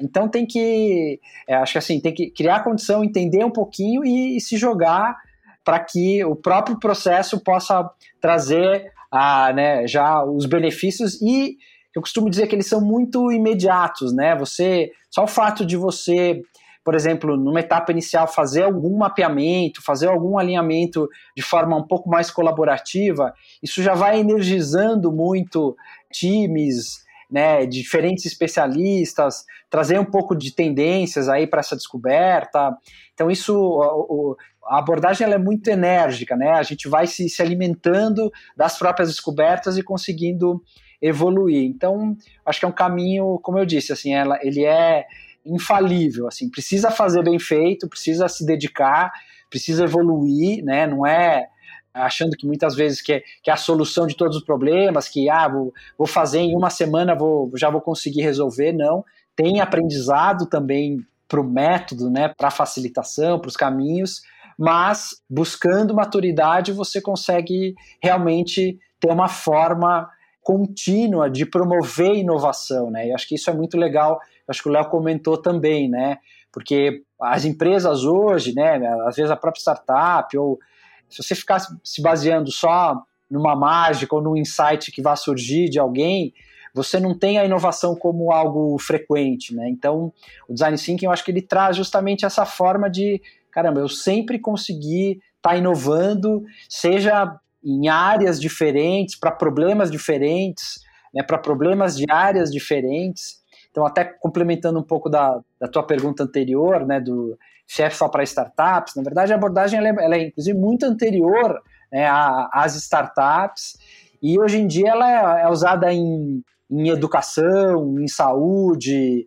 Então 0.00 0.28
tem 0.28 0.46
que, 0.46 1.18
é, 1.48 1.56
acho 1.56 1.72
que 1.72 1.78
assim, 1.78 2.00
tem 2.00 2.14
que 2.14 2.30
criar 2.30 2.62
condição, 2.62 3.02
entender 3.02 3.44
um 3.44 3.50
pouquinho 3.50 4.04
e, 4.04 4.36
e 4.36 4.40
se 4.40 4.56
jogar 4.56 5.16
para 5.64 5.80
que 5.80 6.24
o 6.24 6.36
próprio 6.36 6.78
processo 6.78 7.40
possa 7.40 7.90
trazer 8.20 8.92
a, 9.10 9.52
né, 9.52 9.84
já 9.88 10.22
os 10.22 10.46
benefícios 10.46 11.20
e 11.20 11.56
eu 11.94 12.02
costumo 12.02 12.30
dizer 12.30 12.46
que 12.46 12.54
eles 12.54 12.66
são 12.66 12.80
muito 12.80 13.32
imediatos, 13.32 14.14
né? 14.14 14.36
Você 14.36 14.90
só 15.10 15.24
o 15.24 15.28
fato 15.28 15.64
de 15.64 15.76
você, 15.76 16.40
por 16.84 16.94
exemplo, 16.94 17.36
numa 17.36 17.60
etapa 17.60 17.92
inicial 17.92 18.28
fazer 18.28 18.62
algum 18.62 18.96
mapeamento, 18.98 19.82
fazer 19.82 20.08
algum 20.08 20.38
alinhamento 20.38 21.08
de 21.36 21.42
forma 21.42 21.76
um 21.76 21.86
pouco 21.86 22.08
mais 22.08 22.30
colaborativa, 22.30 23.32
isso 23.62 23.82
já 23.82 23.94
vai 23.94 24.20
energizando 24.20 25.10
muito 25.10 25.76
times, 26.12 27.06
né, 27.30 27.66
diferentes 27.66 28.24
especialistas, 28.24 29.44
trazer 29.68 29.98
um 29.98 30.04
pouco 30.04 30.34
de 30.34 30.54
tendências 30.54 31.28
aí 31.28 31.46
para 31.46 31.60
essa 31.60 31.76
descoberta. 31.76 32.76
Então 33.12 33.30
isso, 33.30 33.54
o, 33.54 34.36
a 34.64 34.78
abordagem 34.78 35.24
ela 35.24 35.34
é 35.34 35.38
muito 35.38 35.68
enérgica, 35.68 36.36
né? 36.36 36.50
A 36.50 36.62
gente 36.62 36.88
vai 36.88 37.06
se, 37.06 37.28
se 37.28 37.42
alimentando 37.42 38.30
das 38.56 38.78
próprias 38.78 39.08
descobertas 39.08 39.76
e 39.76 39.82
conseguindo 39.82 40.62
evoluir. 41.00 41.64
Então, 41.64 42.16
acho 42.44 42.60
que 42.60 42.64
é 42.64 42.68
um 42.68 42.72
caminho, 42.72 43.38
como 43.42 43.58
eu 43.58 43.66
disse, 43.66 43.92
assim, 43.92 44.14
ela, 44.14 44.38
ele 44.42 44.64
é 44.64 45.06
infalível, 45.44 46.26
assim, 46.26 46.50
precisa 46.50 46.90
fazer 46.90 47.22
bem 47.22 47.38
feito, 47.38 47.88
precisa 47.88 48.28
se 48.28 48.44
dedicar, 48.44 49.10
precisa 49.48 49.84
evoluir, 49.84 50.62
né? 50.64 50.86
Não 50.86 51.06
é 51.06 51.48
achando 51.94 52.36
que 52.36 52.46
muitas 52.46 52.74
vezes 52.76 53.00
que 53.02 53.14
é, 53.14 53.22
que 53.42 53.50
é 53.50 53.52
a 53.52 53.56
solução 53.56 54.06
de 54.06 54.16
todos 54.16 54.36
os 54.36 54.44
problemas, 54.44 55.08
que 55.08 55.28
ah, 55.28 55.48
vou, 55.48 55.72
vou 55.96 56.06
fazer 56.06 56.40
em 56.40 56.54
uma 56.54 56.70
semana, 56.70 57.14
vou, 57.14 57.50
já 57.56 57.70
vou 57.70 57.80
conseguir 57.80 58.22
resolver, 58.22 58.72
não. 58.72 59.04
Tem 59.34 59.60
aprendizado 59.60 60.46
também 60.46 61.04
para 61.26 61.40
o 61.40 61.44
método, 61.44 62.10
né, 62.10 62.28
para 62.36 62.48
a 62.48 62.52
facilitação, 62.52 63.38
para 63.38 63.48
os 63.48 63.56
caminhos, 63.56 64.22
mas 64.58 65.10
buscando 65.28 65.94
maturidade 65.94 66.72
você 66.72 67.00
consegue 67.00 67.74
realmente 68.02 68.78
ter 68.98 69.10
uma 69.10 69.28
forma 69.28 70.08
contínua 70.48 71.28
de 71.28 71.44
promover 71.44 72.14
inovação, 72.14 72.90
né? 72.90 73.08
E 73.08 73.12
acho 73.12 73.28
que 73.28 73.34
isso 73.34 73.50
é 73.50 73.52
muito 73.52 73.76
legal. 73.76 74.18
Acho 74.48 74.62
que 74.62 74.68
o 74.70 74.72
Léo 74.72 74.88
comentou 74.88 75.36
também, 75.36 75.90
né? 75.90 76.16
Porque 76.50 77.02
as 77.20 77.44
empresas 77.44 78.04
hoje, 78.04 78.54
né? 78.54 78.78
Às 79.06 79.16
vezes 79.16 79.30
a 79.30 79.36
própria 79.36 79.60
startup 79.60 80.38
ou 80.38 80.58
se 81.06 81.22
você 81.22 81.34
ficar 81.34 81.60
se 81.84 82.00
baseando 82.00 82.50
só 82.50 82.98
numa 83.30 83.54
mágica 83.54 84.14
ou 84.14 84.22
num 84.22 84.38
insight 84.38 84.90
que 84.90 85.02
vai 85.02 85.18
surgir 85.18 85.68
de 85.68 85.78
alguém, 85.78 86.32
você 86.72 86.98
não 86.98 87.12
tem 87.16 87.38
a 87.38 87.44
inovação 87.44 87.94
como 87.94 88.32
algo 88.32 88.78
frequente, 88.78 89.54
né? 89.54 89.68
Então, 89.68 90.10
o 90.48 90.54
design 90.54 90.78
thinking, 90.78 91.04
eu 91.04 91.12
acho 91.12 91.26
que 91.26 91.30
ele 91.30 91.42
traz 91.42 91.76
justamente 91.76 92.24
essa 92.24 92.46
forma 92.46 92.88
de, 92.88 93.20
caramba, 93.50 93.80
eu 93.80 93.88
sempre 93.88 94.38
consegui 94.38 95.20
estar 95.36 95.50
tá 95.50 95.56
inovando, 95.58 96.42
seja 96.70 97.38
em 97.62 97.88
áreas 97.88 98.40
diferentes, 98.40 99.18
para 99.18 99.30
problemas 99.30 99.90
diferentes, 99.90 100.80
né, 101.14 101.22
para 101.22 101.38
problemas 101.38 101.96
de 101.96 102.04
áreas 102.10 102.50
diferentes. 102.50 103.38
Então, 103.70 103.86
até 103.86 104.04
complementando 104.04 104.78
um 104.78 104.82
pouco 104.82 105.08
da, 105.08 105.40
da 105.60 105.68
tua 105.68 105.82
pergunta 105.82 106.22
anterior, 106.22 106.86
né, 106.86 107.00
do 107.00 107.38
chefe 107.66 107.96
só 107.96 108.08
para 108.08 108.22
startups, 108.22 108.94
na 108.96 109.02
verdade 109.02 109.32
a 109.32 109.36
abordagem 109.36 109.78
ela 109.78 109.88
é, 109.88 110.04
ela 110.04 110.16
é 110.16 110.22
inclusive 110.28 110.58
muito 110.58 110.86
anterior 110.86 111.60
né, 111.92 112.08
às 112.50 112.74
startups 112.76 113.76
e 114.22 114.40
hoje 114.40 114.58
em 114.58 114.66
dia 114.66 114.90
ela 114.90 115.40
é, 115.40 115.42
é 115.42 115.48
usada 115.50 115.92
em, 115.92 116.42
em 116.70 116.88
educação, 116.88 117.98
em 117.98 118.08
saúde, 118.08 119.26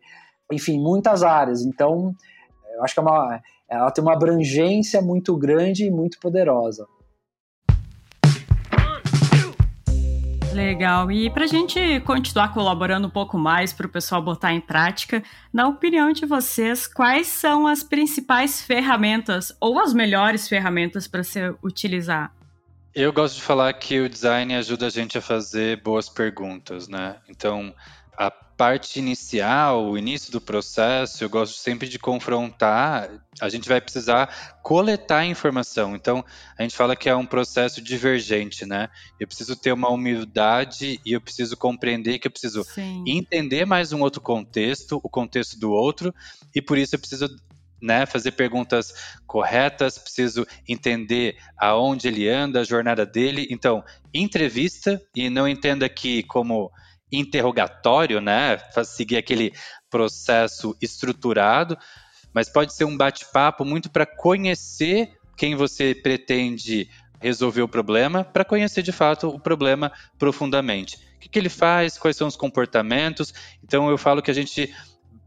enfim, 0.52 0.80
muitas 0.80 1.24
áreas. 1.24 1.62
Então, 1.62 2.14
eu 2.76 2.84
acho 2.84 2.94
que 2.94 3.00
é 3.00 3.04
uma, 3.04 3.42
ela 3.70 3.92
tem 3.92 4.04
uma 4.04 4.14
abrangência 4.14 5.02
muito 5.02 5.38
grande 5.38 5.86
e 5.86 5.92
muito 5.92 6.20
poderosa. 6.20 6.86
Legal. 10.54 11.12
E 11.12 11.30
para 11.30 11.46
a 11.46 11.48
gente 11.48 12.00
continuar 12.02 12.54
colaborando 12.54 13.08
um 13.08 13.10
pouco 13.10 13.38
mais 13.38 13.72
para 13.72 13.88
o 13.88 13.90
pessoal 13.90 14.22
botar 14.22 14.54
em 14.54 14.60
prática, 14.60 15.24
na 15.54 15.68
opinião 15.68 16.12
de 16.12 16.26
vocês, 16.26 16.88
quais 16.88 17.28
são 17.28 17.68
as 17.68 17.84
principais 17.84 18.62
ferramentas 18.62 19.56
ou 19.60 19.80
as 19.80 19.94
melhores 19.94 20.48
ferramentas 20.48 21.08
para 21.08 21.24
se 21.24 21.40
utilizar? 21.64 22.34
Eu 22.94 23.14
gosto 23.14 23.36
de 23.36 23.42
falar 23.42 23.72
que 23.74 24.02
o 24.02 24.10
design 24.10 24.54
ajuda 24.54 24.88
a 24.88 24.90
gente 24.90 25.18
a 25.18 25.22
fazer 25.22 25.82
boas 25.82 26.10
perguntas, 26.10 26.90
né? 26.90 27.16
Então, 27.30 27.74
parte 28.62 29.00
inicial, 29.00 29.90
o 29.90 29.98
início 29.98 30.32
do 30.32 30.40
processo, 30.40 31.24
eu 31.24 31.30
gosto 31.32 31.58
sempre 31.58 31.88
de 31.88 31.98
confrontar. 31.98 33.10
A 33.42 33.50
gente 33.50 33.68
vai 33.68 33.82
precisar 33.82 34.60
coletar 34.62 35.26
informação. 35.26 35.96
Então, 35.96 36.24
a 36.56 36.62
gente 36.62 36.76
fala 36.76 36.96
que 36.96 37.10
é 37.10 37.16
um 37.16 37.26
processo 37.26 37.82
divergente, 37.82 38.64
né? 38.64 38.88
Eu 39.20 39.26
preciso 39.26 39.56
ter 39.56 39.72
uma 39.72 39.90
humildade 39.90 41.02
e 41.04 41.12
eu 41.12 41.20
preciso 41.20 41.58
compreender 41.58 42.20
que 42.20 42.28
eu 42.28 42.32
preciso 42.32 42.64
Sim. 42.64 43.04
entender 43.08 43.66
mais 43.66 43.94
um 43.94 44.02
outro 44.02 44.22
contexto, 44.22 45.02
o 45.02 45.10
contexto 45.10 45.58
do 45.58 45.72
outro, 45.72 46.14
e 46.54 46.62
por 46.62 46.78
isso 46.78 46.94
eu 46.94 47.00
preciso 47.00 47.36
né, 47.82 48.06
fazer 48.06 48.34
perguntas 48.34 48.94
corretas, 49.26 49.98
preciso 49.98 50.46
entender 50.70 51.36
aonde 51.58 52.08
ele 52.08 52.30
anda, 52.30 52.60
a 52.60 52.64
jornada 52.64 53.08
dele. 53.08 53.48
Então, 53.50 53.84
entrevista, 54.14 55.02
e 55.16 55.32
não 55.32 55.48
entenda 55.48 55.90
que 55.90 56.22
como 56.22 56.72
interrogatório, 57.12 58.22
né? 58.22 58.58
Seguir 58.86 59.18
aquele 59.18 59.54
processo 59.90 60.76
estruturado, 60.82 61.78
mas 62.34 62.50
pode 62.50 62.74
ser 62.74 62.86
um 62.86 62.96
bate-papo 62.96 63.66
muito 63.66 63.90
para 63.90 64.06
conhecer 64.06 65.12
quem 65.38 65.56
você 65.56 65.94
pretende 65.94 66.90
resolver 67.20 67.62
o 67.62 67.68
problema, 67.68 68.24
para 68.24 68.46
conhecer 68.46 68.82
de 68.82 68.92
fato 68.92 69.28
o 69.28 69.40
problema 69.40 69.92
profundamente. 70.18 70.98
O 71.16 71.20
que, 71.20 71.30
que 71.30 71.38
ele 71.38 71.50
faz, 71.50 71.98
quais 71.98 72.18
são 72.18 72.28
os 72.28 72.36
comportamentos. 72.36 73.34
Então 73.64 73.90
eu 73.90 73.98
falo 73.98 74.22
que 74.22 74.32
a 74.32 74.34
gente 74.34 74.74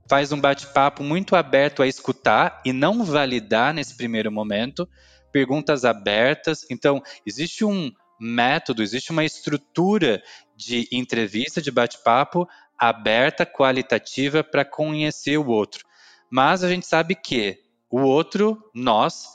faz 0.08 0.32
um 0.32 0.40
bate-papo 0.40 1.02
muito 1.02 1.36
aberto 1.36 1.82
a 1.82 1.86
escutar 1.86 2.60
e 2.64 2.72
não 2.72 3.04
validar 3.04 3.72
nesse 3.72 3.96
primeiro 3.96 4.30
momento, 4.30 4.88
perguntas 5.32 5.84
abertas. 5.84 6.66
Então, 6.70 7.02
existe 7.26 7.64
um 7.64 7.90
método, 8.20 8.82
existe 8.82 9.10
uma 9.10 9.24
estrutura 9.24 10.22
de 10.56 10.88
entrevista, 10.92 11.60
de 11.60 11.70
bate-papo 11.70 12.48
aberta, 12.78 13.46
qualitativa 13.46 14.42
para 14.42 14.64
conhecer 14.64 15.38
o 15.38 15.46
outro. 15.46 15.84
Mas 16.30 16.64
a 16.64 16.68
gente 16.68 16.86
sabe 16.86 17.14
que 17.14 17.58
o 17.90 18.00
outro, 18.00 18.58
nós, 18.74 19.26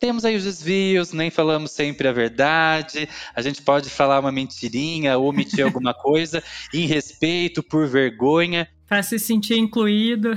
temos 0.00 0.24
aí 0.24 0.34
os 0.34 0.44
desvios, 0.44 1.12
nem 1.12 1.30
falamos 1.30 1.72
sempre 1.72 2.08
a 2.08 2.12
verdade, 2.12 3.06
a 3.34 3.42
gente 3.42 3.60
pode 3.60 3.90
falar 3.90 4.18
uma 4.18 4.32
mentirinha, 4.32 5.18
omitir 5.18 5.62
alguma 5.64 5.92
coisa, 5.94 6.42
em 6.72 6.86
respeito, 6.86 7.62
por 7.62 7.86
vergonha. 7.86 8.66
Para 8.88 9.02
se 9.02 9.18
sentir 9.18 9.58
incluído. 9.58 10.32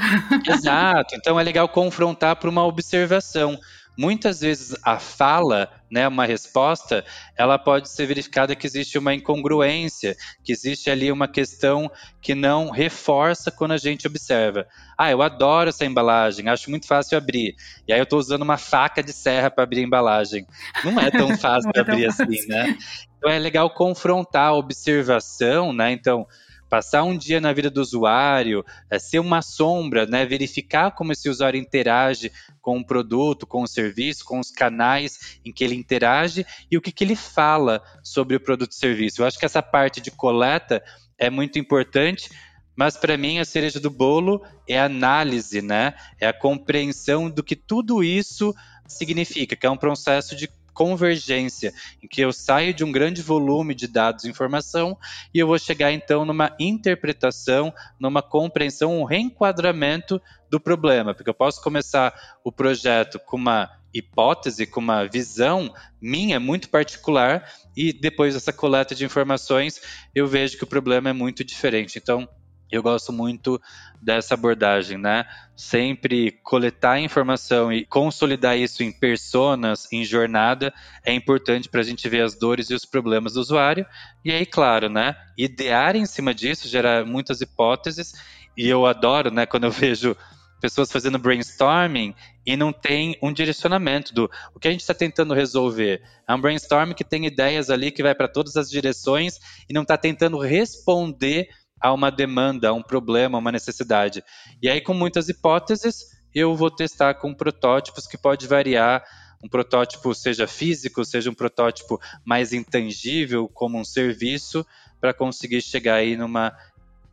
Exato, 0.45 1.15
então 1.15 1.39
é 1.39 1.43
legal 1.43 1.69
confrontar 1.69 2.35
por 2.35 2.49
uma 2.49 2.65
observação 2.65 3.57
muitas 3.97 4.41
vezes 4.41 4.75
a 4.83 4.97
fala, 4.99 5.69
né, 5.89 6.07
uma 6.07 6.25
resposta, 6.25 7.05
ela 7.37 7.57
pode 7.59 7.89
ser 7.89 8.05
verificada 8.05 8.55
que 8.55 8.65
existe 8.65 8.97
uma 8.97 9.13
incongruência, 9.13 10.15
que 10.43 10.51
existe 10.51 10.89
ali 10.89 11.11
uma 11.11 11.27
questão 11.27 11.91
que 12.21 12.33
não 12.33 12.69
reforça 12.69 13.51
quando 13.51 13.73
a 13.73 13.77
gente 13.77 14.07
observa. 14.07 14.67
Ah, 14.97 15.11
eu 15.11 15.21
adoro 15.21 15.69
essa 15.69 15.85
embalagem, 15.85 16.49
acho 16.49 16.69
muito 16.69 16.87
fácil 16.87 17.17
abrir. 17.17 17.55
E 17.87 17.93
aí 17.93 17.99
eu 17.99 18.03
estou 18.03 18.19
usando 18.19 18.41
uma 18.41 18.57
faca 18.57 19.03
de 19.03 19.13
serra 19.13 19.51
para 19.51 19.63
abrir 19.63 19.81
a 19.81 19.83
embalagem. 19.83 20.45
Não 20.83 20.99
é 20.99 21.11
tão 21.11 21.35
fácil 21.37 21.71
é 21.75 21.79
abrir 21.79 22.07
assim, 22.07 22.47
né? 22.47 22.77
Então 23.17 23.31
é 23.31 23.39
legal 23.39 23.69
confrontar 23.69 24.49
a 24.49 24.53
observação, 24.53 25.71
né? 25.71 25.91
Então, 25.91 26.25
passar 26.73 27.03
um 27.03 27.15
dia 27.15 27.39
na 27.39 27.53
vida 27.53 27.69
do 27.69 27.79
usuário, 27.79 28.65
é, 28.89 28.97
ser 28.97 29.19
uma 29.19 29.43
sombra, 29.43 30.07
né, 30.07 30.25
verificar 30.25 30.89
como 30.89 31.11
esse 31.11 31.29
usuário 31.29 31.59
interage 31.59 32.31
com 32.63 32.79
o 32.79 32.83
produto, 32.83 33.45
com 33.45 33.61
o 33.61 33.67
serviço, 33.67 34.25
com 34.25 34.39
os 34.39 34.49
canais 34.49 35.37
em 35.45 35.53
que 35.53 35.63
ele 35.63 35.75
interage 35.75 36.43
e 36.71 36.75
o 36.75 36.81
que, 36.81 36.91
que 36.91 37.03
ele 37.03 37.15
fala 37.15 37.79
sobre 38.01 38.35
o 38.35 38.39
produto 38.39 38.71
e 38.71 38.75
serviço. 38.75 39.21
Eu 39.21 39.27
acho 39.27 39.37
que 39.37 39.45
essa 39.45 39.61
parte 39.61 40.01
de 40.01 40.09
coleta 40.09 40.83
é 41.15 41.29
muito 41.29 41.59
importante, 41.59 42.31
mas 42.75 42.97
para 42.97 43.17
mim 43.17 43.37
a 43.37 43.45
cereja 43.45 43.79
do 43.79 43.91
bolo 43.91 44.43
é 44.67 44.79
a 44.79 44.85
análise, 44.85 45.61
né? 45.61 45.93
É 46.19 46.25
a 46.25 46.33
compreensão 46.33 47.29
do 47.29 47.43
que 47.43 47.55
tudo 47.55 48.03
isso 48.03 48.51
significa, 48.87 49.55
que 49.55 49.67
é 49.67 49.69
um 49.69 49.77
processo 49.77 50.35
de 50.35 50.49
convergência, 50.73 51.73
em 52.01 52.07
que 52.07 52.21
eu 52.21 52.33
saio 52.33 52.73
de 52.73 52.83
um 52.83 52.91
grande 52.91 53.21
volume 53.21 53.75
de 53.75 53.87
dados 53.87 54.23
e 54.23 54.29
informação 54.29 54.97
e 55.33 55.39
eu 55.39 55.47
vou 55.47 55.59
chegar 55.59 55.91
então 55.91 56.25
numa 56.25 56.55
interpretação, 56.59 57.73
numa 57.99 58.21
compreensão, 58.21 58.99
um 58.99 59.03
reenquadramento 59.03 60.21
do 60.49 60.59
problema, 60.59 61.13
porque 61.13 61.29
eu 61.29 61.33
posso 61.33 61.61
começar 61.61 62.13
o 62.43 62.51
projeto 62.51 63.19
com 63.19 63.37
uma 63.37 63.69
hipótese, 63.93 64.65
com 64.65 64.79
uma 64.79 65.05
visão 65.05 65.73
minha 66.01 66.39
muito 66.39 66.69
particular 66.69 67.47
e 67.77 67.93
depois 67.93 68.33
dessa 68.33 68.51
coleta 68.51 68.95
de 68.95 69.05
informações 69.05 69.79
eu 70.13 70.27
vejo 70.27 70.57
que 70.57 70.63
o 70.63 70.67
problema 70.67 71.09
é 71.09 71.13
muito 71.13 71.43
diferente. 71.43 71.97
Então, 71.97 72.27
eu 72.75 72.81
gosto 72.81 73.13
muito 73.13 73.61
dessa 74.01 74.33
abordagem, 74.33 74.97
né? 74.97 75.25
Sempre 75.55 76.31
coletar 76.43 76.99
informação 76.99 77.71
e 77.71 77.85
consolidar 77.85 78.57
isso 78.57 78.81
em 78.81 78.91
personas, 78.91 79.87
em 79.91 80.03
jornada, 80.03 80.73
é 81.05 81.13
importante 81.13 81.69
para 81.69 81.81
a 81.81 81.83
gente 81.83 82.09
ver 82.09 82.21
as 82.21 82.33
dores 82.33 82.71
e 82.71 82.73
os 82.73 82.83
problemas 82.83 83.33
do 83.33 83.41
usuário. 83.41 83.85
E 84.25 84.31
aí, 84.31 84.45
claro, 84.45 84.89
né? 84.89 85.15
Idear 85.37 85.95
em 85.95 86.07
cima 86.07 86.33
disso, 86.33 86.67
gerar 86.67 87.05
muitas 87.05 87.41
hipóteses. 87.41 88.13
E 88.57 88.67
eu 88.67 88.87
adoro, 88.87 89.29
né? 89.29 89.45
Quando 89.45 89.65
eu 89.65 89.71
vejo 89.71 90.17
pessoas 90.63 90.89
fazendo 90.89 91.19
brainstorming 91.19 92.15
e 92.45 92.55
não 92.55 92.71
tem 92.71 93.17
um 93.21 93.33
direcionamento 93.33 94.13
do 94.13 94.31
o 94.55 94.59
que 94.59 94.69
a 94.69 94.71
gente 94.71 94.79
está 94.79 94.93
tentando 94.93 95.33
resolver. 95.33 96.01
É 96.25 96.33
um 96.33 96.39
brainstorming 96.39 96.93
que 96.93 97.03
tem 97.03 97.25
ideias 97.25 97.69
ali 97.69 97.91
que 97.91 98.01
vai 98.01 98.15
para 98.15 98.29
todas 98.29 98.55
as 98.55 98.69
direções 98.69 99.41
e 99.69 99.73
não 99.73 99.81
está 99.81 99.97
tentando 99.97 100.39
responder 100.39 101.49
a 101.83 101.91
uma 101.91 102.09
demanda, 102.09 102.73
um 102.73 102.81
problema, 102.81 103.37
uma 103.37 103.51
necessidade. 103.51 104.23
E 104.61 104.69
aí, 104.69 104.79
com 104.79 104.93
muitas 104.93 105.27
hipóteses, 105.27 106.05
eu 106.33 106.55
vou 106.55 106.71
testar 106.71 107.15
com 107.15 107.33
protótipos 107.33 108.07
que 108.07 108.17
pode 108.17 108.47
variar. 108.47 109.03
Um 109.43 109.49
protótipo 109.49 110.15
seja 110.15 110.47
físico, 110.47 111.03
seja 111.03 111.29
um 111.29 111.33
protótipo 111.33 111.99
mais 112.23 112.53
intangível, 112.53 113.49
como 113.49 113.77
um 113.77 113.83
serviço, 113.83 114.65
para 115.01 115.13
conseguir 115.13 115.61
chegar 115.61 115.95
aí 115.95 116.15
numa, 116.15 116.55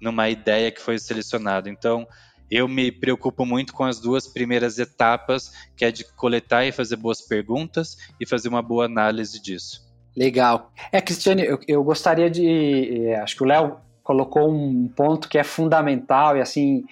numa 0.00 0.30
ideia 0.30 0.70
que 0.70 0.80
foi 0.80 1.00
selecionada. 1.00 1.68
Então, 1.68 2.06
eu 2.48 2.68
me 2.68 2.92
preocupo 2.92 3.44
muito 3.44 3.72
com 3.72 3.82
as 3.82 3.98
duas 3.98 4.28
primeiras 4.28 4.78
etapas, 4.78 5.50
que 5.76 5.84
é 5.84 5.90
de 5.90 6.04
coletar 6.14 6.64
e 6.64 6.70
fazer 6.70 6.94
boas 6.94 7.20
perguntas 7.20 7.96
e 8.20 8.26
fazer 8.26 8.48
uma 8.48 8.62
boa 8.62 8.84
análise 8.84 9.42
disso. 9.42 9.90
Legal. 10.16 10.72
É, 10.92 11.00
Cristiane, 11.00 11.44
eu, 11.44 11.58
eu 11.66 11.82
gostaria 11.82 12.30
de. 12.30 13.06
Eh, 13.06 13.16
acho 13.16 13.36
que 13.36 13.42
o 13.42 13.46
Léo 13.46 13.89
colocou 14.10 14.50
um 14.50 14.88
ponto 14.88 15.28
que 15.28 15.38
é 15.38 15.44
fundamental 15.44 16.36
e 16.36 16.40
assim, 16.40 16.82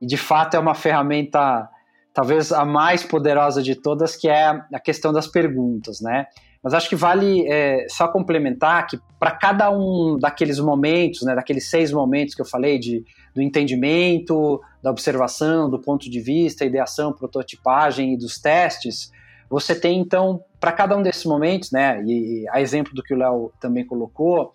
de 0.00 0.16
fato 0.16 0.54
é 0.54 0.60
uma 0.60 0.72
ferramenta 0.72 1.68
talvez 2.14 2.52
a 2.52 2.64
mais 2.64 3.02
poderosa 3.02 3.60
de 3.60 3.74
todas, 3.74 4.14
que 4.14 4.28
é 4.28 4.46
a 4.72 4.78
questão 4.78 5.12
das 5.12 5.26
perguntas, 5.26 6.00
né? 6.00 6.26
Mas 6.62 6.72
acho 6.72 6.88
que 6.88 6.94
vale 6.94 7.44
é, 7.48 7.86
só 7.88 8.06
complementar 8.06 8.86
que 8.86 9.00
para 9.18 9.32
cada 9.32 9.68
um 9.68 10.16
daqueles 10.16 10.60
momentos, 10.60 11.22
né, 11.22 11.34
daqueles 11.34 11.68
seis 11.68 11.90
momentos 11.90 12.36
que 12.36 12.42
eu 12.42 12.46
falei 12.46 12.78
de, 12.78 13.02
do 13.34 13.42
entendimento, 13.42 14.60
da 14.80 14.92
observação, 14.92 15.68
do 15.68 15.80
ponto 15.80 16.08
de 16.08 16.20
vista, 16.20 16.64
ideação, 16.64 17.12
prototipagem 17.12 18.14
e 18.14 18.16
dos 18.16 18.38
testes, 18.38 19.10
você 19.48 19.74
tem 19.74 19.98
então 19.98 20.44
para 20.60 20.70
cada 20.70 20.96
um 20.96 21.02
desses 21.02 21.24
momentos, 21.24 21.72
né, 21.72 22.00
e, 22.06 22.44
e 22.44 22.48
a 22.50 22.60
exemplo 22.60 22.94
do 22.94 23.02
que 23.02 23.12
o 23.12 23.18
Léo 23.18 23.50
também 23.58 23.84
colocou, 23.84 24.52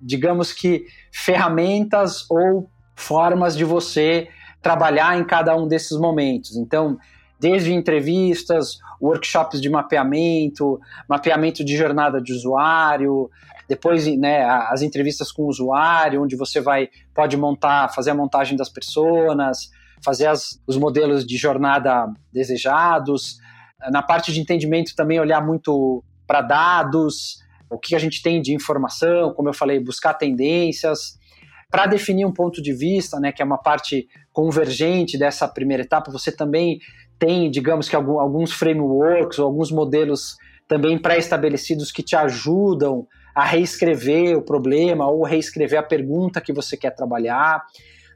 digamos 0.00 0.52
que, 0.52 0.86
ferramentas 1.12 2.28
ou 2.30 2.70
formas 2.94 3.56
de 3.56 3.64
você 3.64 4.28
trabalhar 4.60 5.18
em 5.18 5.24
cada 5.24 5.56
um 5.56 5.68
desses 5.68 5.98
momentos. 5.98 6.56
Então, 6.56 6.98
desde 7.38 7.72
entrevistas, 7.72 8.78
workshops 9.00 9.60
de 9.60 9.70
mapeamento, 9.70 10.80
mapeamento 11.08 11.64
de 11.64 11.76
jornada 11.76 12.20
de 12.20 12.32
usuário, 12.32 13.30
depois 13.68 14.06
né, 14.16 14.44
as 14.44 14.82
entrevistas 14.82 15.30
com 15.30 15.42
o 15.42 15.48
usuário, 15.48 16.22
onde 16.22 16.34
você 16.34 16.60
vai 16.60 16.88
pode 17.14 17.36
montar, 17.36 17.88
fazer 17.94 18.10
a 18.10 18.14
montagem 18.14 18.56
das 18.56 18.68
pessoas, 18.68 19.70
fazer 20.02 20.26
as, 20.26 20.60
os 20.66 20.76
modelos 20.76 21.24
de 21.24 21.36
jornada 21.36 22.06
desejados. 22.32 23.38
Na 23.90 24.02
parte 24.02 24.32
de 24.32 24.40
entendimento 24.40 24.96
também 24.96 25.20
olhar 25.20 25.44
muito 25.44 26.02
para 26.26 26.40
dados, 26.40 27.38
o 27.70 27.78
que 27.78 27.94
a 27.94 27.98
gente 27.98 28.22
tem 28.22 28.40
de 28.40 28.54
informação, 28.54 29.32
como 29.34 29.48
eu 29.48 29.54
falei, 29.54 29.78
buscar 29.80 30.14
tendências. 30.14 31.18
Para 31.70 31.86
definir 31.86 32.24
um 32.24 32.32
ponto 32.32 32.62
de 32.62 32.72
vista, 32.72 33.20
né, 33.20 33.30
que 33.30 33.42
é 33.42 33.44
uma 33.44 33.58
parte 33.58 34.08
convergente 34.32 35.18
dessa 35.18 35.46
primeira 35.46 35.82
etapa, 35.82 36.10
você 36.10 36.32
também 36.32 36.78
tem, 37.18 37.50
digamos 37.50 37.88
que 37.88 37.96
alguns 37.96 38.52
frameworks 38.52 39.38
ou 39.38 39.46
alguns 39.46 39.70
modelos 39.70 40.36
também 40.66 40.98
pré-estabelecidos 40.98 41.90
que 41.90 42.02
te 42.02 42.14
ajudam 42.14 43.06
a 43.34 43.44
reescrever 43.44 44.36
o 44.36 44.42
problema 44.42 45.06
ou 45.08 45.22
reescrever 45.22 45.78
a 45.78 45.82
pergunta 45.82 46.40
que 46.40 46.52
você 46.52 46.76
quer 46.76 46.90
trabalhar. 46.90 47.64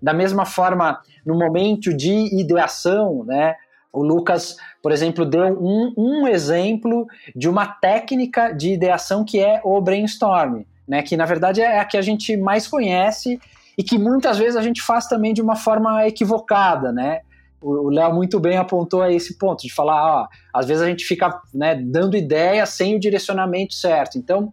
Da 0.03 0.13
mesma 0.13 0.45
forma, 0.45 1.01
no 1.25 1.39
momento 1.39 1.95
de 1.95 2.41
ideação, 2.41 3.25
né, 3.25 3.55
o 3.93 4.03
Lucas, 4.03 4.57
por 4.83 4.91
exemplo, 4.91 5.25
deu 5.25 5.45
um, 5.45 5.95
um 5.97 6.27
exemplo 6.27 7.07
de 7.35 7.49
uma 7.49 7.67
técnica 7.67 8.53
de 8.53 8.73
ideação 8.73 9.25
que 9.25 9.39
é 9.39 9.61
o 9.63 9.81
brainstorm, 9.81 10.63
né? 10.87 11.03
Que 11.03 11.17
na 11.17 11.25
verdade 11.25 11.61
é 11.61 11.79
a 11.79 11.85
que 11.85 11.97
a 11.97 12.03
gente 12.03 12.37
mais 12.37 12.67
conhece 12.67 13.41
e 13.79 13.85
que 13.85 13.97
muitas 13.97 14.39
vezes 14.39 14.57
a 14.57 14.63
gente 14.63 14.83
faz 14.83 15.07
também 15.07 15.33
de 15.33 15.41
uma 15.41 15.55
forma 15.55 16.07
equivocada, 16.07 16.93
né? 16.93 17.21
O 17.61 17.91
Léo 17.91 18.13
muito 18.13 18.41
bem 18.41 18.57
apontou 18.57 19.03
a 19.03 19.13
esse 19.13 19.39
ponto 19.39 19.63
de 19.63 19.73
falar, 19.73 20.23
ó, 20.23 20.29
às 20.53 20.67
vezes 20.67 20.83
a 20.83 20.87
gente 20.87 21.05
fica 21.05 21.41
né, 21.55 21.77
dando 21.77 22.17
ideia 22.17 22.67
sem 22.67 22.97
o 22.97 22.99
direcionamento 22.99 23.75
certo. 23.75 24.19
Então, 24.19 24.53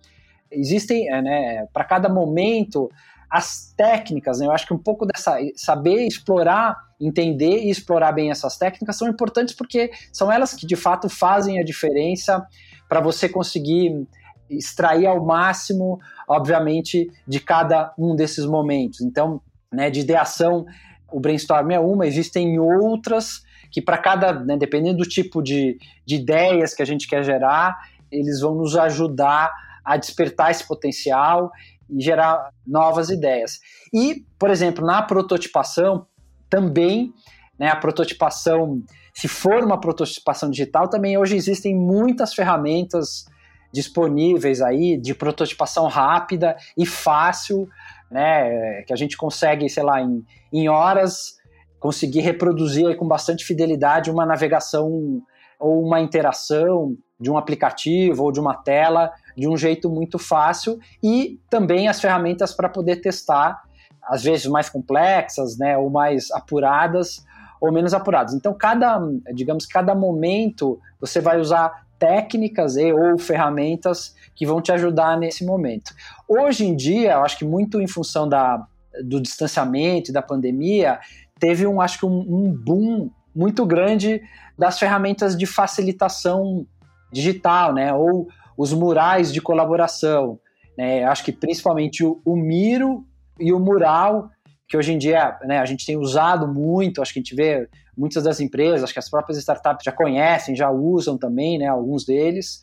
existem, 0.51 1.11
é, 1.11 1.19
né, 1.19 1.67
para 1.73 1.84
cada 1.84 2.07
momento, 2.07 2.91
as 3.30 3.73
técnicas, 3.77 4.39
né? 4.39 4.47
Eu 4.47 4.51
acho 4.51 4.65
que 4.65 4.73
um 4.73 4.77
pouco 4.77 5.05
dessa 5.05 5.38
saber 5.55 6.07
explorar, 6.07 6.75
entender 6.99 7.63
e 7.63 7.69
explorar 7.69 8.11
bem 8.11 8.32
essas 8.32 8.57
técnicas 8.57 8.97
são 8.97 9.07
importantes 9.07 9.53
porque 9.53 9.91
são 10.11 10.32
elas 10.32 10.53
que 10.53 10.65
de 10.65 10.75
fato 10.75 11.07
fazem 11.07 11.59
a 11.59 11.63
diferença 11.63 12.45
para 12.88 12.99
você 12.99 13.30
conseguir 13.30 14.07
extrair 14.49 15.05
ao 15.05 15.23
máximo, 15.23 15.99
obviamente, 16.27 17.07
de 17.27 17.39
cada 17.39 17.93
um 17.97 18.15
desses 18.15 18.45
momentos. 18.45 19.01
Então, 19.01 19.39
né, 19.71 19.91
de 19.91 19.99
ideação, 19.99 20.65
o 21.11 21.19
brainstorm 21.19 21.69
é 21.69 21.80
uma, 21.80 22.07
existem 22.07 22.57
outras 22.59 23.43
que 23.71 23.80
para 23.80 23.99
cada, 23.99 24.34
né, 24.34 24.57
dependendo 24.57 24.97
do 24.97 25.07
tipo 25.07 25.43
de, 25.43 25.77
de 26.03 26.15
ideias 26.15 26.73
que 26.73 26.82
a 26.82 26.86
gente 26.86 27.07
quer 27.07 27.23
gerar, 27.23 27.77
eles 28.11 28.41
vão 28.41 28.55
nos 28.55 28.75
ajudar 28.75 29.53
a 29.86 29.95
despertar 29.95 30.49
esse 30.49 30.67
potencial 30.67 31.51
e 31.89 32.01
gerar 32.01 32.49
novas 32.65 33.09
ideias. 33.09 33.59
E, 33.93 34.25
por 34.37 34.49
exemplo, 34.49 34.85
na 34.85 35.01
prototipação, 35.01 36.05
também, 36.49 37.13
né, 37.57 37.69
a 37.69 37.75
prototipação, 37.75 38.81
se 39.13 39.27
for 39.27 39.63
uma 39.63 39.79
prototipação 39.79 40.49
digital, 40.49 40.89
também 40.89 41.17
hoje 41.17 41.35
existem 41.35 41.75
muitas 41.75 42.33
ferramentas 42.33 43.25
disponíveis 43.71 44.61
aí 44.61 44.97
de 44.97 45.13
prototipação 45.13 45.87
rápida 45.87 46.55
e 46.75 46.85
fácil, 46.85 47.69
né, 48.09 48.81
que 48.83 48.93
a 48.93 48.95
gente 48.95 49.15
consegue, 49.15 49.69
sei 49.69 49.83
lá, 49.83 50.01
em, 50.01 50.25
em 50.51 50.67
horas 50.67 51.37
conseguir 51.79 52.21
reproduzir 52.21 52.97
com 52.97 53.07
bastante 53.07 53.45
fidelidade 53.45 54.11
uma 54.11 54.25
navegação 54.25 55.21
ou 55.59 55.85
uma 55.85 56.01
interação 56.01 56.95
de 57.19 57.29
um 57.29 57.37
aplicativo 57.37 58.23
ou 58.23 58.31
de 58.31 58.39
uma 58.39 58.55
tela 58.55 59.11
de 59.39 59.47
um 59.47 59.55
jeito 59.55 59.89
muito 59.89 60.19
fácil 60.19 60.79
e 61.01 61.39
também 61.49 61.87
as 61.87 62.01
ferramentas 62.01 62.53
para 62.53 62.67
poder 62.67 62.97
testar, 62.97 63.63
às 64.03 64.23
vezes 64.23 64.45
mais 64.47 64.69
complexas, 64.69 65.57
né, 65.57 65.77
ou 65.77 65.89
mais 65.89 66.29
apuradas 66.31 67.25
ou 67.61 67.71
menos 67.71 67.93
apuradas. 67.93 68.33
Então, 68.33 68.53
cada, 68.53 68.99
digamos, 69.33 69.65
cada 69.65 69.93
momento 69.93 70.79
você 70.99 71.19
vai 71.19 71.39
usar 71.39 71.85
técnicas 71.97 72.77
e 72.77 72.93
ou 72.93 73.17
ferramentas 73.17 74.15
que 74.33 74.45
vão 74.45 74.61
te 74.61 74.71
ajudar 74.71 75.17
nesse 75.17 75.45
momento. 75.45 75.93
Hoje 76.27 76.65
em 76.65 76.75
dia, 76.75 77.13
eu 77.13 77.23
acho 77.23 77.37
que 77.37 77.43
muito 77.43 77.81
em 77.81 77.87
função 77.87 78.27
da, 78.27 78.65
do 79.03 79.21
distanciamento 79.21 80.09
e 80.09 80.13
da 80.13 80.21
pandemia, 80.21 80.99
teve 81.37 81.67
um, 81.67 81.81
acho 81.81 81.99
que 81.99 82.05
um, 82.05 82.19
um 82.19 82.51
boom 82.51 83.09
muito 83.35 83.65
grande 83.65 84.21
das 84.57 84.79
ferramentas 84.79 85.37
de 85.37 85.45
facilitação 85.45 86.65
digital, 87.11 87.73
né? 87.73 87.93
Ou 87.93 88.27
os 88.60 88.74
murais 88.74 89.32
de 89.32 89.39
colaboração. 89.39 90.38
Né? 90.78 91.05
Acho 91.05 91.24
que 91.24 91.32
principalmente 91.32 92.03
o, 92.03 92.22
o 92.26 92.36
Miro 92.36 93.05
e 93.39 93.53
o 93.53 93.60
Mural, 93.60 94.30
que 94.68 94.76
hoje 94.76 94.91
em 94.91 94.97
dia 94.97 95.39
né, 95.45 95.60
a 95.60 95.66
gente 95.66 95.86
tem 95.86 95.95
usado 95.95 96.45
muito, 96.45 97.01
acho 97.01 97.14
que 97.14 97.20
a 97.20 97.24
gente 97.24 97.34
vê 97.34 97.70
muitas 97.97 98.26
das 98.26 98.41
empresas, 98.41 98.84
acho 98.84 98.91
que 98.91 98.99
as 98.99 99.10
próprias 99.10 99.38
startups 99.38 99.86
já 99.86 99.93
conhecem, 99.93 100.57
já 100.57 100.70
usam 100.70 101.18
também, 101.18 101.57
né, 101.57 101.68
alguns 101.68 102.05
deles, 102.05 102.60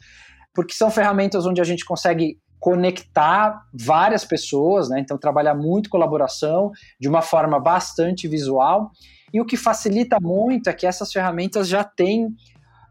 porque 0.54 0.74
são 0.74 0.90
ferramentas 0.90 1.46
onde 1.46 1.62
a 1.62 1.64
gente 1.64 1.82
consegue 1.82 2.38
conectar 2.60 3.62
várias 3.72 4.22
pessoas, 4.22 4.90
né, 4.90 5.00
então 5.00 5.16
trabalhar 5.16 5.54
muito 5.54 5.88
colaboração 5.88 6.72
de 7.00 7.08
uma 7.08 7.22
forma 7.22 7.58
bastante 7.58 8.28
visual, 8.28 8.90
e 9.32 9.40
o 9.40 9.46
que 9.46 9.56
facilita 9.56 10.18
muito 10.20 10.68
é 10.68 10.74
que 10.74 10.86
essas 10.86 11.10
ferramentas 11.10 11.68
já 11.68 11.82
têm 11.82 12.28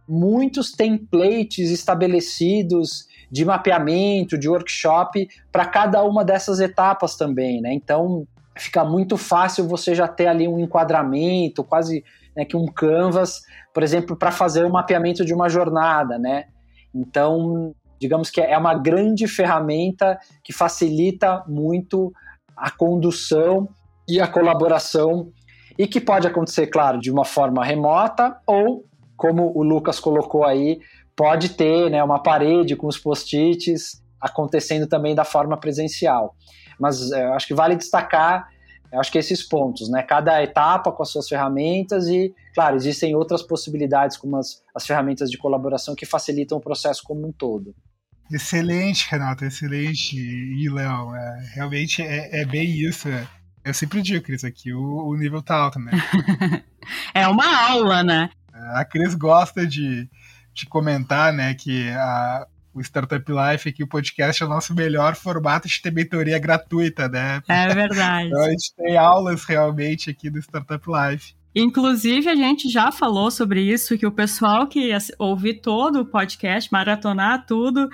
muitos 0.07 0.71
templates 0.71 1.71
estabelecidos 1.71 3.07
de 3.31 3.43
mapeamento, 3.43 4.37
de 4.37 4.47
workshop 4.47 5.27
para 5.51 5.65
cada 5.65 6.03
uma 6.03 6.23
dessas 6.23 6.59
etapas 6.59 7.15
também, 7.15 7.61
né? 7.61 7.73
Então 7.73 8.27
fica 8.57 8.85
muito 8.85 9.17
fácil 9.17 9.67
você 9.67 9.93
já 9.93 10.07
ter 10.07 10.27
ali 10.27 10.47
um 10.47 10.59
enquadramento, 10.59 11.63
quase 11.63 12.03
né, 12.35 12.45
que 12.45 12.55
um 12.55 12.65
canvas, 12.65 13.41
por 13.73 13.83
exemplo, 13.83 14.15
para 14.15 14.31
fazer 14.31 14.65
o 14.65 14.71
mapeamento 14.71 15.25
de 15.25 15.33
uma 15.33 15.49
jornada, 15.49 16.17
né? 16.17 16.45
Então, 16.93 17.75
digamos 17.99 18.29
que 18.29 18.39
é 18.39 18.57
uma 18.57 18.73
grande 18.73 19.27
ferramenta 19.27 20.17
que 20.43 20.53
facilita 20.53 21.43
muito 21.47 22.13
a 22.55 22.71
condução 22.71 23.67
e 24.07 24.21
a 24.21 24.27
colaboração 24.27 25.31
e 25.77 25.87
que 25.87 25.99
pode 25.99 26.27
acontecer, 26.27 26.67
claro, 26.67 26.99
de 26.99 27.11
uma 27.11 27.25
forma 27.25 27.63
remota 27.65 28.37
ou, 28.47 28.85
como 29.15 29.51
o 29.55 29.63
Lucas 29.63 29.99
colocou 29.99 30.43
aí, 30.43 30.79
pode 31.15 31.49
ter 31.49 31.89
né, 31.89 32.03
uma 32.03 32.21
parede 32.21 32.75
com 32.75 32.87
os 32.87 32.97
post-its 32.97 34.03
acontecendo 34.19 34.87
também 34.87 35.15
da 35.15 35.23
forma 35.23 35.57
presencial. 35.57 36.35
Mas 36.79 37.11
é, 37.11 37.25
eu 37.25 37.33
acho 37.33 37.47
que 37.47 37.53
vale 37.53 37.75
destacar, 37.75 38.47
eu 38.91 38.99
acho 38.99 39.11
que 39.11 39.17
esses 39.17 39.43
pontos, 39.43 39.89
né? 39.89 40.03
Cada 40.03 40.41
etapa 40.41 40.91
com 40.91 41.03
as 41.03 41.09
suas 41.09 41.27
ferramentas 41.27 42.07
e, 42.07 42.33
claro, 42.53 42.75
existem 42.75 43.15
outras 43.15 43.41
possibilidades 43.41 44.15
como 44.17 44.37
as, 44.37 44.63
as 44.73 44.85
ferramentas 44.85 45.29
de 45.29 45.37
colaboração 45.37 45.95
que 45.95 46.05
facilitam 46.05 46.57
o 46.57 46.61
processo 46.61 47.03
como 47.03 47.27
um 47.27 47.31
todo. 47.31 47.75
Excelente, 48.31 49.07
Renato, 49.09 49.45
excelente. 49.45 50.17
E, 50.17 50.69
Léo, 50.69 51.13
é, 51.15 51.51
realmente 51.53 52.01
é, 52.01 52.41
é, 52.41 52.45
bem 52.45 52.69
isso. 52.69 53.07
Eu 53.63 53.73
sempre 53.73 54.01
digo, 54.01 54.23
Cris, 54.23 54.43
aqui 54.43 54.73
o, 54.73 55.07
o 55.07 55.15
nível 55.15 55.41
tá 55.41 55.55
alto, 55.55 55.79
né? 55.79 55.91
é 57.13 57.27
uma 57.27 57.69
aula, 57.69 58.03
né? 58.03 58.29
A 58.73 58.85
Cris 58.85 59.13
gosta 59.13 59.65
de, 59.65 60.09
de 60.53 60.65
comentar, 60.65 61.33
né, 61.33 61.53
que 61.53 61.89
a, 61.89 62.47
o 62.73 62.81
Startup 62.81 63.23
Life 63.31 63.69
aqui, 63.69 63.83
o 63.83 63.87
podcast 63.87 64.43
é 64.43 64.45
o 64.45 64.49
nosso 64.49 64.75
melhor 64.75 65.15
formato 65.15 65.67
de 65.67 65.81
ter 65.81 65.91
mentoria 65.91 66.37
gratuita, 66.37 67.07
né? 67.07 67.41
É 67.47 67.73
verdade. 67.73 68.27
então 68.27 68.43
a 68.43 68.49
gente 68.49 68.75
tem 68.75 68.97
aulas 68.97 69.45
realmente 69.45 70.09
aqui 70.09 70.29
do 70.29 70.39
Startup 70.39 70.83
Life. 70.85 71.33
Inclusive, 71.55 72.27
a 72.27 72.35
gente 72.35 72.69
já 72.69 72.91
falou 72.91 73.31
sobre 73.31 73.61
isso, 73.61 73.97
que 73.97 74.05
o 74.05 74.11
pessoal 74.11 74.67
que 74.67 74.91
ouvir 75.17 75.61
todo 75.61 76.01
o 76.01 76.05
podcast, 76.05 76.69
maratonar 76.69 77.45
tudo, 77.45 77.89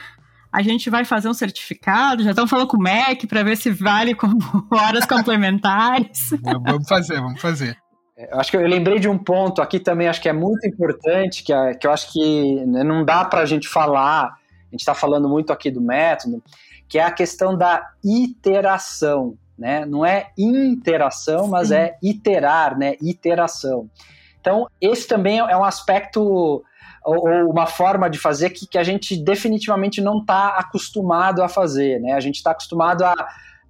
a 0.51 0.63
gente 0.63 0.89
vai 0.89 1.05
fazer 1.05 1.29
um 1.29 1.33
certificado, 1.33 2.23
já 2.23 2.31
estamos 2.31 2.49
falando 2.49 2.67
com 2.67 2.77
o 2.77 2.81
MEC 2.81 3.27
para 3.27 3.43
ver 3.43 3.55
se 3.55 3.69
vale 3.69 4.15
como 4.15 4.35
horas 4.71 5.05
complementares. 5.05 6.31
vamos 6.41 6.87
fazer, 6.87 7.21
vamos 7.21 7.39
fazer. 7.39 7.77
Eu 8.29 8.39
acho 8.39 8.51
que 8.51 8.57
eu 8.57 8.61
lembrei 8.61 8.99
de 8.99 9.09
um 9.09 9.17
ponto 9.17 9.61
aqui 9.61 9.79
também, 9.79 10.07
acho 10.07 10.21
que 10.21 10.29
é 10.29 10.33
muito 10.33 10.67
importante, 10.67 11.43
que, 11.43 11.51
é, 11.51 11.73
que 11.73 11.87
eu 11.87 11.91
acho 11.91 12.11
que 12.11 12.65
né, 12.65 12.83
não 12.83 13.03
dá 13.03 13.25
para 13.25 13.41
a 13.41 13.45
gente 13.45 13.67
falar, 13.67 14.25
a 14.25 14.71
gente 14.71 14.81
está 14.81 14.93
falando 14.93 15.27
muito 15.27 15.51
aqui 15.51 15.71
do 15.71 15.81
método, 15.81 16.43
que 16.87 16.99
é 16.99 17.03
a 17.03 17.11
questão 17.11 17.57
da 17.57 17.89
iteração, 18.03 19.35
né? 19.57 19.85
Não 19.85 20.05
é 20.05 20.31
interação, 20.37 21.47
mas 21.47 21.69
Sim. 21.69 21.75
é 21.75 21.97
iterar, 22.03 22.77
né? 22.77 22.95
Iteração. 23.01 23.89
Então, 24.39 24.67
esse 24.79 25.07
também 25.07 25.39
é 25.39 25.55
um 25.55 25.63
aspecto 25.63 26.21
ou, 27.03 27.29
ou 27.29 27.49
uma 27.49 27.65
forma 27.65 28.09
de 28.09 28.19
fazer 28.19 28.49
que, 28.49 28.67
que 28.67 28.77
a 28.77 28.83
gente 28.83 29.15
definitivamente 29.15 30.01
não 30.01 30.19
está 30.19 30.49
acostumado 30.49 31.41
a 31.41 31.47
fazer, 31.47 31.99
né? 31.99 32.13
A 32.13 32.19
gente 32.19 32.35
está 32.35 32.51
acostumado 32.51 33.03
a 33.03 33.15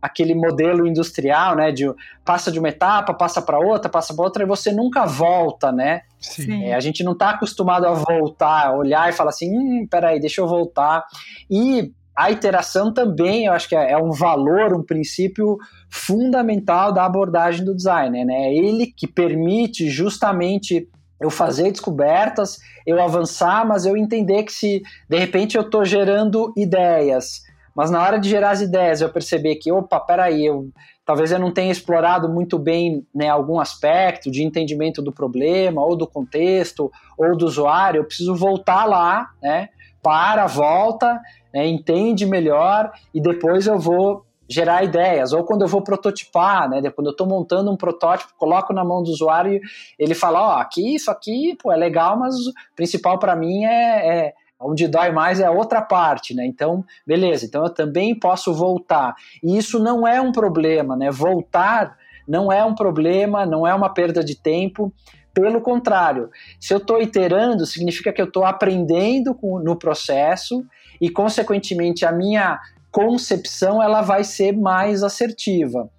aquele 0.01 0.33
modelo 0.33 0.87
industrial, 0.87 1.55
né? 1.55 1.71
De 1.71 1.85
passa 2.25 2.51
de 2.51 2.59
uma 2.59 2.69
etapa, 2.69 3.13
passa 3.13 3.41
para 3.41 3.59
outra, 3.59 3.89
passa 3.89 4.13
para 4.13 4.25
outra 4.25 4.43
e 4.43 4.47
você 4.47 4.71
nunca 4.71 5.05
volta, 5.05 5.71
né? 5.71 6.01
Sim. 6.19 6.65
É, 6.65 6.73
a 6.73 6.79
gente 6.79 7.03
não 7.03 7.13
está 7.13 7.31
acostumado 7.31 7.85
a 7.85 7.93
voltar, 7.93 8.75
olhar 8.75 9.09
e 9.09 9.13
falar 9.13 9.29
assim, 9.29 9.49
hum, 9.55 9.87
peraí, 9.89 10.19
deixa 10.19 10.41
eu 10.41 10.47
voltar. 10.47 11.05
E 11.49 11.91
a 12.15 12.29
iteração 12.31 12.93
também, 12.93 13.45
eu 13.45 13.53
acho 13.53 13.69
que 13.69 13.75
é, 13.75 13.91
é 13.91 13.97
um 13.97 14.11
valor, 14.11 14.73
um 14.73 14.83
princípio 14.83 15.57
fundamental 15.89 16.91
da 16.91 17.05
abordagem 17.05 17.63
do 17.63 17.75
designer, 17.75 18.25
né? 18.25 18.49
É 18.49 18.53
ele 18.53 18.87
que 18.87 19.07
permite 19.07 19.89
justamente 19.89 20.87
eu 21.19 21.29
fazer 21.29 21.71
descobertas, 21.71 22.57
eu 22.85 23.01
avançar, 23.01 23.65
mas 23.65 23.85
eu 23.85 23.95
entender 23.95 24.43
que 24.43 24.51
se 24.51 24.81
de 25.07 25.19
repente 25.19 25.55
eu 25.55 25.61
estou 25.61 25.85
gerando 25.85 26.51
ideias, 26.57 27.43
mas 27.75 27.89
na 27.89 28.01
hora 28.01 28.19
de 28.19 28.29
gerar 28.29 28.51
as 28.51 28.61
ideias, 28.61 29.01
eu 29.01 29.09
perceber 29.09 29.55
que, 29.55 29.71
opa, 29.71 29.99
peraí, 29.99 30.45
eu, 30.45 30.69
talvez 31.05 31.31
eu 31.31 31.39
não 31.39 31.51
tenha 31.51 31.71
explorado 31.71 32.29
muito 32.29 32.59
bem 32.59 33.05
né, 33.13 33.29
algum 33.29 33.59
aspecto 33.59 34.29
de 34.29 34.43
entendimento 34.43 35.01
do 35.01 35.11
problema, 35.11 35.83
ou 35.83 35.95
do 35.95 36.07
contexto, 36.07 36.91
ou 37.17 37.35
do 37.37 37.45
usuário, 37.45 37.99
eu 37.99 38.05
preciso 38.05 38.35
voltar 38.35 38.85
lá, 38.85 39.29
né? 39.41 39.69
Para, 40.03 40.47
volta, 40.47 41.21
né, 41.53 41.67
entende 41.67 42.25
melhor 42.25 42.91
e 43.13 43.21
depois 43.21 43.67
eu 43.67 43.77
vou 43.77 44.25
gerar 44.49 44.83
ideias. 44.83 45.31
Ou 45.31 45.43
quando 45.45 45.61
eu 45.61 45.67
vou 45.67 45.81
prototipar, 45.81 46.69
né? 46.69 46.81
Quando 46.91 47.07
eu 47.07 47.11
estou 47.11 47.25
montando 47.25 47.71
um 47.71 47.77
protótipo, 47.77 48.33
coloco 48.37 48.73
na 48.73 48.83
mão 48.83 49.01
do 49.01 49.09
usuário 49.09 49.61
ele 49.97 50.13
fala, 50.13 50.41
ó, 50.41 50.49
oh, 50.49 50.59
aqui, 50.59 50.95
isso 50.95 51.09
aqui, 51.09 51.55
pô, 51.61 51.71
é 51.71 51.77
legal, 51.77 52.17
mas 52.17 52.35
o 52.35 52.51
principal 52.75 53.17
para 53.17 53.35
mim 53.35 53.63
é, 53.63 54.25
é 54.27 54.33
Onde 54.61 54.87
dói 54.87 55.11
mais 55.11 55.39
é 55.39 55.45
a 55.45 55.51
outra 55.51 55.81
parte, 55.81 56.33
né? 56.33 56.45
Então, 56.45 56.85
beleza, 57.05 57.45
então 57.45 57.63
eu 57.63 57.73
também 57.73 58.17
posso 58.17 58.53
voltar. 58.53 59.15
E 59.43 59.57
isso 59.57 59.79
não 59.79 60.07
é 60.07 60.21
um 60.21 60.31
problema, 60.31 60.95
né? 60.95 61.09
Voltar 61.09 61.97
não 62.27 62.51
é 62.51 62.63
um 62.63 62.73
problema, 62.73 63.45
não 63.45 63.65
é 63.65 63.73
uma 63.73 63.89
perda 63.93 64.23
de 64.23 64.35
tempo. 64.35 64.93
Pelo 65.33 65.61
contrário, 65.61 66.29
se 66.59 66.73
eu 66.73 66.77
estou 66.77 67.01
iterando, 67.01 67.65
significa 67.65 68.11
que 68.11 68.21
eu 68.21 68.25
estou 68.25 68.45
aprendendo 68.45 69.37
no 69.63 69.75
processo 69.75 70.65
e, 70.99 71.09
consequentemente, 71.09 72.05
a 72.05 72.11
minha 72.11 72.59
concepção 72.91 73.81
ela 73.81 74.01
vai 74.01 74.23
ser 74.23 74.51
mais 74.51 75.03
assertiva. 75.03 75.89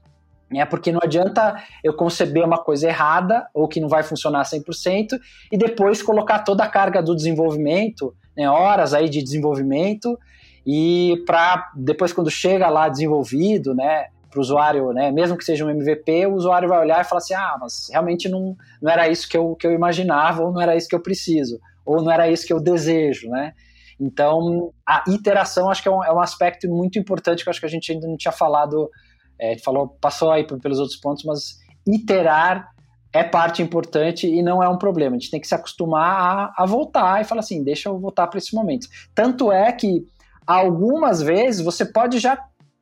Né? 0.50 0.64
Porque 0.66 0.92
não 0.92 1.00
adianta 1.02 1.62
eu 1.82 1.94
conceber 1.94 2.44
uma 2.44 2.58
coisa 2.58 2.88
errada 2.88 3.46
ou 3.54 3.66
que 3.66 3.80
não 3.80 3.88
vai 3.88 4.02
funcionar 4.02 4.42
100% 4.42 5.18
e 5.50 5.56
depois 5.56 6.02
colocar 6.02 6.40
toda 6.40 6.62
a 6.62 6.68
carga 6.68 7.02
do 7.02 7.16
desenvolvimento 7.16 8.14
né, 8.36 8.48
horas 8.48 8.94
aí 8.94 9.08
de 9.08 9.22
desenvolvimento 9.22 10.18
e 10.66 11.22
para 11.26 11.70
depois 11.74 12.12
quando 12.12 12.30
chega 12.30 12.68
lá 12.68 12.88
desenvolvido, 12.88 13.74
né, 13.74 14.06
para 14.30 14.38
o 14.38 14.40
usuário, 14.40 14.92
né, 14.92 15.10
mesmo 15.10 15.36
que 15.36 15.44
seja 15.44 15.64
um 15.64 15.70
MVP, 15.70 16.26
o 16.26 16.34
usuário 16.34 16.68
vai 16.68 16.80
olhar 16.80 17.00
e 17.00 17.04
falar 17.04 17.18
assim, 17.18 17.34
ah, 17.34 17.56
mas 17.60 17.88
realmente 17.90 18.28
não, 18.28 18.56
não 18.80 18.90
era 18.90 19.08
isso 19.08 19.28
que 19.28 19.36
eu, 19.36 19.54
que 19.54 19.66
eu 19.66 19.72
imaginava, 19.72 20.42
ou 20.42 20.52
não 20.52 20.60
era 20.60 20.74
isso 20.74 20.88
que 20.88 20.94
eu 20.94 21.02
preciso, 21.02 21.60
ou 21.84 22.02
não 22.02 22.10
era 22.10 22.30
isso 22.30 22.46
que 22.46 22.52
eu 22.52 22.60
desejo, 22.60 23.28
né? 23.28 23.52
Então, 24.00 24.72
a 24.86 25.04
iteração 25.06 25.70
acho 25.70 25.82
que 25.82 25.88
é 25.88 25.90
um, 25.92 26.02
é 26.02 26.12
um 26.12 26.20
aspecto 26.20 26.68
muito 26.68 26.98
importante 26.98 27.44
que 27.44 27.50
acho 27.50 27.60
que 27.60 27.66
a 27.66 27.68
gente 27.68 27.92
ainda 27.92 28.08
não 28.08 28.16
tinha 28.16 28.32
falado, 28.32 28.90
é, 29.38 29.56
falou, 29.58 29.88
passou 30.00 30.32
aí 30.32 30.44
pelos 30.44 30.78
outros 30.78 30.98
pontos, 30.98 31.24
mas 31.24 31.60
iterar 31.86 32.68
é 33.12 33.22
parte 33.22 33.62
importante 33.62 34.26
e 34.26 34.42
não 34.42 34.62
é 34.62 34.68
um 34.68 34.78
problema. 34.78 35.16
A 35.16 35.18
gente 35.18 35.30
tem 35.30 35.40
que 35.40 35.46
se 35.46 35.54
acostumar 35.54 36.52
a, 36.56 36.62
a 36.62 36.66
voltar 36.66 37.20
e 37.20 37.24
falar 37.24 37.40
assim, 37.40 37.62
deixa 37.62 37.88
eu 37.88 37.98
voltar 37.98 38.26
para 38.26 38.38
esse 38.38 38.54
momento. 38.54 38.86
Tanto 39.14 39.52
é 39.52 39.70
que 39.70 40.06
algumas 40.46 41.20
vezes 41.20 41.64
você 41.64 41.84
pode 41.84 42.18
já 42.18 42.38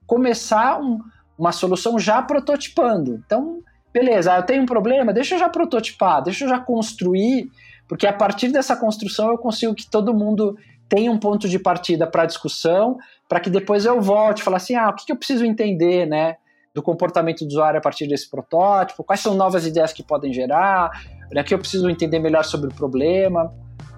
começar 0.06 0.80
um, 0.80 1.00
uma 1.36 1.52
solução 1.52 1.98
já 1.98 2.22
prototipando. 2.22 3.20
Então, 3.24 3.60
beleza, 3.92 4.36
eu 4.36 4.42
tenho 4.44 4.62
um 4.62 4.66
problema, 4.66 5.12
deixa 5.12 5.34
eu 5.34 5.38
já 5.38 5.48
prototipar, 5.48 6.22
deixa 6.22 6.44
eu 6.44 6.48
já 6.48 6.60
construir, 6.60 7.50
porque 7.88 8.06
a 8.06 8.12
partir 8.12 8.48
dessa 8.48 8.76
construção 8.76 9.30
eu 9.30 9.38
consigo 9.38 9.74
que 9.74 9.90
todo 9.90 10.14
mundo 10.14 10.56
tenha 10.88 11.10
um 11.10 11.18
ponto 11.18 11.48
de 11.48 11.58
partida 11.58 12.06
para 12.06 12.26
discussão, 12.26 12.98
para 13.28 13.40
que 13.40 13.50
depois 13.50 13.84
eu 13.84 14.00
volte 14.00 14.40
e 14.40 14.44
falar 14.44 14.56
assim, 14.58 14.74
ah, 14.74 14.90
o 14.90 14.94
que, 14.94 15.06
que 15.06 15.12
eu 15.12 15.16
preciso 15.16 15.44
entender, 15.44 16.06
né? 16.06 16.36
Do 16.74 16.82
comportamento 16.82 17.44
do 17.44 17.48
usuário 17.48 17.78
a 17.78 17.80
partir 17.80 18.06
desse 18.06 18.30
protótipo, 18.30 19.02
quais 19.02 19.20
são 19.20 19.34
novas 19.34 19.66
ideias 19.66 19.92
que 19.92 20.02
podem 20.02 20.32
gerar, 20.32 20.90
né, 21.32 21.42
que 21.42 21.52
eu 21.52 21.58
preciso 21.58 21.88
entender 21.90 22.18
melhor 22.18 22.44
sobre 22.44 22.68
o 22.68 22.74
problema. 22.74 23.52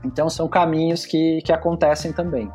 Então, 0.04 0.28
são 0.28 0.48
caminhos 0.48 1.06
que, 1.06 1.40
que 1.42 1.52
acontecem 1.52 2.12
também. 2.12 2.50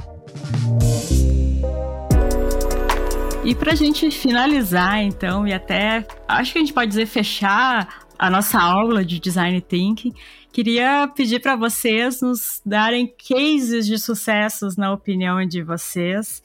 E 3.43 3.55
para 3.55 3.71
a 3.71 3.75
gente 3.75 4.11
finalizar, 4.11 5.01
então, 5.01 5.47
e 5.47 5.53
até 5.53 6.05
acho 6.27 6.51
que 6.51 6.57
a 6.57 6.61
gente 6.61 6.73
pode 6.73 6.89
dizer 6.89 7.05
fechar 7.05 8.05
a 8.19 8.29
nossa 8.29 8.59
aula 8.59 9.05
de 9.05 9.19
design 9.19 9.61
thinking, 9.61 10.13
queria 10.51 11.07
pedir 11.15 11.39
para 11.39 11.55
vocês 11.55 12.21
nos 12.21 12.61
darem 12.65 13.07
cases 13.07 13.85
de 13.85 13.97
sucessos 13.97 14.75
na 14.75 14.91
opinião 14.91 15.45
de 15.45 15.61
vocês 15.61 16.41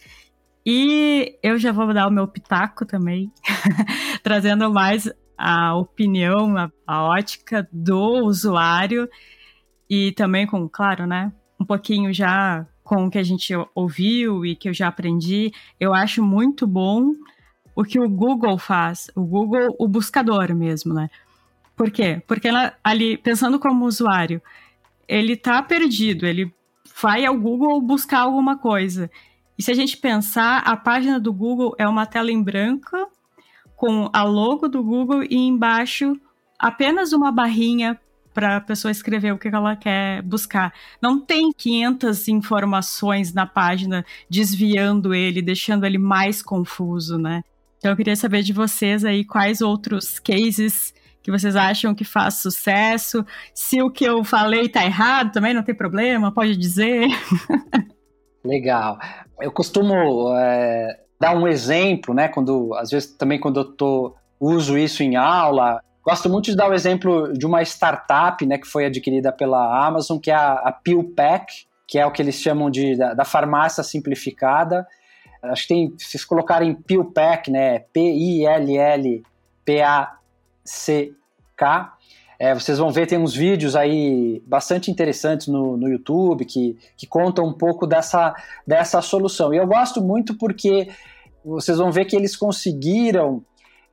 e 0.64 1.38
eu 1.42 1.58
já 1.58 1.72
vou 1.72 1.92
dar 1.92 2.06
o 2.06 2.12
meu 2.12 2.26
pitaco 2.28 2.86
também, 2.86 3.32
trazendo 4.22 4.72
mais 4.72 5.10
a 5.36 5.74
opinião, 5.74 6.56
a, 6.56 6.70
a, 6.86 7.02
ótica 7.02 7.68
do 7.72 8.24
usuário 8.24 9.08
e 9.90 10.12
também 10.12 10.46
com, 10.46 10.68
claro, 10.68 11.06
né, 11.06 11.32
um 11.60 11.64
pouquinho 11.64 12.12
já 12.12 12.66
com 12.84 13.06
o 13.06 13.10
que 13.10 13.18
a 13.18 13.22
gente 13.22 13.52
ouviu 13.74 14.44
e 14.46 14.54
que 14.54 14.68
eu 14.68 14.74
já 14.74 14.88
aprendi. 14.88 15.52
Eu 15.80 15.92
acho 15.92 16.22
muito 16.22 16.66
bom 16.66 17.12
o 17.74 17.82
que 17.82 17.98
o 17.98 18.08
Google 18.08 18.58
faz, 18.58 19.10
o 19.16 19.22
Google, 19.22 19.74
o 19.78 19.88
buscador 19.88 20.54
mesmo, 20.54 20.92
né? 20.92 21.08
Por 21.76 21.90
quê? 21.90 22.22
Porque 22.26 22.48
ela, 22.48 22.74
ali, 22.84 23.16
pensando 23.16 23.58
como 23.58 23.86
usuário, 23.86 24.42
ele 25.08 25.36
tá 25.36 25.62
perdido, 25.62 26.26
ele 26.26 26.52
vai 27.00 27.24
ao 27.24 27.36
Google 27.36 27.80
buscar 27.80 28.20
alguma 28.20 28.58
coisa. 28.58 29.10
E 29.58 29.62
se 29.62 29.70
a 29.70 29.74
gente 29.74 29.96
pensar, 29.96 30.58
a 30.58 30.76
página 30.76 31.20
do 31.20 31.32
Google 31.32 31.74
é 31.78 31.86
uma 31.86 32.06
tela 32.06 32.30
em 32.30 32.42
branco 32.42 32.96
com 33.76 34.08
a 34.12 34.22
logo 34.22 34.68
do 34.68 34.82
Google 34.82 35.24
e 35.24 35.36
embaixo 35.36 36.16
apenas 36.58 37.12
uma 37.12 37.32
barrinha 37.32 37.98
para 38.32 38.56
a 38.56 38.60
pessoa 38.60 38.90
escrever 38.90 39.32
o 39.32 39.38
que 39.38 39.48
ela 39.48 39.76
quer 39.76 40.22
buscar. 40.22 40.72
Não 41.00 41.20
tem 41.20 41.52
500 41.52 42.28
informações 42.28 43.34
na 43.34 43.46
página 43.46 44.04
desviando 44.28 45.12
ele, 45.12 45.42
deixando 45.42 45.84
ele 45.84 45.98
mais 45.98 46.42
confuso, 46.42 47.18
né? 47.18 47.42
Então 47.78 47.90
eu 47.90 47.96
queria 47.96 48.16
saber 48.16 48.42
de 48.42 48.52
vocês 48.52 49.04
aí 49.04 49.24
quais 49.24 49.60
outros 49.60 50.18
cases 50.18 50.94
que 51.22 51.30
vocês 51.30 51.54
acham 51.54 51.94
que 51.94 52.04
faz 52.04 52.34
sucesso. 52.34 53.24
Se 53.54 53.82
o 53.82 53.90
que 53.90 54.04
eu 54.04 54.24
falei 54.24 54.68
tá 54.68 54.84
errado, 54.84 55.32
também 55.32 55.54
não 55.54 55.62
tem 55.62 55.74
problema, 55.74 56.32
pode 56.32 56.56
dizer. 56.56 57.08
Legal. 58.44 58.98
Eu 59.40 59.52
costumo 59.52 60.34
é, 60.36 60.98
dar 61.20 61.36
um 61.36 61.46
exemplo, 61.46 62.14
né? 62.14 62.28
Quando 62.28 62.74
às 62.74 62.90
vezes 62.90 63.12
também 63.14 63.38
quando 63.38 63.60
eu 63.60 63.64
tô 63.64 64.14
uso 64.40 64.76
isso 64.76 65.02
em 65.02 65.16
aula, 65.16 65.80
Gosto 66.04 66.28
muito 66.28 66.46
de 66.46 66.56
dar 66.56 66.68
o 66.68 66.74
exemplo 66.74 67.32
de 67.32 67.46
uma 67.46 67.62
startup 67.62 68.44
né, 68.44 68.58
que 68.58 68.66
foi 68.66 68.86
adquirida 68.86 69.30
pela 69.30 69.86
Amazon, 69.86 70.18
que 70.18 70.32
é 70.32 70.34
a, 70.34 70.54
a 70.54 70.72
PillPack, 70.72 71.64
que 71.86 71.96
é 71.96 72.04
o 72.04 72.10
que 72.10 72.20
eles 72.20 72.34
chamam 72.34 72.68
de, 72.70 72.96
da, 72.96 73.14
da 73.14 73.24
farmácia 73.24 73.84
simplificada. 73.84 74.84
Acho 75.40 75.62
que 75.62 75.68
tem, 75.68 75.94
se 75.96 76.06
vocês 76.06 76.24
colocarem 76.24 76.74
PillPack, 76.74 77.52
né, 77.52 77.80
P-I-L-L-P-A-C-K, 77.92 78.72
é, 82.42 82.52
vocês 82.52 82.76
vão 82.76 82.90
ver, 82.90 83.06
tem 83.06 83.18
uns 83.18 83.32
vídeos 83.32 83.76
aí 83.76 84.42
bastante 84.44 84.90
interessantes 84.90 85.46
no, 85.46 85.76
no 85.76 85.88
YouTube 85.88 86.44
que, 86.44 86.76
que 86.96 87.06
contam 87.06 87.46
um 87.46 87.52
pouco 87.52 87.86
dessa, 87.86 88.34
dessa 88.66 89.00
solução. 89.00 89.54
E 89.54 89.58
eu 89.58 89.66
gosto 89.68 90.02
muito 90.02 90.36
porque 90.36 90.88
vocês 91.44 91.78
vão 91.78 91.92
ver 91.92 92.04
que 92.04 92.16
eles 92.16 92.34
conseguiram 92.34 93.44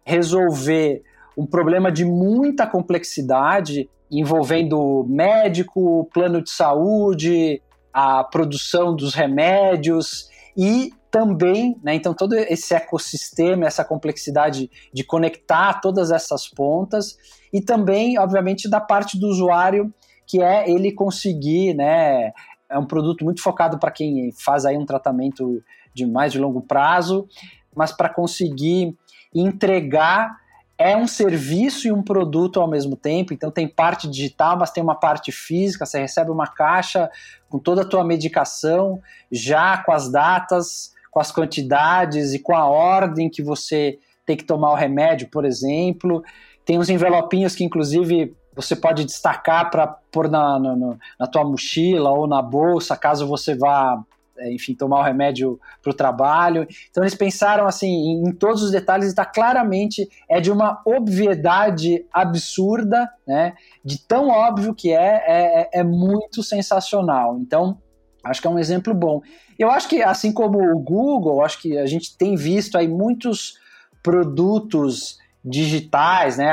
resolver 0.03 1.03
um 1.37 1.45
problema 1.45 1.91
de 1.91 2.03
muita 2.03 2.65
complexidade 2.65 3.87
envolvendo 4.09 5.05
médico, 5.07 6.09
plano 6.11 6.41
de 6.41 6.49
saúde, 6.49 7.61
a 7.93 8.23
produção 8.23 8.95
dos 8.95 9.13
remédios 9.13 10.27
e 10.57 10.91
também, 11.11 11.75
né, 11.83 11.95
então 11.95 12.13
todo 12.13 12.33
esse 12.33 12.73
ecossistema, 12.73 13.65
essa 13.65 13.83
complexidade 13.83 14.69
de 14.93 15.03
conectar 15.03 15.81
todas 15.81 16.11
essas 16.11 16.47
pontas 16.47 17.17
e 17.51 17.61
também, 17.61 18.19
obviamente, 18.19 18.69
da 18.69 18.79
parte 18.79 19.19
do 19.19 19.27
usuário, 19.27 19.93
que 20.27 20.41
é 20.41 20.69
ele 20.69 20.91
conseguir, 20.91 21.73
né, 21.73 22.31
é 22.69 22.77
um 22.77 22.85
produto 22.85 23.25
muito 23.25 23.41
focado 23.41 23.79
para 23.79 23.91
quem 23.91 24.31
faz 24.37 24.65
aí 24.65 24.77
um 24.77 24.85
tratamento 24.85 25.63
de 25.93 26.05
mais 26.05 26.31
de 26.31 26.39
longo 26.39 26.61
prazo, 26.61 27.27
mas 27.75 27.91
para 27.91 28.09
conseguir 28.09 28.95
entregar 29.33 30.37
é 30.79 30.95
um 30.95 31.07
serviço 31.07 31.89
e 31.89 31.91
um 31.91 32.01
produto 32.01 32.61
ao 32.61 32.67
mesmo 32.67 32.95
tempo, 32.95 33.33
então 33.33 33.51
tem 33.51 33.67
parte 33.67 34.09
digital, 34.09 34.57
mas 34.57 34.71
tem 34.71 34.81
uma 34.81 34.95
parte 34.95 35.29
física, 35.29 35.85
você 35.85 35.99
recebe 35.99 36.31
uma 36.31 36.47
caixa 36.47 37.11
com 37.49 37.59
toda 37.59 37.81
a 37.81 37.85
tua 37.85 38.01
medicação, 38.01 39.01
já 39.29 39.77
com 39.79 39.91
as 39.91 40.09
datas, 40.09 40.93
com 41.19 41.21
as 41.21 41.31
quantidades 41.33 42.33
e 42.33 42.39
com 42.39 42.55
a 42.55 42.65
ordem 42.65 43.29
que 43.29 43.43
você 43.43 43.99
tem 44.25 44.37
que 44.37 44.45
tomar 44.45 44.71
o 44.71 44.75
remédio, 44.75 45.27
por 45.29 45.43
exemplo. 45.43 46.23
Tem 46.63 46.79
uns 46.79 46.89
envelopinhos 46.89 47.55
que, 47.55 47.63
inclusive, 47.65 48.33
você 48.55 48.73
pode 48.73 49.03
destacar 49.03 49.69
para 49.69 49.85
pôr 49.85 50.29
na, 50.29 50.57
na, 50.57 50.97
na, 51.19 51.27
tua 51.27 51.43
mochila 51.43 52.09
ou 52.11 52.25
na 52.25 52.41
bolsa, 52.41 52.95
caso 52.95 53.27
você 53.27 53.53
vá 53.53 54.01
é, 54.37 54.53
enfim, 54.53 54.73
tomar 54.73 54.99
o 54.99 55.03
remédio 55.03 55.59
para 55.81 55.91
o 55.91 55.93
trabalho. 55.93 56.65
Então 56.89 57.03
eles 57.03 57.15
pensaram 57.15 57.67
assim 57.67 57.87
em, 57.87 58.29
em 58.29 58.31
todos 58.31 58.63
os 58.63 58.71
detalhes 58.71 59.07
está 59.07 59.25
claramente 59.25 60.07
é 60.29 60.39
de 60.39 60.49
uma 60.49 60.81
obviedade 60.85 62.05
absurda, 62.13 63.09
né? 63.27 63.55
De 63.83 63.99
tão 63.99 64.29
óbvio 64.29 64.73
que 64.73 64.93
é, 64.93 65.23
é, 65.27 65.61
é, 65.61 65.69
é 65.79 65.83
muito 65.83 66.41
sensacional. 66.41 67.37
Então 67.41 67.77
acho 68.23 68.41
que 68.41 68.47
é 68.47 68.49
um 68.49 68.59
exemplo 68.59 68.93
bom. 68.93 69.21
Eu 69.57 69.69
acho 69.69 69.87
que 69.87 70.01
assim 70.01 70.31
como 70.31 70.59
o 70.73 70.79
Google, 70.79 71.43
acho 71.43 71.61
que 71.61 71.77
a 71.77 71.85
gente 71.85 72.15
tem 72.15 72.35
visto 72.35 72.77
aí 72.77 72.87
muitos 72.87 73.57
produtos 74.01 75.19
digitais, 75.43 76.37
né? 76.37 76.51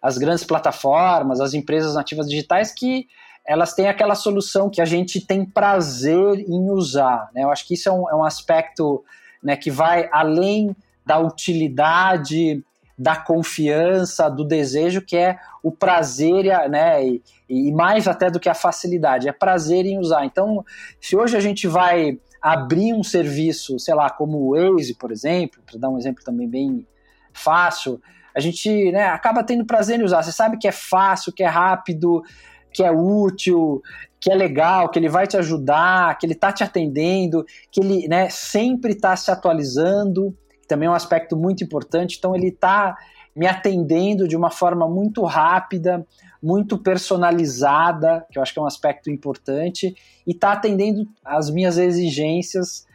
As 0.00 0.18
grandes 0.18 0.44
plataformas, 0.44 1.40
as 1.40 1.54
empresas 1.54 1.94
nativas 1.94 2.28
digitais 2.28 2.72
que 2.72 3.06
elas 3.46 3.74
têm 3.74 3.88
aquela 3.88 4.14
solução 4.14 4.68
que 4.68 4.80
a 4.80 4.84
gente 4.84 5.20
tem 5.20 5.44
prazer 5.44 6.40
em 6.48 6.68
usar. 6.70 7.30
Né? 7.32 7.44
Eu 7.44 7.50
acho 7.50 7.66
que 7.66 7.74
isso 7.74 7.88
é 7.88 7.92
um, 7.92 8.10
é 8.10 8.14
um 8.14 8.24
aspecto 8.24 9.04
né, 9.42 9.56
que 9.56 9.70
vai 9.70 10.08
além 10.12 10.74
da 11.04 11.18
utilidade, 11.20 12.64
da 12.98 13.16
confiança, 13.16 14.28
do 14.28 14.44
desejo, 14.44 15.02
que 15.02 15.16
é 15.16 15.38
o 15.62 15.70
prazer 15.70 16.44
né, 16.70 17.06
e, 17.06 17.22
e 17.48 17.72
mais 17.72 18.08
até 18.08 18.30
do 18.30 18.40
que 18.40 18.48
a 18.48 18.54
facilidade, 18.54 19.28
é 19.28 19.32
prazer 19.32 19.84
em 19.84 19.98
usar. 19.98 20.24
Então, 20.24 20.64
se 21.00 21.16
hoje 21.16 21.36
a 21.36 21.40
gente 21.40 21.66
vai 21.66 22.18
abrir 22.40 22.94
um 22.94 23.02
serviço, 23.02 23.78
sei 23.78 23.94
lá, 23.94 24.08
como 24.08 24.38
o 24.38 24.50
Waze, 24.52 24.94
por 24.94 25.12
exemplo, 25.12 25.60
para 25.66 25.78
dar 25.78 25.90
um 25.90 25.98
exemplo 25.98 26.24
também 26.24 26.48
bem 26.48 26.86
fácil, 27.32 28.00
a 28.34 28.40
gente 28.40 28.92
né, 28.92 29.06
acaba 29.06 29.42
tendo 29.42 29.66
prazer 29.66 29.98
em 29.98 30.04
usar. 30.04 30.22
Você 30.22 30.32
sabe 30.32 30.58
que 30.58 30.68
é 30.68 30.72
fácil, 30.72 31.32
que 31.32 31.42
é 31.42 31.48
rápido, 31.48 32.22
que 32.72 32.82
é 32.82 32.90
útil, 32.90 33.82
que 34.20 34.30
é 34.30 34.34
legal, 34.34 34.90
que 34.90 34.98
ele 34.98 35.08
vai 35.08 35.26
te 35.26 35.36
ajudar, 35.36 36.18
que 36.18 36.26
ele 36.26 36.34
está 36.34 36.52
te 36.52 36.62
atendendo, 36.62 37.44
que 37.70 37.80
ele 37.80 38.08
né, 38.08 38.28
sempre 38.28 38.92
está 38.92 39.16
se 39.16 39.30
atualizando, 39.30 40.36
também 40.66 40.88
é 40.88 40.90
um 40.90 40.94
aspecto 40.94 41.36
muito 41.36 41.62
importante. 41.64 42.16
Então, 42.18 42.34
ele 42.34 42.48
está 42.48 42.96
me 43.34 43.46
atendendo 43.46 44.26
de 44.26 44.36
uma 44.36 44.50
forma 44.50 44.88
muito 44.88 45.22
rápida, 45.24 46.06
muito 46.42 46.78
personalizada, 46.78 48.26
que 48.30 48.38
eu 48.38 48.42
acho 48.42 48.52
que 48.52 48.58
é 48.58 48.62
um 48.62 48.66
aspecto 48.66 49.10
importante, 49.10 49.94
e 50.26 50.30
está 50.30 50.52
atendendo 50.52 51.06
as 51.24 51.50
minhas 51.50 51.76
exigências 51.76 52.86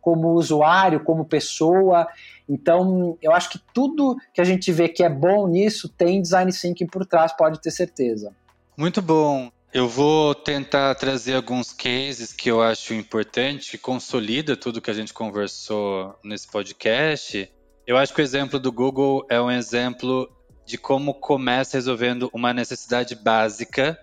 como 0.00 0.34
usuário, 0.34 1.02
como 1.02 1.24
pessoa. 1.24 2.06
Então, 2.48 3.18
eu 3.20 3.32
acho 3.32 3.50
que 3.50 3.60
tudo 3.74 4.16
que 4.32 4.40
a 4.40 4.44
gente 4.44 4.70
vê 4.70 4.88
que 4.88 5.02
é 5.02 5.08
bom 5.08 5.48
nisso 5.48 5.88
tem 5.88 6.22
design 6.22 6.52
thinking 6.52 6.86
por 6.86 7.04
trás, 7.04 7.32
pode 7.36 7.60
ter 7.60 7.70
certeza. 7.70 8.32
Muito 8.76 9.00
bom. 9.02 9.50
Eu 9.76 9.86
vou 9.86 10.34
tentar 10.34 10.94
trazer 10.94 11.34
alguns 11.34 11.70
cases 11.70 12.32
que 12.32 12.50
eu 12.50 12.62
acho 12.62 12.94
importante, 12.94 13.72
que 13.72 13.76
consolida 13.76 14.56
tudo 14.56 14.80
que 14.80 14.90
a 14.90 14.94
gente 14.94 15.12
conversou 15.12 16.18
nesse 16.24 16.50
podcast. 16.50 17.52
Eu 17.86 17.98
acho 17.98 18.14
que 18.14 18.22
o 18.22 18.24
exemplo 18.24 18.58
do 18.58 18.72
Google 18.72 19.26
é 19.28 19.38
um 19.38 19.50
exemplo 19.50 20.34
de 20.64 20.78
como 20.78 21.12
começa 21.12 21.76
resolvendo 21.76 22.30
uma 22.32 22.54
necessidade 22.54 23.14
básica 23.16 23.98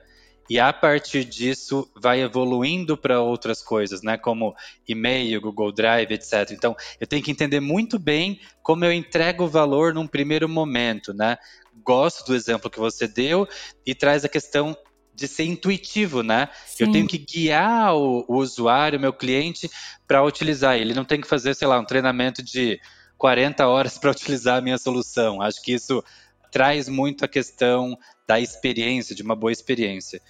e 0.47 0.59
a 0.59 0.71
partir 0.71 1.25
disso 1.25 1.89
vai 1.99 2.21
evoluindo 2.21 2.95
para 2.95 3.19
outras 3.21 3.63
coisas, 3.63 4.03
né? 4.03 4.15
Como 4.15 4.53
e-mail, 4.87 5.41
Google 5.41 5.71
Drive, 5.71 6.11
etc. 6.11 6.51
Então, 6.51 6.75
eu 6.99 7.07
tenho 7.07 7.23
que 7.23 7.31
entender 7.31 7.59
muito 7.59 7.97
bem 7.97 8.39
como 8.61 8.85
eu 8.85 8.93
entrego 8.93 9.45
o 9.45 9.49
valor 9.49 9.91
num 9.91 10.05
primeiro 10.05 10.47
momento, 10.47 11.15
né? 11.15 11.39
gosto 11.83 12.25
do 12.25 12.35
exemplo 12.35 12.69
que 12.69 12.79
você 12.79 13.07
deu 13.07 13.47
e 13.85 13.95
traz 13.95 14.23
a 14.23 14.29
questão 14.29 14.75
de 15.15 15.27
ser 15.27 15.43
intuitivo, 15.43 16.23
né? 16.23 16.49
Sim. 16.65 16.85
Eu 16.85 16.91
tenho 16.91 17.07
que 17.07 17.17
guiar 17.17 17.95
o, 17.95 18.25
o 18.27 18.37
usuário, 18.37 18.99
meu 18.99 19.13
cliente, 19.13 19.69
para 20.07 20.23
utilizar. 20.23 20.75
Ele 20.77 20.93
não 20.93 21.05
tem 21.05 21.21
que 21.21 21.27
fazer, 21.27 21.53
sei 21.55 21.67
lá, 21.67 21.79
um 21.79 21.85
treinamento 21.85 22.41
de 22.41 22.79
40 23.17 23.67
horas 23.67 23.97
para 23.99 24.11
utilizar 24.11 24.57
a 24.57 24.61
minha 24.61 24.77
solução. 24.77 25.41
Acho 25.41 25.61
que 25.61 25.73
isso 25.73 26.03
traz 26.51 26.87
muito 26.87 27.25
a 27.25 27.27
questão 27.27 27.97
da 28.27 28.39
experiência, 28.39 29.15
de 29.15 29.23
uma 29.23 29.35
boa 29.35 29.51
experiência. 29.51 30.21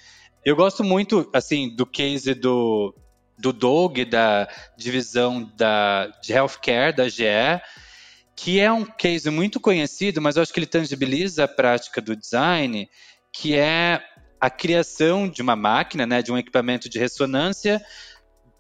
Eu 0.46 0.56
gosto 0.56 0.84
muito, 0.84 1.30
assim, 1.34 1.74
do 1.74 1.86
case 1.86 2.34
do, 2.34 2.94
do 3.38 3.54
Doug, 3.54 4.00
da 4.00 4.48
divisão 4.78 5.52
da, 5.56 6.08
de 6.22 6.34
healthcare 6.34 6.96
da 6.96 7.08
GE, 7.08 7.62
que 8.36 8.60
é 8.60 8.72
um 8.72 8.86
case 8.86 9.30
muito 9.30 9.60
conhecido, 9.60 10.22
mas 10.22 10.36
eu 10.36 10.42
acho 10.44 10.54
que 10.54 10.60
ele 10.60 10.66
tangibiliza 10.66 11.44
a 11.46 11.48
prática 11.48 12.02
do 12.02 12.16
design, 12.16 12.90
que 13.32 13.56
é 13.56 14.02
a 14.44 14.50
criação 14.50 15.30
de 15.30 15.42
uma 15.42 15.56
máquina, 15.56 16.06
né, 16.06 16.22
de 16.22 16.30
um 16.30 16.38
equipamento 16.38 16.90
de 16.90 17.00
ressonância 17.00 17.82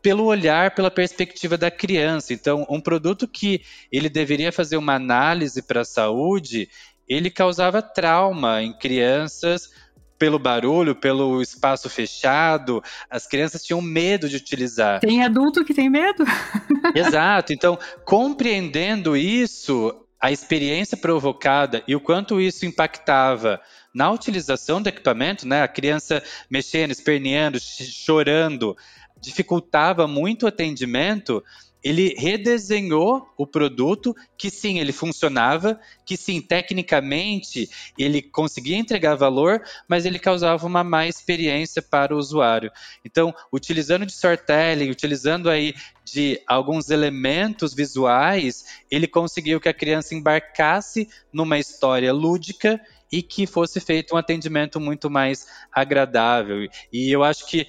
pelo 0.01 0.23
olhar, 0.23 0.73
pela 0.73 0.89
perspectiva 0.89 1.57
da 1.57 1.69
criança. 1.69 2.33
Então, 2.33 2.65
um 2.69 2.79
produto 2.79 3.27
que 3.27 3.61
ele 3.91 4.07
deveria 4.07 4.49
fazer 4.49 4.77
uma 4.77 4.95
análise 4.95 5.61
para 5.61 5.81
a 5.81 5.85
saúde, 5.85 6.69
ele 7.05 7.29
causava 7.29 7.81
trauma 7.81 8.63
em 8.63 8.71
crianças 8.71 9.71
pelo 10.17 10.39
barulho, 10.39 10.95
pelo 10.95 11.41
espaço 11.41 11.89
fechado, 11.89 12.81
as 13.09 13.27
crianças 13.27 13.61
tinham 13.61 13.81
medo 13.81 14.29
de 14.29 14.37
utilizar. 14.37 15.01
Tem 15.01 15.21
adulto 15.21 15.65
que 15.65 15.73
tem 15.73 15.89
medo. 15.89 16.23
Exato. 16.95 17.51
Então, 17.51 17.77
compreendendo 18.05 19.17
isso, 19.17 19.93
a 20.17 20.31
experiência 20.31 20.95
provocada 20.95 21.83
e 21.85 21.93
o 21.93 21.99
quanto 21.99 22.39
isso 22.39 22.65
impactava 22.65 23.59
na 23.93 24.11
utilização 24.11 24.81
do 24.81 24.89
equipamento, 24.89 25.47
né? 25.47 25.61
A 25.61 25.67
criança 25.67 26.23
mexendo, 26.49 26.91
esperneando, 26.91 27.59
chorando, 27.59 28.75
dificultava 29.21 30.07
muito 30.07 30.43
o 30.43 30.47
atendimento 30.47 31.43
ele 31.83 32.15
redesenhou 32.17 33.27
o 33.37 33.45
produto, 33.45 34.15
que 34.37 34.49
sim, 34.49 34.79
ele 34.79 34.93
funcionava, 34.93 35.79
que 36.05 36.15
sim, 36.15 36.39
tecnicamente 36.39 37.69
ele 37.97 38.21
conseguia 38.21 38.77
entregar 38.77 39.15
valor, 39.15 39.61
mas 39.87 40.05
ele 40.05 40.17
causava 40.17 40.65
uma 40.65 40.83
má 40.83 41.05
experiência 41.05 41.81
para 41.81 42.15
o 42.15 42.17
usuário. 42.17 42.71
Então, 43.03 43.35
utilizando 43.51 44.05
de 44.05 44.13
storytelling, 44.13 44.89
utilizando 44.89 45.49
aí 45.49 45.75
de 46.05 46.41
alguns 46.47 46.89
elementos 46.89 47.73
visuais, 47.73 48.63
ele 48.89 49.07
conseguiu 49.07 49.59
que 49.59 49.69
a 49.69 49.73
criança 49.73 50.15
embarcasse 50.15 51.09
numa 51.33 51.59
história 51.59 52.13
lúdica 52.13 52.79
e 53.13 53.21
que 53.21 53.45
fosse 53.45 53.79
feito 53.79 54.15
um 54.15 54.17
atendimento 54.17 54.79
muito 54.79 55.07
mais 55.07 55.45
agradável. 55.71 56.67
E 56.91 57.11
eu 57.11 57.23
acho 57.23 57.45
que, 57.45 57.67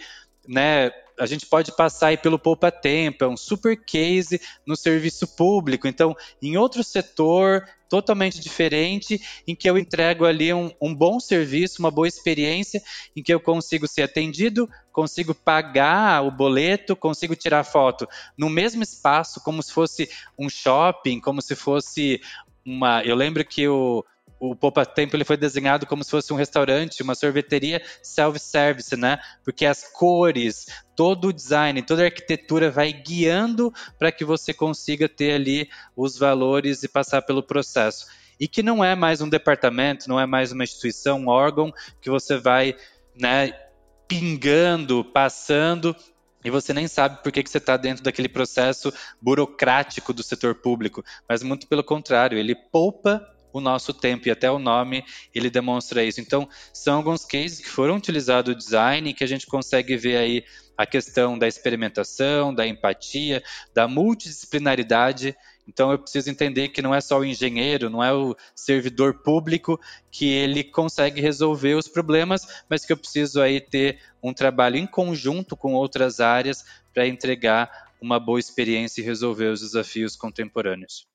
né, 0.49 0.91
a 1.21 1.27
gente 1.27 1.45
pode 1.45 1.77
passar 1.77 2.07
aí 2.07 2.17
pelo 2.17 2.39
poupa 2.39 2.71
tempo, 2.71 3.25
é 3.25 3.29
um 3.29 3.37
super 3.37 3.77
case 3.77 4.41
no 4.67 4.75
serviço 4.75 5.37
público. 5.37 5.87
Então, 5.87 6.17
em 6.41 6.57
outro 6.57 6.83
setor 6.83 7.63
totalmente 7.91 8.41
diferente, 8.41 9.21
em 9.47 9.55
que 9.55 9.69
eu 9.69 9.77
entrego 9.77 10.25
ali 10.25 10.51
um, 10.51 10.73
um 10.81 10.95
bom 10.95 11.21
serviço, 11.21 11.83
uma 11.83 11.91
boa 11.91 12.09
experiência, 12.09 12.83
em 13.15 13.23
que 13.23 13.33
eu 13.33 13.39
consigo 13.39 13.87
ser 13.87 14.01
atendido, 14.01 14.67
consigo 14.95 15.35
pagar 15.35 16.25
o 16.25 16.31
boleto, 16.31 16.97
consigo 16.97 17.37
tirar 17.37 17.65
foto 17.65 18.09
no 18.35 18.49
mesmo 18.49 18.83
espaço, 18.83 19.43
como 19.45 19.63
se 19.63 19.71
fosse 19.71 20.09
um 20.39 20.49
shopping, 20.49 21.21
como 21.21 21.43
se 21.43 21.55
fosse 21.55 22.19
uma. 22.65 23.05
Eu 23.05 23.15
lembro 23.15 23.45
que 23.45 23.69
o 23.69 24.03
o 24.39 24.55
Poupa 24.55 24.85
Tempo 24.85 25.17
ele 25.17 25.25
foi 25.25 25.37
desenhado 25.37 25.87
como 25.87 26.05
se 26.05 26.11
fosse 26.11 26.33
um 26.33 26.37
restaurante, 26.37 27.03
uma 27.03 27.15
sorveteria 27.15 27.83
self-service, 28.03 28.97
né? 28.97 29.19
Porque 29.45 29.65
as 29.65 29.85
cores, 29.93 30.67
todo 30.95 31.29
o 31.29 31.33
design, 31.33 31.81
toda 31.83 32.03
a 32.03 32.07
arquitetura 32.07 32.71
vai 32.71 32.93
guiando 32.93 33.73
para 33.99 34.13
que 34.13 34.25
você 34.25 34.53
consiga 34.53 35.09
ter 35.09 35.33
ali 35.33 35.69
os 35.97 36.19
valores 36.19 36.83
e 36.83 36.89
passar 36.89 37.23
pelo 37.23 37.43
processo. 37.43 38.07
E 38.39 38.49
que 38.49 38.63
não 38.63 38.85
é 38.85 38.95
mais 38.95 39.21
um 39.21 39.29
departamento, 39.29 40.09
não 40.09 40.19
é 40.19 40.27
mais 40.27 40.53
uma 40.53 40.65
instituição, 40.65 41.21
um 41.21 41.29
órgão 41.29 41.73
que 42.01 42.11
você 42.11 42.37
vai, 42.37 42.75
né, 43.15 43.53
pingando, 44.09 45.05
passando 45.05 45.97
e 46.45 46.51
você 46.51 46.75
nem 46.75 46.87
sabe 46.87 47.23
por 47.23 47.33
que, 47.33 47.43
que 47.43 47.49
você 47.49 47.57
está 47.57 47.77
dentro 47.77 48.05
daquele 48.05 48.29
processo 48.29 48.93
burocrático 49.21 50.13
do 50.13 50.23
setor 50.23 50.57
público, 50.57 51.03
mas 51.27 51.43
muito 51.43 51.67
pelo 51.67 51.83
contrário, 51.83 52.37
ele 52.37 52.55
poupa 52.55 53.27
o 53.55 53.61
nosso 53.61 53.95
tempo 53.95 54.27
e 54.27 54.31
até 54.33 54.51
o 54.51 54.59
nome 54.59 55.05
ele 55.33 55.49
demonstra 55.49 56.05
isso. 56.05 56.21
Então, 56.21 56.49
são 56.73 56.97
alguns 56.97 57.25
cases 57.25 57.61
que 57.61 57.71
foram 57.71 57.97
utilizados 57.97 58.53
o 58.53 58.59
design 58.59 59.15
que 59.15 59.23
a 59.23 59.29
gente 59.29 59.47
consegue 59.47 59.97
ver 59.97 60.17
aí 60.17 60.45
a 60.77 60.85
questão 60.85 61.39
da 61.39 61.47
experimentação, 61.47 62.53
da 62.53 62.67
empatia, 62.67 63.43
da 63.73 63.87
multidisciplinaridade. 63.87 65.37
Então 65.69 65.93
eu 65.93 65.99
preciso 65.99 66.29
entender 66.29 66.71
que 66.71 66.83
não 66.83 66.93
é 66.93 67.01
só 67.01 67.21
o 67.21 67.25
engenheiro, 67.25 67.89
não 67.89 68.03
é 68.03 68.13
o 68.13 68.37
servidor 68.57 69.23
público 69.23 69.81
que 70.11 70.27
ele 70.27 70.65
consegue 70.65 71.21
resolver 71.21 71.75
os 71.75 71.87
problemas, 71.87 72.65
mas 72.69 72.85
que 72.85 72.93
eu 72.93 72.97
preciso 72.97 73.41
aí 73.41 73.61
ter 73.61 74.01
um 74.21 74.35
trabalho 74.35 74.77
em 74.77 74.87
conjunto 74.87 75.57
com 75.57 75.75
outras 75.75 76.19
áreas 76.19 76.65
para 76.93 77.07
entregar 77.07 77.71
uma 78.01 78.19
boa 78.19 78.41
experiência 78.41 79.01
e 79.01 79.05
resolver 79.05 79.47
os 79.47 79.61
desafios 79.61 80.17
contemporâneos. 80.17 81.07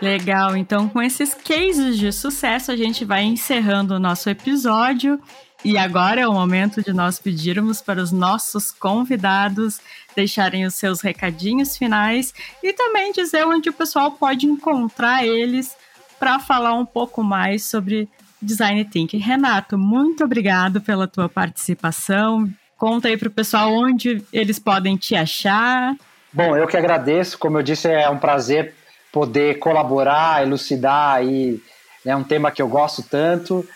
Legal, 0.00 0.56
então 0.56 0.88
com 0.88 1.02
esses 1.02 1.34
cases 1.34 1.98
de 1.98 2.10
sucesso 2.10 2.72
a 2.72 2.76
gente 2.76 3.04
vai 3.04 3.22
encerrando 3.22 3.94
o 3.94 3.98
nosso 3.98 4.30
episódio. 4.30 5.20
E 5.62 5.76
agora 5.76 6.22
é 6.22 6.26
o 6.26 6.32
momento 6.32 6.82
de 6.82 6.90
nós 6.90 7.18
pedirmos 7.18 7.82
para 7.82 8.00
os 8.00 8.10
nossos 8.10 8.70
convidados 8.70 9.78
deixarem 10.16 10.64
os 10.64 10.74
seus 10.74 11.02
recadinhos 11.02 11.76
finais 11.76 12.32
e 12.62 12.72
também 12.72 13.12
dizer 13.12 13.46
onde 13.46 13.68
o 13.68 13.72
pessoal 13.72 14.12
pode 14.12 14.46
encontrar 14.46 15.26
eles 15.26 15.76
para 16.18 16.38
falar 16.38 16.72
um 16.72 16.86
pouco 16.86 17.22
mais 17.22 17.64
sobre 17.64 18.08
Design 18.40 18.82
Thinking. 18.86 19.18
Renato, 19.18 19.76
muito 19.76 20.24
obrigado 20.24 20.80
pela 20.80 21.06
tua 21.06 21.28
participação. 21.28 22.50
Conta 22.78 23.08
aí 23.08 23.18
para 23.18 23.28
o 23.28 23.32
pessoal 23.32 23.70
onde 23.70 24.24
eles 24.32 24.58
podem 24.58 24.96
te 24.96 25.14
achar. 25.14 25.94
Bom, 26.32 26.56
eu 26.56 26.66
que 26.66 26.76
agradeço. 26.76 27.38
Como 27.38 27.58
eu 27.58 27.62
disse, 27.62 27.86
é 27.88 28.08
um 28.08 28.18
prazer 28.18 28.74
poder 29.12 29.58
colaborar, 29.58 30.42
elucidar 30.42 31.14
aí, 31.14 31.60
é 32.04 32.14
um 32.14 32.24
tema 32.24 32.50
que 32.50 32.62
eu 32.62 32.68
gosto 32.68 33.02
tanto. 33.02 33.66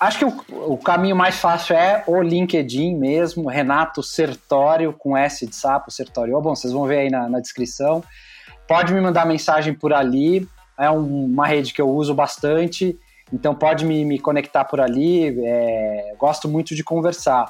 Acho 0.00 0.18
que 0.18 0.24
o, 0.24 0.44
o, 0.72 0.78
caminho 0.78 1.16
mais 1.16 1.38
fácil 1.38 1.74
é 1.74 2.04
o 2.06 2.22
LinkedIn 2.22 2.96
mesmo, 2.96 3.48
Renato 3.48 4.02
Sertório, 4.02 4.92
com 4.92 5.16
S 5.16 5.44
de 5.44 5.56
sapo, 5.56 5.90
Sertório. 5.90 6.40
Bom, 6.40 6.54
vocês 6.54 6.72
vão 6.72 6.86
ver 6.86 6.98
aí 6.98 7.10
na, 7.10 7.28
na 7.28 7.40
descrição. 7.40 8.02
Pode 8.68 8.94
me 8.94 9.00
mandar 9.00 9.26
mensagem 9.26 9.74
por 9.74 9.92
ali, 9.92 10.48
é 10.78 10.88
um, 10.88 11.24
uma 11.24 11.46
rede 11.46 11.72
que 11.72 11.80
eu 11.80 11.88
uso 11.88 12.14
bastante, 12.14 12.96
então 13.32 13.54
pode 13.54 13.84
me, 13.84 14.04
me 14.04 14.18
conectar 14.18 14.64
por 14.64 14.80
ali, 14.80 15.36
é, 15.44 16.14
gosto 16.16 16.48
muito 16.48 16.76
de 16.76 16.84
conversar. 16.84 17.46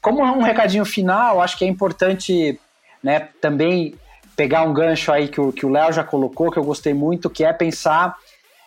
Como 0.00 0.22
um 0.22 0.42
recadinho 0.42 0.84
final, 0.84 1.40
acho 1.40 1.56
que 1.56 1.64
é 1.64 1.68
importante 1.68 2.58
né, 3.02 3.28
também 3.40 3.94
pegar 4.36 4.62
um 4.62 4.72
gancho 4.72 5.12
aí 5.12 5.28
que 5.28 5.66
o 5.66 5.68
Léo 5.68 5.92
já 5.92 6.04
colocou, 6.04 6.50
que 6.50 6.58
eu 6.58 6.64
gostei 6.64 6.92
muito, 6.92 7.30
que 7.30 7.44
é 7.44 7.52
pensar 7.52 8.16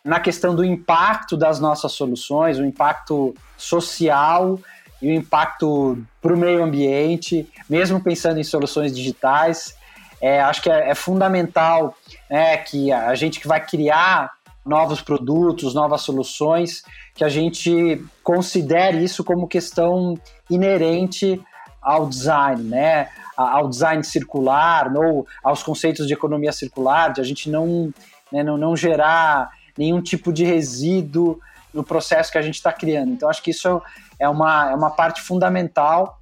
na 0.03 0.19
questão 0.19 0.55
do 0.55 0.63
impacto 0.63 1.35
das 1.35 1.59
nossas 1.59 1.91
soluções, 1.91 2.57
o 2.57 2.65
impacto 2.65 3.35
social 3.57 4.57
e 5.01 5.09
o 5.09 5.13
impacto 5.13 5.97
para 6.21 6.33
o 6.33 6.37
meio 6.37 6.63
ambiente, 6.63 7.47
mesmo 7.69 8.01
pensando 8.01 8.39
em 8.39 8.43
soluções 8.43 8.95
digitais. 8.95 9.75
É, 10.21 10.41
acho 10.41 10.61
que 10.61 10.69
é, 10.69 10.89
é 10.89 10.95
fundamental 10.95 11.93
né, 12.29 12.57
que 12.57 12.91
a 12.91 13.13
gente 13.15 13.39
que 13.39 13.47
vai 13.47 13.63
criar 13.63 14.31
novos 14.65 15.01
produtos, 15.01 15.73
novas 15.73 16.01
soluções, 16.01 16.83
que 17.13 17.23
a 17.23 17.29
gente 17.29 18.03
considere 18.23 19.03
isso 19.03 19.23
como 19.23 19.47
questão 19.47 20.17
inerente 20.49 21.41
ao 21.81 22.05
design, 22.07 22.63
né? 22.63 23.09
Ao 23.37 23.69
design 23.69 24.03
circular, 24.03 24.91
ou 24.97 25.27
aos 25.43 25.61
conceitos 25.61 26.07
de 26.07 26.13
economia 26.13 26.51
circular, 26.51 27.13
de 27.13 27.21
a 27.21 27.23
gente 27.23 27.49
não, 27.49 27.93
né, 28.31 28.43
não, 28.43 28.57
não 28.57 28.75
gerar 28.75 29.51
nenhum 29.77 30.01
tipo 30.01 30.33
de 30.33 30.43
resíduo 30.43 31.39
no 31.71 31.83
processo 31.83 32.31
que 32.31 32.37
a 32.37 32.41
gente 32.41 32.55
está 32.55 32.73
criando. 32.73 33.11
Então, 33.11 33.29
acho 33.29 33.43
que 33.43 33.51
isso 33.51 33.81
é 34.19 34.27
uma, 34.27 34.71
é 34.71 34.75
uma 34.75 34.89
parte 34.89 35.21
fundamental 35.21 36.17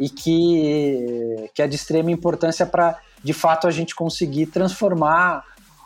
e 0.00 0.08
que, 0.08 1.50
que 1.54 1.62
é 1.62 1.68
de 1.68 1.76
extrema 1.76 2.10
importância 2.10 2.66
para, 2.66 2.98
de 3.22 3.32
fato, 3.32 3.68
a 3.68 3.70
gente 3.70 3.94
conseguir 3.94 4.46
transformar 4.46 5.44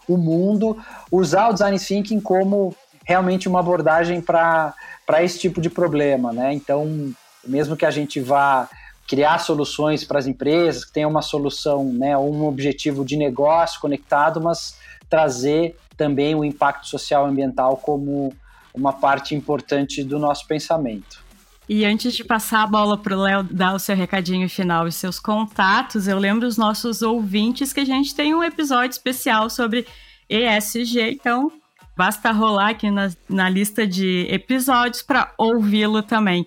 o 0.08 0.16
mundo, 0.16 0.76
usar 1.10 1.48
o 1.48 1.52
design 1.52 1.78
thinking 1.78 2.20
como 2.20 2.74
realmente 3.04 3.48
uma 3.48 3.60
abordagem 3.60 4.20
para 4.20 4.74
esse 5.20 5.38
tipo 5.38 5.60
de 5.60 5.68
problema. 5.68 6.32
Né? 6.32 6.54
Então, 6.54 7.12
mesmo 7.46 7.76
que 7.76 7.84
a 7.84 7.90
gente 7.90 8.20
vá 8.20 8.68
criar 9.07 9.38
soluções 9.38 10.05
para 10.05 10.18
as 10.18 10.26
empresas, 10.26 10.84
que 10.84 10.92
tenham 10.92 11.11
uma 11.11 11.22
solução, 11.22 11.84
né, 11.84 12.16
um 12.16 12.46
objetivo 12.46 13.05
de 13.05 13.16
negócio 13.16 13.80
conectado, 13.80 14.40
mas 14.40 14.78
trazer 15.09 15.76
também 15.96 16.34
o 16.34 16.44
impacto 16.44 16.88
social 16.88 17.26
e 17.26 17.30
ambiental 17.30 17.76
como 17.76 18.32
uma 18.74 18.92
parte 18.92 19.34
importante 19.34 20.03
do 20.03 20.18
nosso 20.18 20.46
pensamento. 20.46 21.22
E 21.68 21.84
antes 21.84 22.14
de 22.14 22.24
passar 22.24 22.62
a 22.62 22.66
bola 22.66 22.98
para 22.98 23.16
o 23.16 23.20
Léo 23.20 23.42
dar 23.44 23.74
o 23.74 23.78
seu 23.78 23.94
recadinho 23.94 24.48
final 24.48 24.88
e 24.88 24.92
seus 24.92 25.20
contatos, 25.20 26.09
eu 26.09 26.18
lembro 26.18 26.46
os 26.46 26.57
nossos 26.57 27.03
ouvintes 27.03 27.72
que 27.72 27.80
a 27.80 27.84
gente 27.84 28.14
tem 28.14 28.34
um 28.34 28.42
episódio 28.42 28.90
especial 28.90 29.48
sobre 29.48 29.86
ESG, 30.28 31.12
então 31.12 31.53
basta 31.96 32.32
rolar 32.32 32.70
aqui 32.70 32.90
na, 32.90 33.11
na 33.28 33.48
lista 33.48 33.86
de 33.86 34.26
episódios 34.28 35.03
para 35.03 35.32
ouvi-lo 35.38 36.03
também. 36.03 36.44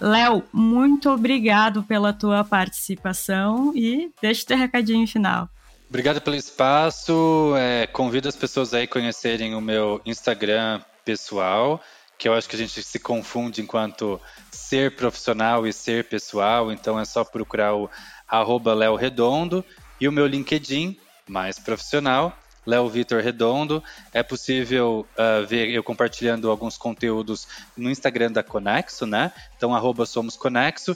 Léo, 0.00 0.44
muito 0.52 1.10
obrigado 1.10 1.82
pela 1.82 2.12
tua 2.12 2.44
participação 2.44 3.72
e 3.74 4.10
deixa 4.22 4.42
o 4.44 4.46
teu 4.46 4.56
recadinho 4.56 5.06
final. 5.06 5.48
Obrigado 5.88 6.20
pelo 6.20 6.36
espaço. 6.36 7.54
É, 7.56 7.86
convido 7.86 8.28
as 8.28 8.36
pessoas 8.36 8.74
aí 8.74 8.84
a 8.84 8.88
conhecerem 8.88 9.54
o 9.54 9.60
meu 9.60 10.00
Instagram 10.04 10.80
pessoal, 11.04 11.80
que 12.18 12.28
eu 12.28 12.34
acho 12.34 12.48
que 12.48 12.56
a 12.56 12.58
gente 12.58 12.82
se 12.82 12.98
confunde 12.98 13.62
enquanto 13.62 14.20
ser 14.50 14.94
profissional 14.96 15.66
e 15.66 15.72
ser 15.72 16.04
pessoal, 16.04 16.70
então 16.70 17.00
é 17.00 17.04
só 17.04 17.24
procurar 17.24 17.74
o 17.74 17.88
arroba 18.28 18.74
Léo 18.74 18.96
Redondo 18.96 19.64
e 19.98 20.06
o 20.06 20.12
meu 20.12 20.26
LinkedIn, 20.26 20.98
mais 21.26 21.58
profissional, 21.58 22.36
Léo 22.68 22.86
Vitor 22.86 23.22
Redondo. 23.22 23.82
É 24.12 24.22
possível 24.22 25.06
uh, 25.16 25.46
ver 25.46 25.70
eu 25.70 25.82
compartilhando 25.82 26.50
alguns 26.50 26.76
conteúdos 26.76 27.48
no 27.74 27.90
Instagram 27.90 28.30
da 28.30 28.42
Conexo, 28.42 29.06
né? 29.06 29.32
Então, 29.56 29.74
arroba 29.74 30.04
Somos 30.04 30.36
Conexo. 30.36 30.94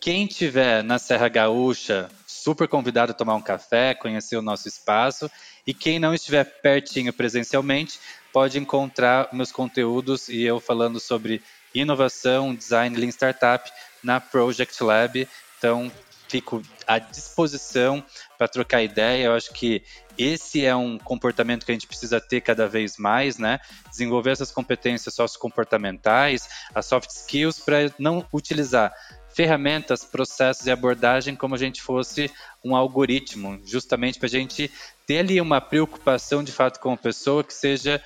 Quem 0.00 0.26
tiver 0.26 0.82
na 0.82 0.98
Serra 0.98 1.28
Gaúcha, 1.28 2.10
super 2.26 2.66
convidado 2.66 3.12
a 3.12 3.14
tomar 3.14 3.36
um 3.36 3.40
café, 3.40 3.94
conhecer 3.94 4.36
o 4.36 4.42
nosso 4.42 4.66
espaço. 4.66 5.30
E 5.64 5.72
quem 5.72 6.00
não 6.00 6.12
estiver 6.12 6.42
pertinho 6.60 7.12
presencialmente, 7.12 8.00
pode 8.32 8.58
encontrar 8.58 9.28
meus 9.32 9.52
conteúdos 9.52 10.28
e 10.28 10.42
eu 10.42 10.58
falando 10.58 10.98
sobre 10.98 11.40
inovação, 11.72 12.52
design, 12.52 12.96
lean 12.96 13.10
startup 13.10 13.70
na 14.02 14.20
Project 14.20 14.82
Lab. 14.82 15.28
Então, 15.56 15.88
fico 16.32 16.62
à 16.86 16.98
disposição 16.98 18.02
para 18.38 18.48
trocar 18.48 18.82
ideia. 18.82 19.26
Eu 19.26 19.34
acho 19.34 19.52
que 19.52 19.82
esse 20.16 20.64
é 20.64 20.74
um 20.74 20.98
comportamento 20.98 21.66
que 21.66 21.70
a 21.70 21.74
gente 21.74 21.86
precisa 21.86 22.18
ter 22.22 22.40
cada 22.40 22.66
vez 22.66 22.96
mais, 22.96 23.36
né? 23.36 23.60
Desenvolver 23.90 24.30
essas 24.30 24.50
competências 24.50 25.14
sociocomportamentais, 25.14 26.48
as 26.74 26.86
soft 26.86 27.10
skills, 27.10 27.58
para 27.58 27.92
não 27.98 28.26
utilizar 28.32 28.94
ferramentas, 29.34 30.04
processos 30.04 30.66
e 30.66 30.70
abordagem 30.70 31.36
como 31.36 31.54
a 31.54 31.58
gente 31.58 31.82
fosse 31.82 32.30
um 32.64 32.74
algoritmo, 32.74 33.60
justamente 33.64 34.18
para 34.18 34.26
a 34.26 34.30
gente 34.30 34.70
ter 35.06 35.18
ali 35.18 35.40
uma 35.40 35.60
preocupação 35.60 36.42
de 36.42 36.52
fato 36.52 36.80
com 36.80 36.92
a 36.92 36.96
pessoa 36.96 37.44
que 37.44 37.52
seja 37.52 38.02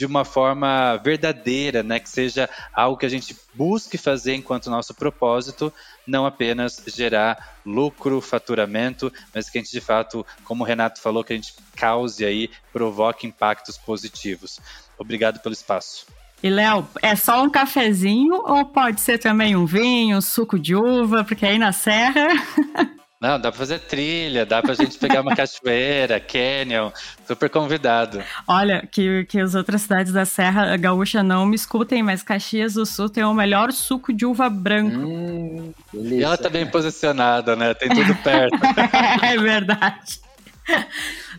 de 0.00 0.06
uma 0.06 0.24
forma 0.24 0.96
verdadeira, 0.96 1.82
né? 1.82 2.00
Que 2.00 2.08
seja 2.08 2.48
algo 2.72 2.96
que 2.96 3.04
a 3.04 3.08
gente 3.08 3.36
busque 3.52 3.98
fazer 3.98 4.34
enquanto 4.34 4.70
nosso 4.70 4.94
propósito, 4.94 5.70
não 6.06 6.24
apenas 6.24 6.82
gerar 6.86 7.58
lucro, 7.66 8.18
faturamento, 8.22 9.12
mas 9.34 9.50
que 9.50 9.58
a 9.58 9.60
gente 9.60 9.70
de 9.70 9.80
fato, 9.82 10.24
como 10.42 10.64
o 10.64 10.66
Renato 10.66 11.02
falou, 11.02 11.22
que 11.22 11.34
a 11.34 11.36
gente 11.36 11.54
cause 11.76 12.24
aí, 12.24 12.48
provoque 12.72 13.26
impactos 13.26 13.76
positivos. 13.76 14.58
Obrigado 14.96 15.38
pelo 15.40 15.52
espaço. 15.52 16.06
E 16.42 16.48
Léo, 16.48 16.88
é 17.02 17.14
só 17.14 17.42
um 17.42 17.50
cafezinho 17.50 18.36
ou 18.36 18.64
pode 18.64 19.02
ser 19.02 19.18
também 19.18 19.54
um 19.54 19.66
vinho, 19.66 20.16
um 20.16 20.22
suco 20.22 20.58
de 20.58 20.74
uva, 20.74 21.24
porque 21.24 21.44
aí 21.44 21.58
na 21.58 21.72
serra 21.72 22.26
Não, 23.20 23.38
dá 23.38 23.52
pra 23.52 23.58
fazer 23.58 23.80
trilha, 23.80 24.46
dá 24.46 24.62
pra 24.62 24.72
gente 24.72 24.96
pegar 24.96 25.20
uma 25.20 25.36
cachoeira, 25.36 26.18
canyon, 26.18 26.90
super 27.26 27.50
convidado. 27.50 28.22
Olha, 28.48 28.88
que, 28.90 29.26
que 29.26 29.38
as 29.38 29.54
outras 29.54 29.82
cidades 29.82 30.10
da 30.10 30.24
Serra 30.24 30.74
Gaúcha 30.78 31.22
não 31.22 31.44
me 31.44 31.54
escutem, 31.54 32.02
mas 32.02 32.22
Caxias 32.22 32.74
do 32.74 32.86
Sul 32.86 33.10
tem 33.10 33.22
o 33.22 33.34
melhor 33.34 33.72
suco 33.72 34.10
de 34.10 34.24
uva 34.24 34.48
branco. 34.48 34.96
Hum, 34.96 35.74
e 35.92 36.24
ela 36.24 36.38
tá 36.38 36.48
bem 36.48 36.66
posicionada, 36.66 37.54
né? 37.54 37.74
Tem 37.74 37.90
tudo 37.90 38.14
perto. 38.22 38.58
é 39.22 39.36
verdade. 39.36 40.20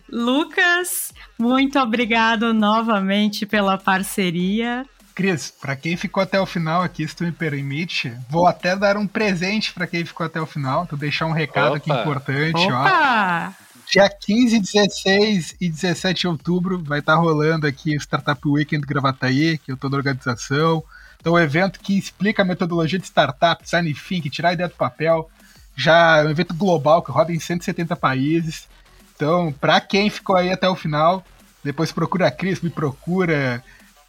Lucas, 0.08 1.12
muito 1.36 1.80
obrigado 1.80 2.54
novamente 2.54 3.44
pela 3.44 3.76
parceria. 3.76 4.86
Cris, 5.14 5.50
para 5.50 5.76
quem 5.76 5.96
ficou 5.96 6.22
até 6.22 6.40
o 6.40 6.46
final 6.46 6.82
aqui, 6.82 7.06
se 7.06 7.14
tu 7.14 7.24
me 7.24 7.32
permite, 7.32 8.12
vou 8.28 8.46
até 8.46 8.74
dar 8.74 8.96
um 8.96 9.06
presente 9.06 9.72
para 9.72 9.86
quem 9.86 10.04
ficou 10.04 10.26
até 10.26 10.40
o 10.40 10.46
final. 10.46 10.86
Vou 10.90 10.98
deixar 10.98 11.26
um 11.26 11.32
recado 11.32 11.68
Opa. 11.68 11.76
aqui 11.76 11.92
importante, 11.92 12.66
Opa. 12.66 13.54
ó. 13.58 13.62
Dia 13.90 14.08
15, 14.08 14.58
16 14.58 15.56
e 15.60 15.68
17 15.68 16.20
de 16.20 16.26
outubro 16.26 16.82
vai 16.82 17.00
estar 17.00 17.14
tá 17.14 17.18
rolando 17.20 17.66
aqui 17.66 17.94
o 17.94 18.00
Startup 18.00 18.40
Weekend 18.48 18.86
Gravataí, 18.86 19.58
que 19.58 19.70
eu 19.70 19.76
tô 19.76 19.90
na 19.90 19.98
organização. 19.98 20.82
Então, 21.20 21.34
um 21.34 21.38
evento 21.38 21.78
que 21.78 21.98
explica 21.98 22.42
a 22.42 22.44
metodologia 22.44 22.98
de 22.98 23.04
startup, 23.04 23.62
design 23.62 23.92
thinking, 23.92 24.30
tirar 24.30 24.48
a 24.48 24.52
ideia 24.54 24.68
do 24.68 24.74
papel. 24.74 25.30
Já 25.76 26.18
é 26.18 26.24
um 26.24 26.30
evento 26.30 26.54
global 26.54 27.02
que 27.02 27.10
roda 27.10 27.32
em 27.32 27.38
170 27.38 27.94
países. 27.94 28.66
Então, 29.14 29.52
para 29.60 29.80
quem 29.80 30.08
ficou 30.08 30.36
aí 30.36 30.50
até 30.50 30.68
o 30.68 30.74
final, 30.74 31.22
depois 31.62 31.92
procura 31.92 32.28
a 32.28 32.30
Cris, 32.30 32.60
me 32.60 32.70
procura, 32.70 33.62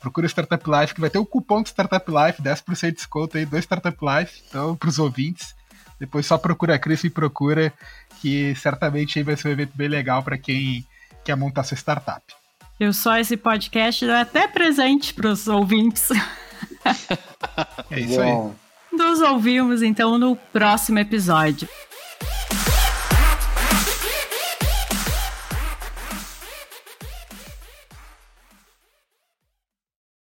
procura 0.04 0.28
Startup 0.28 0.64
Life, 0.70 0.94
que 0.94 1.00
vai 1.00 1.10
ter 1.10 1.18
o 1.18 1.26
cupom 1.26 1.62
do 1.62 1.68
Startup 1.68 2.06
Life, 2.12 2.42
10% 2.42 2.88
de 2.88 2.92
desconto 2.92 3.38
aí 3.38 3.46
do 3.46 3.58
Startup 3.58 3.98
Life, 4.02 4.44
então, 4.48 4.76
para 4.76 4.90
os 4.90 5.00
ouvintes. 5.00 5.56
Depois 5.98 6.26
só 6.26 6.38
procura 6.38 6.76
a 6.76 6.80
Cris 6.80 7.06
e 7.06 7.10
procura, 7.10 7.74
que 8.22 8.54
certamente 8.56 9.18
aí 9.18 9.24
vai 9.24 9.38
ser 9.38 9.48
um 9.48 9.52
evento 9.52 9.72
bem 9.74 9.88
legal 9.88 10.22
para 10.22 10.38
quem 10.38 10.86
quer 11.24 11.38
montar 11.38 11.64
sua 11.64 11.78
startup. 11.78 12.22
Eu 12.78 12.92
só 12.92 13.18
esse 13.18 13.38
podcast 13.38 14.06
dá 14.06 14.22
até 14.22 14.46
presente 14.46 15.14
para 15.14 15.30
os 15.30 15.48
ouvintes. 15.48 16.10
é 17.90 18.00
isso 18.00 18.20
aí. 18.20 18.52
Nos 18.92 19.22
ouvimos 19.22 19.82
então 19.82 20.18
no 20.18 20.36
próximo 20.36 21.00
episódio. 21.00 21.70